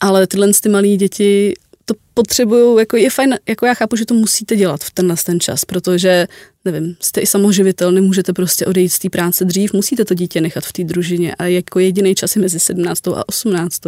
Ale 0.00 0.26
tyhle 0.26 0.48
ty 0.62 0.68
malé 0.68 0.88
děti 0.88 1.54
to 1.84 1.94
potřebuju, 2.14 2.78
jako 2.78 2.96
je 2.96 3.10
fajn, 3.10 3.34
jako 3.48 3.66
já 3.66 3.74
chápu, 3.74 3.96
že 3.96 4.06
to 4.06 4.14
musíte 4.14 4.56
dělat 4.56 4.84
v 4.84 4.90
tenhle 4.90 5.16
ten 5.26 5.40
čas, 5.40 5.64
protože 5.64 6.26
nevím, 6.64 6.96
jste 7.00 7.20
i 7.20 7.26
samoživitel, 7.26 7.92
nemůžete 7.92 8.32
prostě 8.32 8.66
odejít 8.66 8.88
z 8.88 8.98
té 8.98 9.10
práce 9.10 9.44
dřív, 9.44 9.72
musíte 9.72 10.04
to 10.04 10.14
dítě 10.14 10.40
nechat 10.40 10.64
v 10.64 10.72
té 10.72 10.84
družině 10.84 11.34
a 11.34 11.44
jako 11.44 11.78
jediný 11.78 12.14
čas 12.14 12.36
je 12.36 12.42
mezi 12.42 12.60
17. 12.60 13.08
a 13.08 13.28
18. 13.28 13.80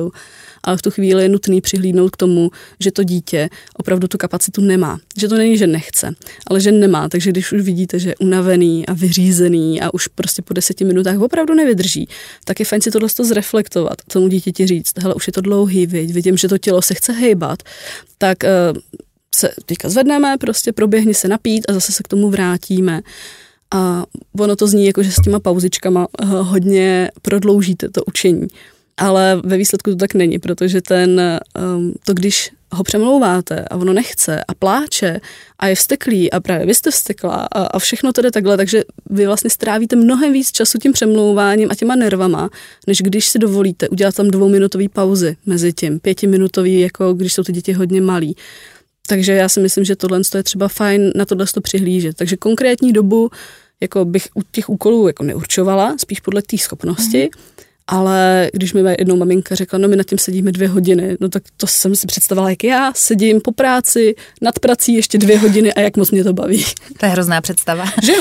Ale 0.62 0.77
v 0.77 0.83
tu 0.83 0.91
chvíli 0.91 1.22
je 1.22 1.29
nutný 1.29 1.61
přihlídnout 1.61 2.11
k 2.11 2.16
tomu, 2.16 2.51
že 2.81 2.93
to 2.93 3.05
dítě 3.05 3.49
opravdu 3.77 4.09
tu 4.09 4.18
kapacitu 4.18 4.61
nemá. 4.61 4.99
Že 5.16 5.29
to 5.29 5.37
není, 5.37 5.59
že 5.59 5.66
nechce, 5.66 6.14
ale 6.47 6.61
že 6.61 6.72
nemá. 6.72 7.09
Takže 7.09 7.31
když 7.31 7.53
už 7.53 7.62
vidíte, 7.62 7.99
že 7.99 8.09
je 8.09 8.16
unavený 8.16 8.87
a 8.87 8.93
vyřízený 8.93 9.81
a 9.81 9.95
už 9.95 10.09
prostě 10.09 10.43
po 10.43 10.55
deseti 10.55 10.85
minutách 10.85 11.18
opravdu 11.18 11.55
nevydrží, 11.55 12.09
tak 12.45 12.61
je 12.61 12.66
fajn 12.66 12.83
si 12.83 12.91
tohle 12.91 13.09
zreflektovat, 13.22 14.03
tomu 14.12 14.29
dítěti 14.29 14.66
říct, 14.66 14.93
hele, 14.99 15.14
už 15.14 15.27
je 15.27 15.33
to 15.33 15.41
dlouhý, 15.41 15.87
vidím, 15.87 16.37
že 16.37 16.49
to 16.49 16.59
tělo 16.59 16.83
se 16.83 16.95
chce 16.95 17.12
hejbat, 17.12 17.62
tak 18.18 18.38
uh, 18.42 18.78
se 19.34 19.50
teďka 19.66 19.88
zvedneme, 19.88 20.36
prostě 20.40 20.72
proběhni 20.72 21.14
se 21.14 21.28
napít 21.28 21.70
a 21.70 21.72
zase 21.72 21.92
se 21.92 22.02
k 22.02 22.08
tomu 22.08 22.30
vrátíme. 22.30 23.02
A 23.74 24.04
ono 24.38 24.56
to 24.56 24.66
zní 24.66 24.86
jako, 24.86 25.02
že 25.02 25.12
s 25.12 25.22
těma 25.24 25.40
pauzičkama 25.40 26.06
eh, 26.06 26.26
hodně 26.26 27.10
prodloužíte 27.22 27.88
to 27.88 28.04
učení. 28.04 28.46
Ale 28.96 29.40
ve 29.44 29.56
výsledku 29.56 29.90
to 29.90 29.96
tak 29.96 30.14
není, 30.14 30.38
protože 30.38 30.80
ten, 30.80 31.20
ehm, 31.20 31.92
to 32.04 32.14
když 32.14 32.50
ho 32.72 32.84
přemlouváte 32.84 33.64
a 33.70 33.76
ono 33.76 33.92
nechce 33.92 34.44
a 34.48 34.54
pláče 34.54 35.20
a 35.58 35.66
je 35.66 35.74
vsteklý 35.74 36.32
a 36.32 36.40
právě 36.40 36.66
vy 36.66 36.74
jste 36.74 36.90
vstekla 36.90 37.48
a, 37.52 37.62
a 37.62 37.78
všechno 37.78 38.12
jde 38.22 38.30
takhle, 38.30 38.56
takže 38.56 38.84
vy 39.10 39.26
vlastně 39.26 39.50
strávíte 39.50 39.96
mnohem 39.96 40.32
víc 40.32 40.52
času 40.52 40.78
tím 40.78 40.92
přemlouváním 40.92 41.70
a 41.70 41.74
těma 41.74 41.94
nervama, 41.94 42.50
než 42.86 43.02
když 43.02 43.28
si 43.28 43.38
dovolíte 43.38 43.88
udělat 43.88 44.14
tam 44.14 44.30
dvouminutový 44.30 44.88
pauzy 44.88 45.36
mezi 45.46 45.72
tím, 45.72 46.00
pětiminutový, 46.00 46.80
jako 46.80 47.12
když 47.12 47.32
jsou 47.32 47.42
ty 47.42 47.52
děti 47.52 47.72
hodně 47.72 48.00
malí. 48.00 48.36
Takže 49.08 49.32
já 49.32 49.48
si 49.48 49.60
myslím, 49.60 49.84
že 49.84 49.96
tohle 49.96 50.20
je 50.34 50.42
třeba 50.42 50.68
fajn 50.68 51.12
na 51.14 51.24
tohle 51.24 51.46
to 51.54 51.60
přihlížet. 51.60 52.16
Takže 52.16 52.36
konkrétní 52.36 52.92
dobu 52.92 53.30
jako 53.80 54.04
bych 54.04 54.28
u 54.34 54.42
těch 54.50 54.68
úkolů 54.68 55.06
jako 55.06 55.22
neurčovala, 55.22 55.96
spíš 55.98 56.20
podle 56.20 56.42
té 56.42 56.58
schopnosti. 56.58 57.30
Mm-hmm 57.32 57.55
ale 57.87 58.51
když 58.53 58.72
mi 58.72 58.80
jednou 58.99 59.16
maminka 59.16 59.55
řekla, 59.55 59.78
no 59.78 59.89
my 59.89 59.97
nad 59.97 60.07
tím 60.07 60.18
sedíme 60.18 60.53
dvě 60.53 60.68
hodiny, 60.68 61.16
no 61.20 61.28
tak 61.28 61.43
to 61.57 61.66
jsem 61.66 61.97
si 61.97 62.07
představila, 62.07 62.51
jak 62.51 62.64
já 62.64 62.93
sedím 62.95 63.41
po 63.41 63.53
práci, 63.53 64.14
nad 64.43 64.59
prací 64.59 64.95
ještě 64.95 65.18
dvě 65.18 65.39
hodiny 65.39 65.74
a 65.74 65.80
jak 65.80 65.97
moc 65.97 66.11
mě 66.11 66.24
to 66.24 66.32
baví. 66.32 66.64
To 66.97 67.07
je 67.07 67.12
hrozná 67.12 67.41
představa. 67.41 67.84
Že 68.03 68.12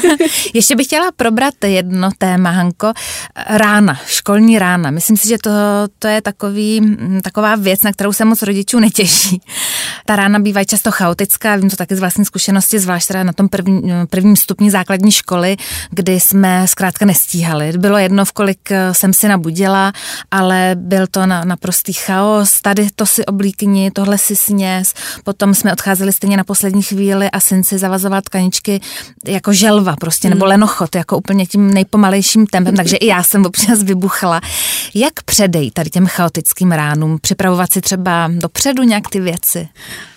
ještě 0.54 0.76
bych 0.76 0.86
chtěla 0.86 1.12
probrat 1.16 1.54
jedno 1.64 2.10
téma, 2.18 2.50
Hanko. 2.50 2.92
Rána, 3.46 4.00
školní 4.06 4.58
rána. 4.58 4.90
Myslím 4.90 5.16
si, 5.16 5.28
že 5.28 5.38
to, 5.38 5.50
to 5.98 6.08
je 6.08 6.22
takový, 6.22 6.80
mm, 6.80 7.20
taková 7.22 7.56
věc, 7.56 7.82
na 7.82 7.92
kterou 7.92 8.12
se 8.12 8.24
moc 8.24 8.42
rodičů 8.42 8.80
netěší. 8.80 9.40
Ta 10.06 10.16
rána 10.16 10.38
bývají 10.38 10.66
často 10.66 10.90
chaotická, 10.90 11.56
vím 11.56 11.70
to 11.70 11.76
taky 11.76 11.96
z 11.96 12.00
vlastní 12.00 12.24
zkušenosti, 12.24 12.78
zvlášť 12.78 13.08
teda 13.08 13.22
na 13.22 13.32
tom 13.32 13.48
první, 13.48 13.92
prvním 14.10 14.36
stupni 14.36 14.70
základní 14.70 15.12
školy, 15.12 15.56
kdy 15.90 16.20
jsme 16.20 16.68
zkrátka 16.68 17.04
nestíhali. 17.06 17.72
Bylo 17.78 17.98
jedno, 17.98 18.24
v 18.24 18.32
kolik 18.32 18.70
jsem 18.92 19.13
si 19.14 19.28
nabudila, 19.28 19.92
ale 20.30 20.70
byl 20.74 21.06
to 21.06 21.26
na, 21.26 21.44
naprostý 21.44 21.92
chaos. 21.92 22.60
Tady 22.60 22.88
to 22.96 23.06
si 23.06 23.26
oblíkni, 23.26 23.90
tohle 23.90 24.18
si 24.18 24.36
sněz. 24.36 24.94
Potom 25.24 25.54
jsme 25.54 25.72
odcházeli 25.72 26.12
stejně 26.12 26.36
na 26.36 26.44
poslední 26.44 26.82
chvíli 26.82 27.30
a 27.30 27.40
syn 27.40 27.64
si 27.64 27.78
zavazoval 27.78 28.22
tkaničky 28.22 28.80
jako 29.26 29.52
želva 29.52 29.96
prostě, 29.96 30.30
nebo 30.30 30.44
mm. 30.44 30.48
lenochod, 30.48 30.96
jako 30.96 31.16
úplně 31.16 31.46
tím 31.46 31.74
nejpomalejším 31.74 32.46
tempem, 32.46 32.76
takže 32.76 32.96
i 32.96 33.06
já 33.06 33.22
jsem 33.22 33.46
občas 33.46 33.82
vybuchla. 33.82 34.40
Jak 34.94 35.22
předej 35.24 35.70
tady 35.70 35.90
těm 35.90 36.06
chaotickým 36.06 36.72
ránům? 36.72 37.18
Připravovat 37.20 37.72
si 37.72 37.80
třeba 37.80 38.30
dopředu 38.34 38.82
nějak 38.82 39.08
ty 39.08 39.20
věci? 39.20 39.68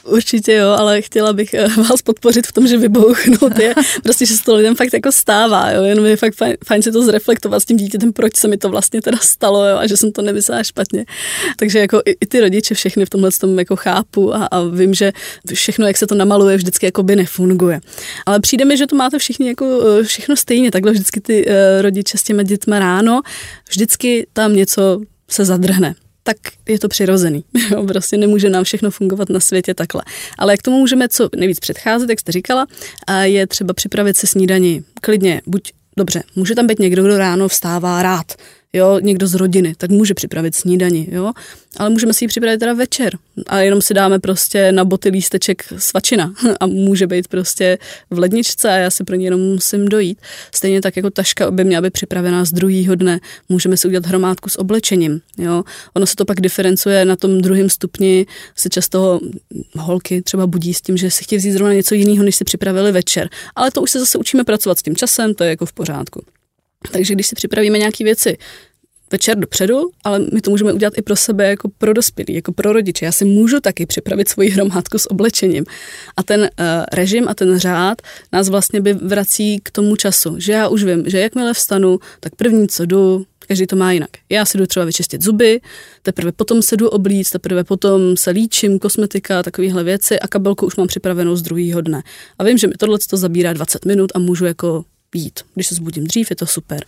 Určitě 0.07 0.53
jo, 0.53 0.69
ale 0.69 1.01
chtěla 1.01 1.33
bych 1.33 1.53
eh, 1.53 1.67
vás 1.67 2.01
podpořit 2.01 2.47
v 2.47 2.51
tom, 2.51 2.67
že 2.67 2.77
vybouchnout 2.77 3.59
je 3.59 3.73
prostě, 4.03 4.25
že 4.25 4.37
se 4.37 4.43
to 4.43 4.55
lidem 4.55 4.75
fakt 4.75 4.93
jako 4.93 5.11
stává, 5.11 5.71
jo, 5.71 5.83
jenom 5.83 6.05
je 6.05 6.15
fakt 6.15 6.35
fajn, 6.35 6.57
fajn 6.65 6.81
si 6.81 6.91
to 6.91 7.03
zreflektovat 7.03 7.61
s 7.61 7.65
tím 7.65 7.77
dítětem, 7.77 8.13
proč 8.13 8.35
se 8.35 8.47
mi 8.47 8.57
to 8.57 8.69
vlastně 8.69 9.01
teda 9.01 9.17
stalo, 9.21 9.65
jo, 9.65 9.77
a 9.77 9.87
že 9.87 9.97
jsem 9.97 10.11
to 10.11 10.21
nemyslela 10.21 10.63
špatně. 10.63 11.05
Takže 11.57 11.79
jako 11.79 12.01
i, 12.05 12.11
i 12.21 12.25
ty 12.25 12.39
rodiče 12.39 12.75
všechny 12.75 13.05
v 13.05 13.09
tomhle 13.09 13.31
tom 13.31 13.59
jako 13.59 13.75
chápu 13.75 14.35
a, 14.35 14.45
a 14.45 14.63
vím, 14.63 14.93
že 14.93 15.11
všechno, 15.53 15.87
jak 15.87 15.97
se 15.97 16.07
to 16.07 16.15
namaluje, 16.15 16.57
vždycky 16.57 16.85
jako 16.85 17.03
by 17.03 17.15
nefunguje. 17.15 17.79
Ale 18.25 18.39
přijde 18.39 18.65
mi, 18.65 18.77
že 18.77 18.87
to 18.87 18.95
máte 18.95 19.19
všichni 19.19 19.47
jako 19.47 19.81
eh, 19.99 20.03
všechno 20.03 20.35
stejně, 20.35 20.71
takhle 20.71 20.91
vždycky 20.91 21.21
ty 21.21 21.45
uh, 21.45 21.53
rodiče 21.81 22.17
s 22.17 22.23
těmi 22.23 22.43
dětmi 22.43 22.79
ráno, 22.79 23.21
vždycky 23.69 24.27
tam 24.33 24.55
něco 24.55 25.01
se 25.29 25.45
zadrhne 25.45 25.95
tak 26.27 26.37
je 26.69 26.79
to 26.79 26.87
přirozený. 26.87 27.43
Jo, 27.71 27.83
prostě 27.83 28.17
nemůže 28.17 28.49
nám 28.49 28.63
všechno 28.63 28.91
fungovat 28.91 29.29
na 29.29 29.39
světě 29.39 29.73
takhle. 29.73 30.01
Ale 30.37 30.53
jak 30.53 30.61
tomu 30.61 30.77
můžeme 30.77 31.09
co 31.09 31.29
nejvíc 31.35 31.59
předcházet, 31.59 32.09
jak 32.09 32.19
jste 32.19 32.31
říkala, 32.31 32.67
je 33.21 33.47
třeba 33.47 33.73
připravit 33.73 34.17
se 34.17 34.27
snídani 34.27 34.83
klidně, 35.01 35.41
buď 35.45 35.71
Dobře, 35.97 36.23
může 36.35 36.55
tam 36.55 36.67
být 36.67 36.79
někdo, 36.79 37.03
kdo 37.03 37.17
ráno 37.17 37.47
vstává 37.47 38.03
rád. 38.03 38.33
Jo, 38.73 38.99
někdo 38.99 39.27
z 39.27 39.33
rodiny, 39.33 39.75
tak 39.77 39.89
může 39.89 40.13
připravit 40.13 40.55
snídani, 40.55 41.07
jo, 41.11 41.31
ale 41.77 41.89
můžeme 41.89 42.13
si 42.13 42.23
ji 42.23 42.27
připravit 42.27 42.57
teda 42.57 42.73
večer 42.73 43.17
a 43.47 43.59
jenom 43.59 43.81
si 43.81 43.93
dáme 43.93 44.19
prostě 44.19 44.71
na 44.71 44.85
boty 44.85 45.09
lísteček 45.09 45.63
svačina 45.77 46.33
a 46.59 46.67
může 46.67 47.07
být 47.07 47.27
prostě 47.27 47.77
v 48.09 48.19
ledničce 48.19 48.69
a 48.69 48.75
já 48.75 48.89
si 48.89 49.03
pro 49.03 49.15
ní 49.15 49.25
jenom 49.25 49.41
musím 49.41 49.87
dojít. 49.87 50.19
Stejně 50.55 50.81
tak 50.81 50.95
jako 50.97 51.09
taška 51.09 51.51
by 51.51 51.63
měla 51.63 51.81
být 51.81 51.93
připravená 51.93 52.45
z 52.45 52.51
druhého 52.51 52.95
dne, 52.95 53.19
můžeme 53.49 53.77
si 53.77 53.87
udělat 53.87 54.05
hromádku 54.05 54.49
s 54.49 54.59
oblečením, 54.59 55.21
jo. 55.37 55.63
Ono 55.93 56.05
se 56.05 56.15
to 56.15 56.25
pak 56.25 56.41
diferencuje 56.41 57.05
na 57.05 57.15
tom 57.15 57.41
druhém 57.41 57.69
stupni, 57.69 58.25
se 58.55 58.69
často 58.69 59.19
holky 59.77 60.21
třeba 60.21 60.47
budí 60.47 60.73
s 60.73 60.81
tím, 60.81 60.97
že 60.97 61.11
si 61.11 61.23
chtějí 61.23 61.39
vzít 61.39 61.51
zrovna 61.51 61.73
něco 61.73 61.95
jiného, 61.95 62.23
než 62.23 62.35
si 62.35 62.43
připravili 62.43 62.91
večer, 62.91 63.29
ale 63.55 63.71
to 63.71 63.81
už 63.81 63.91
se 63.91 63.99
zase 63.99 64.17
učíme 64.17 64.43
pracovat 64.43 64.79
s 64.79 64.83
tím 64.83 64.95
časem, 64.95 65.33
to 65.33 65.43
je 65.43 65.49
jako 65.49 65.65
v 65.65 65.73
pořádku. 65.73 66.21
Takže 66.91 67.13
když 67.13 67.27
si 67.27 67.35
připravíme 67.35 67.77
nějaké 67.77 68.03
věci 68.03 68.37
večer 69.11 69.37
dopředu, 69.37 69.89
ale 70.03 70.19
my 70.33 70.41
to 70.41 70.51
můžeme 70.51 70.73
udělat 70.73 70.97
i 70.97 71.01
pro 71.01 71.15
sebe 71.15 71.49
jako 71.49 71.69
pro 71.77 71.93
dospělí, 71.93 72.33
jako 72.33 72.51
pro 72.51 72.73
rodiče. 72.73 73.05
Já 73.05 73.11
si 73.11 73.25
můžu 73.25 73.59
taky 73.59 73.85
připravit 73.85 74.29
svoji 74.29 74.49
hromádku 74.49 74.97
s 74.97 75.11
oblečením. 75.11 75.65
A 76.17 76.23
ten 76.23 76.41
uh, 76.41 76.47
režim 76.93 77.27
a 77.27 77.33
ten 77.33 77.59
řád 77.59 78.01
nás 78.33 78.49
vlastně 78.49 78.81
by 78.81 78.93
vrací 78.93 79.59
k 79.63 79.71
tomu 79.71 79.95
času, 79.95 80.35
že 80.39 80.51
já 80.51 80.67
už 80.67 80.83
vím, 80.83 81.03
že 81.05 81.19
jakmile 81.19 81.53
vstanu, 81.53 81.99
tak 82.19 82.35
první, 82.35 82.67
co 82.67 82.85
jdu, 82.85 83.25
každý 83.47 83.67
to 83.67 83.75
má 83.75 83.91
jinak. 83.91 84.09
Já 84.29 84.45
si 84.45 84.57
jdu 84.57 84.65
třeba 84.65 84.85
vyčistit 84.85 85.21
zuby, 85.21 85.61
teprve 86.03 86.31
potom 86.31 86.61
se 86.61 86.77
jdu 86.77 86.89
oblíct, 86.89 87.31
teprve 87.31 87.63
potom 87.63 88.17
se 88.17 88.31
líčím, 88.31 88.79
kosmetika, 88.79 89.43
takovéhle 89.43 89.83
věci 89.83 90.19
a 90.19 90.27
kabelku 90.27 90.65
už 90.65 90.75
mám 90.75 90.87
připravenou 90.87 91.35
z 91.35 91.41
druhého 91.41 91.81
dne. 91.81 92.03
A 92.39 92.43
vím, 92.43 92.57
že 92.57 92.67
mi 92.67 92.73
tohle 92.73 92.97
to 93.09 93.17
zabírá 93.17 93.53
20 93.53 93.85
minut 93.85 94.11
a 94.15 94.19
můžu 94.19 94.45
jako 94.45 94.85
jít. 95.15 95.39
Když 95.55 95.67
se 95.67 95.75
zbudím 95.75 96.03
dřív, 96.03 96.29
je 96.29 96.35
to 96.35 96.45
super. 96.45 96.85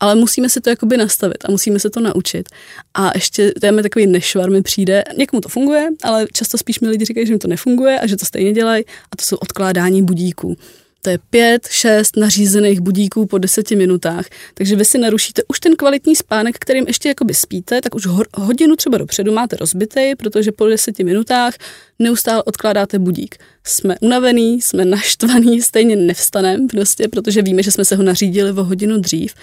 Ale 0.00 0.14
musíme 0.14 0.48
si 0.48 0.60
to 0.60 0.70
jakoby 0.70 0.96
nastavit 0.96 1.44
a 1.44 1.50
musíme 1.50 1.78
se 1.78 1.90
to 1.90 2.00
naučit. 2.00 2.48
A 2.94 3.10
ještě 3.14 3.50
téme 3.60 3.82
takový 3.82 4.06
nešvar 4.06 4.50
mi 4.50 4.62
přijde. 4.62 5.04
Někomu 5.16 5.40
to 5.40 5.48
funguje, 5.48 5.88
ale 6.02 6.26
často 6.32 6.58
spíš 6.58 6.80
mi 6.80 6.88
lidi 6.88 7.04
říkají, 7.04 7.26
že 7.26 7.32
mi 7.32 7.38
to 7.38 7.48
nefunguje 7.48 8.00
a 8.00 8.06
že 8.06 8.16
to 8.16 8.26
stejně 8.26 8.52
dělají. 8.52 8.84
A 9.12 9.16
to 9.16 9.24
jsou 9.24 9.36
odkládání 9.36 10.02
budíků. 10.02 10.56
To 11.04 11.10
je 11.10 11.18
pět, 11.30 11.68
šest 11.70 12.16
nařízených 12.16 12.80
budíků 12.80 13.26
po 13.26 13.38
deseti 13.38 13.76
minutách. 13.76 14.26
Takže 14.54 14.76
vy 14.76 14.84
si 14.84 14.98
narušíte 14.98 15.42
už 15.48 15.60
ten 15.60 15.76
kvalitní 15.76 16.16
spánek, 16.16 16.58
kterým 16.58 16.84
ještě 16.86 17.08
jakoby 17.08 17.34
spíte, 17.34 17.80
tak 17.80 17.94
už 17.94 18.06
hodinu 18.34 18.76
třeba 18.76 18.98
dopředu 18.98 19.32
máte 19.32 19.56
rozbitý, 19.56 20.14
protože 20.16 20.52
po 20.52 20.66
deseti 20.66 21.04
minutách 21.04 21.54
neustále 21.98 22.42
odkládáte 22.42 22.98
budík. 22.98 23.36
Jsme 23.64 23.96
unavený, 24.00 24.60
jsme 24.60 24.84
naštvaný, 24.84 25.62
stejně 25.62 25.96
nevstanem 25.96 26.68
prostě, 26.68 27.08
protože 27.08 27.42
víme, 27.42 27.62
že 27.62 27.70
jsme 27.70 27.84
se 27.84 27.96
ho 27.96 28.02
nařídili 28.02 28.52
o 28.52 28.64
hodinu 28.64 28.98
dřív. 28.98 29.34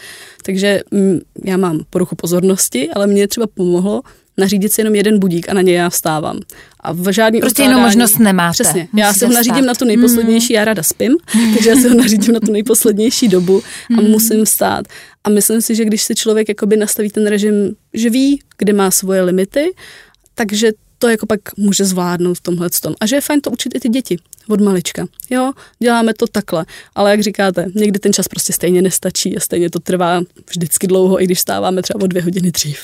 Takže 0.45 0.81
mm, 0.91 1.19
já 1.45 1.57
mám 1.57 1.85
poruchu 1.89 2.15
pozornosti, 2.15 2.89
ale 2.89 3.07
mě 3.07 3.27
třeba 3.27 3.47
pomohlo 3.47 4.01
nařídit 4.39 4.73
si 4.73 4.81
jenom 4.81 4.95
jeden 4.95 5.19
budík 5.19 5.49
a 5.49 5.53
na 5.53 5.61
něj 5.61 5.75
já 5.75 5.89
vstávám. 5.89 6.39
A 6.79 6.91
v 6.91 7.13
žádný 7.13 7.39
Prostě 7.39 7.61
jinou 7.61 7.79
možnost 7.79 8.19
nemáte. 8.19 8.53
Přesně. 8.53 8.81
Musíte 8.81 8.99
já 8.99 9.13
si 9.13 9.25
ho 9.25 9.33
nařídím 9.33 9.55
vstát. 9.55 9.67
na 9.67 9.73
tu 9.73 9.85
nejposlednější, 9.85 10.53
já 10.53 10.65
rada 10.65 10.83
spím, 10.83 11.17
takže 11.53 11.69
já 11.69 11.75
si 11.75 11.89
ho 11.89 11.95
nařídím 11.95 12.33
na 12.33 12.39
tu 12.39 12.51
nejposlednější 12.51 13.27
dobu 13.27 13.61
a 13.97 14.01
hmm. 14.01 14.11
musím 14.11 14.45
vstát. 14.45 14.85
A 15.23 15.29
myslím 15.29 15.61
si, 15.61 15.75
že 15.75 15.85
když 15.85 16.01
si 16.01 16.15
člověk 16.15 16.49
jakoby 16.49 16.77
nastaví 16.77 17.09
ten 17.09 17.27
režim, 17.27 17.75
že 17.93 18.09
ví, 18.09 18.41
kde 18.57 18.73
má 18.73 18.91
svoje 18.91 19.21
limity, 19.21 19.73
takže 20.35 20.71
to 20.99 21.07
jako 21.07 21.25
pak 21.25 21.39
může 21.57 21.85
zvládnout 21.85 22.33
v 22.33 22.41
tomhle 22.41 22.69
tom. 22.69 22.95
A 22.99 23.05
že 23.05 23.15
je 23.15 23.21
fajn 23.21 23.41
to 23.41 23.51
učit 23.51 23.75
i 23.75 23.79
ty 23.79 23.89
děti 23.89 24.17
od 24.49 24.61
malička. 24.61 25.05
Jo, 25.29 25.51
děláme 25.79 26.13
to 26.13 26.27
takhle, 26.27 26.65
ale 26.95 27.11
jak 27.11 27.23
říkáte, 27.23 27.65
někdy 27.75 27.99
ten 27.99 28.13
čas 28.13 28.27
prostě 28.27 28.53
stejně 28.53 28.81
nestačí 28.81 29.37
a 29.37 29.39
stejně 29.39 29.69
to 29.69 29.79
trvá 29.79 30.21
vždycky 30.49 30.87
dlouho, 30.87 31.21
i 31.21 31.25
když 31.25 31.39
stáváme 31.39 31.81
třeba 31.81 32.03
o 32.03 32.07
dvě 32.07 32.23
hodiny 32.23 32.51
dřív. 32.51 32.79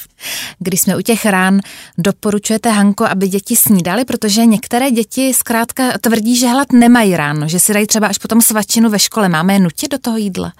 Když 0.59 0.82
jsme 0.82 0.97
u 0.97 1.01
těch 1.01 1.26
rán, 1.26 1.59
doporučujete, 1.97 2.70
Hanko, 2.70 3.05
aby 3.05 3.28
děti 3.28 3.55
snídali, 3.55 4.05
protože 4.05 4.45
některé 4.45 4.91
děti 4.91 5.34
zkrátka 5.34 5.97
tvrdí, 5.97 6.36
že 6.36 6.47
hlad 6.47 6.72
nemají 6.72 7.18
ráno, 7.18 7.47
že 7.47 7.59
si 7.59 7.74
dají 7.74 7.88
třeba 7.88 8.07
až 8.07 8.18
potom 8.18 8.41
svačinu 8.41 8.89
ve 8.89 8.99
škole. 8.99 9.30
Máme 9.30 9.53
je 9.53 9.59
nutit 9.59 9.91
do 9.91 9.97
toho 9.97 10.18
jídla? 10.18 10.53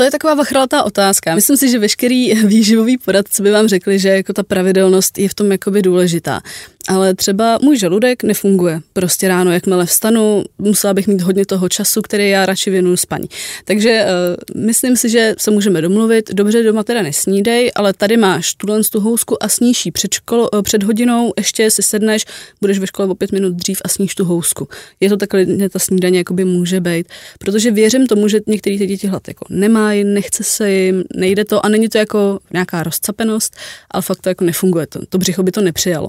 To 0.00 0.04
je 0.04 0.10
taková 0.10 0.34
vachralatá 0.34 0.82
otázka. 0.82 1.34
Myslím 1.34 1.56
si, 1.56 1.68
že 1.68 1.78
veškerý 1.78 2.34
výživový 2.34 2.98
poradci 2.98 3.42
by 3.42 3.50
vám 3.50 3.68
řekli, 3.68 3.98
že 3.98 4.08
jako 4.08 4.32
ta 4.32 4.42
pravidelnost 4.42 5.18
je 5.18 5.28
v 5.28 5.34
tom 5.34 5.52
jakoby 5.52 5.82
důležitá 5.82 6.40
ale 6.88 7.14
třeba 7.14 7.58
můj 7.62 7.78
žaludek 7.78 8.22
nefunguje. 8.22 8.80
Prostě 8.92 9.28
ráno, 9.28 9.52
jakmile 9.52 9.86
vstanu, 9.86 10.44
musela 10.58 10.94
bych 10.94 11.08
mít 11.08 11.20
hodně 11.20 11.46
toho 11.46 11.68
času, 11.68 12.02
který 12.02 12.30
já 12.30 12.46
radši 12.46 12.70
věnuju 12.70 12.96
spaní. 12.96 13.28
Takže 13.64 14.04
uh, 14.04 14.62
myslím 14.64 14.96
si, 14.96 15.08
že 15.08 15.34
se 15.38 15.50
můžeme 15.50 15.82
domluvit. 15.82 16.30
Dobře, 16.34 16.62
doma 16.62 16.84
teda 16.84 17.02
nesnídej, 17.02 17.70
ale 17.74 17.92
tady 17.92 18.16
máš 18.16 18.54
tuhle 18.54 18.80
tu 18.92 19.00
housku 19.00 19.42
a 19.42 19.48
sníší 19.48 19.90
před, 19.90 20.14
školo, 20.14 20.50
uh, 20.50 20.62
před 20.62 20.82
hodinou, 20.82 21.32
ještě 21.38 21.70
si 21.70 21.82
sedneš, 21.82 22.24
budeš 22.60 22.78
ve 22.78 22.86
škole 22.86 23.08
o 23.08 23.14
pět 23.14 23.32
minut 23.32 23.54
dřív 23.54 23.80
a 23.84 23.88
sníš 23.88 24.14
tu 24.14 24.24
housku. 24.24 24.68
Je 25.00 25.08
to 25.08 25.16
takhle, 25.16 25.46
ta 25.68 25.78
snídaně 25.78 26.18
jakoby 26.18 26.44
může 26.44 26.80
být. 26.80 27.08
Protože 27.38 27.70
věřím 27.70 28.06
tomu, 28.06 28.28
že 28.28 28.40
některé 28.46 28.78
ty 28.78 28.86
děti 28.86 29.06
hlad 29.06 29.28
jako 29.28 29.44
nemají, 29.90 30.14
nechce 30.14 30.44
se 30.44 30.70
jim, 30.70 31.04
nejde 31.16 31.44
to 31.44 31.66
a 31.66 31.68
není 31.68 31.88
to 31.88 31.98
jako 31.98 32.38
nějaká 32.52 32.82
rozcapenost, 32.82 33.56
ale 33.90 34.02
fakt 34.02 34.20
to 34.20 34.28
jako 34.28 34.44
nefunguje. 34.44 34.86
To, 34.86 35.06
to 35.06 35.18
břicho 35.18 35.42
by 35.42 35.52
to 35.52 35.60
nepřijalo 35.60 36.08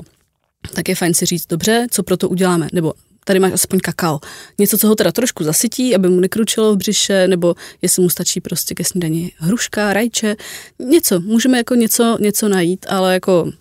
tak 0.74 0.90
je 0.90 0.96
fajn 0.96 1.14
si 1.14 1.26
říct, 1.26 1.48
dobře, 1.48 1.88
co 1.92 2.04
pro 2.04 2.18
to 2.18 2.30
uděláme, 2.30 2.68
nebo 2.74 2.94
tady 3.26 3.40
máš 3.40 3.54
aspoň 3.54 3.80
kakao. 3.80 4.20
Něco, 4.58 4.78
co 4.78 4.88
ho 4.88 4.96
teda 4.96 5.12
trošku 5.12 5.44
zasytí, 5.44 5.96
aby 5.96 6.10
mu 6.10 6.20
nekručilo 6.20 6.74
v 6.74 6.78
břiše, 6.78 7.28
nebo 7.28 7.56
jestli 7.82 8.02
mu 8.02 8.10
stačí 8.10 8.42
prostě 8.42 8.76
ke 8.76 8.84
snídani 8.84 9.32
hruška, 9.38 9.94
rajče, 9.94 10.36
něco. 10.80 11.20
Můžeme 11.20 11.58
jako 11.58 11.76
něco, 11.76 12.18
něco 12.20 12.50
najít, 12.50 12.86
ale 12.90 13.14
jako 13.14 13.52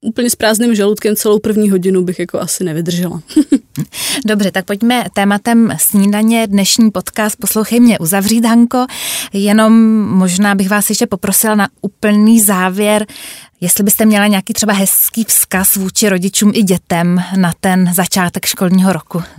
úplně 0.00 0.30
s 0.30 0.36
prázdným 0.36 0.74
žaludkem 0.74 1.16
celou 1.16 1.38
první 1.38 1.70
hodinu 1.70 2.02
bych 2.02 2.18
jako 2.18 2.40
asi 2.40 2.64
nevydržela. 2.64 3.22
Dobře, 4.26 4.50
tak 4.50 4.64
pojďme 4.64 5.04
tématem 5.14 5.72
snídaně 5.80 6.46
dnešní 6.46 6.90
podcast 6.90 7.36
Poslouchej 7.36 7.80
mě 7.80 7.98
uzavřít, 7.98 8.44
Hanko. 8.44 8.86
Jenom 9.32 9.72
možná 10.02 10.54
bych 10.54 10.68
vás 10.68 10.88
ještě 10.88 11.06
poprosila 11.06 11.54
na 11.54 11.68
úplný 11.80 12.40
závěr, 12.40 13.06
jestli 13.60 13.84
byste 13.84 14.06
měla 14.06 14.26
nějaký 14.26 14.52
třeba 14.52 14.72
hezký 14.72 15.24
vzkaz 15.24 15.76
vůči 15.76 16.08
rodičům 16.08 16.52
i 16.54 16.62
dětem 16.62 17.22
na 17.36 17.52
ten 17.60 17.92
začátek 17.94 18.46
školního 18.46 18.92
roku. 18.92 19.22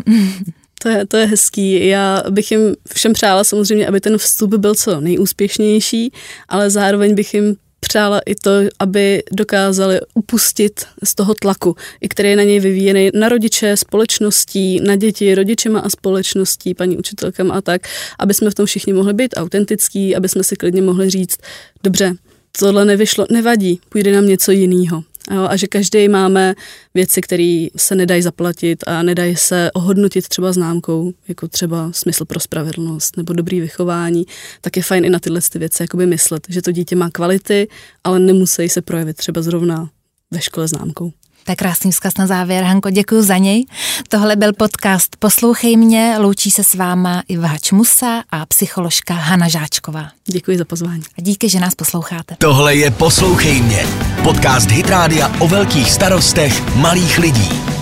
To 0.82 0.90
je, 0.90 1.08
to 1.08 1.18
je 1.18 1.26
hezký. 1.26 1.88
Já 1.88 2.24
bych 2.30 2.52
jim 2.52 2.76
všem 2.94 3.14
přála 3.14 3.44
samozřejmě, 3.44 3.88
aby 3.88 4.00
ten 4.00 4.18
vstup 4.18 4.54
byl 4.54 4.76
co 4.76 5.02
nejúspěšnější, 5.02 6.12
ale 6.50 6.70
zároveň 6.70 7.16
bych 7.16 7.34
jim 7.34 7.56
přála 7.90 8.20
i 8.26 8.36
to, 8.36 8.52
aby 8.80 9.24
dokázali 9.32 10.00
upustit 10.14 10.86
z 11.04 11.16
toho 11.16 11.34
tlaku, 11.34 11.76
i 12.02 12.08
který 12.10 12.30
je 12.30 12.36
na 12.36 12.44
něj 12.44 12.60
vyvíjený 12.60 13.10
na 13.14 13.30
rodiče, 13.30 13.78
společností, 13.78 14.80
na 14.80 14.96
děti, 14.96 15.36
rodičema 15.36 15.80
a 15.80 15.90
společností, 15.90 16.74
paní 16.74 16.98
učitelkama 16.98 17.56
a 17.56 17.62
tak, 17.62 17.82
aby 18.20 18.34
jsme 18.34 18.50
v 18.50 18.56
tom 18.56 18.66
všichni 18.66 18.94
mohli 18.94 19.14
být 19.14 19.34
autentický, 19.38 20.16
aby 20.16 20.30
jsme 20.30 20.44
si 20.44 20.56
klidně 20.56 20.82
mohli 20.82 21.10
říct, 21.10 21.38
dobře, 21.84 22.14
tohle 22.60 22.86
nevyšlo, 22.86 23.26
nevadí, 23.32 23.80
půjde 23.90 24.12
nám 24.12 24.28
něco 24.28 24.52
jiného. 24.52 25.04
Jo, 25.32 25.48
a 25.50 25.56
že 25.56 25.68
každý 25.68 26.08
máme 26.08 26.56
věci, 26.94 27.22
které 27.22 27.68
se 27.76 27.96
nedají 27.96 28.22
zaplatit 28.22 28.84
a 28.88 29.04
nedají 29.04 29.36
se 29.36 29.72
ohodnotit 29.74 30.28
třeba 30.28 30.52
známkou, 30.52 31.14
jako 31.28 31.48
třeba 31.48 31.92
smysl 31.94 32.26
pro 32.26 32.40
spravedlnost 32.40 33.18
nebo 33.18 33.34
dobrý 33.34 33.60
vychování, 33.62 34.26
tak 34.62 34.78
je 34.78 34.84
fajn 34.84 35.06
i 35.06 35.10
na 35.10 35.20
tyhle 35.20 35.42
ty 35.52 35.60
věci 35.60 35.84
jakoby 35.84 36.06
myslet, 36.06 36.48
že 36.50 36.62
to 36.62 36.72
dítě 36.72 36.96
má 36.96 37.10
kvality, 37.10 37.68
ale 38.04 38.20
nemusí 38.20 38.70
se 38.70 38.82
projevit 38.82 39.18
třeba 39.18 39.42
zrovna 39.42 39.90
ve 40.32 40.42
škole 40.42 40.68
známkou. 40.68 41.12
To 41.44 41.52
je 41.52 41.56
krásný 41.56 41.92
vzkaz 41.92 42.18
na 42.18 42.28
závěr, 42.28 42.64
Hanko, 42.64 42.90
děkuji 42.90 43.22
za 43.22 43.38
něj. 43.38 43.66
Tohle 44.08 44.36
byl 44.36 44.54
podcast 44.54 45.16
Poslouchej 45.20 45.78
mě, 45.78 46.16
loučí 46.20 46.52
se 46.52 46.64
s 46.64 46.74
váma 46.74 47.24
Iva 47.28 47.58
Čmusa 47.58 48.24
a 48.32 48.46
psycholožka 48.46 49.14
Hana 49.14 49.48
Žáčková. 49.48 50.10
Děkuji 50.26 50.58
za 50.58 50.66
pozvání. 50.66 51.04
A 51.18 51.22
díky, 51.22 51.50
že 51.50 51.60
nás 51.60 51.76
posloucháte. 51.76 52.36
Tohle 52.38 52.76
je 52.76 52.92
Poslouchej 52.92 53.62
mě, 53.62 53.86
podcast 54.24 54.72
Hitrádia 54.72 55.32
o 55.40 55.48
velkých 55.48 55.92
starostech 55.92 56.76
malých 56.76 57.18
lidí. 57.18 57.79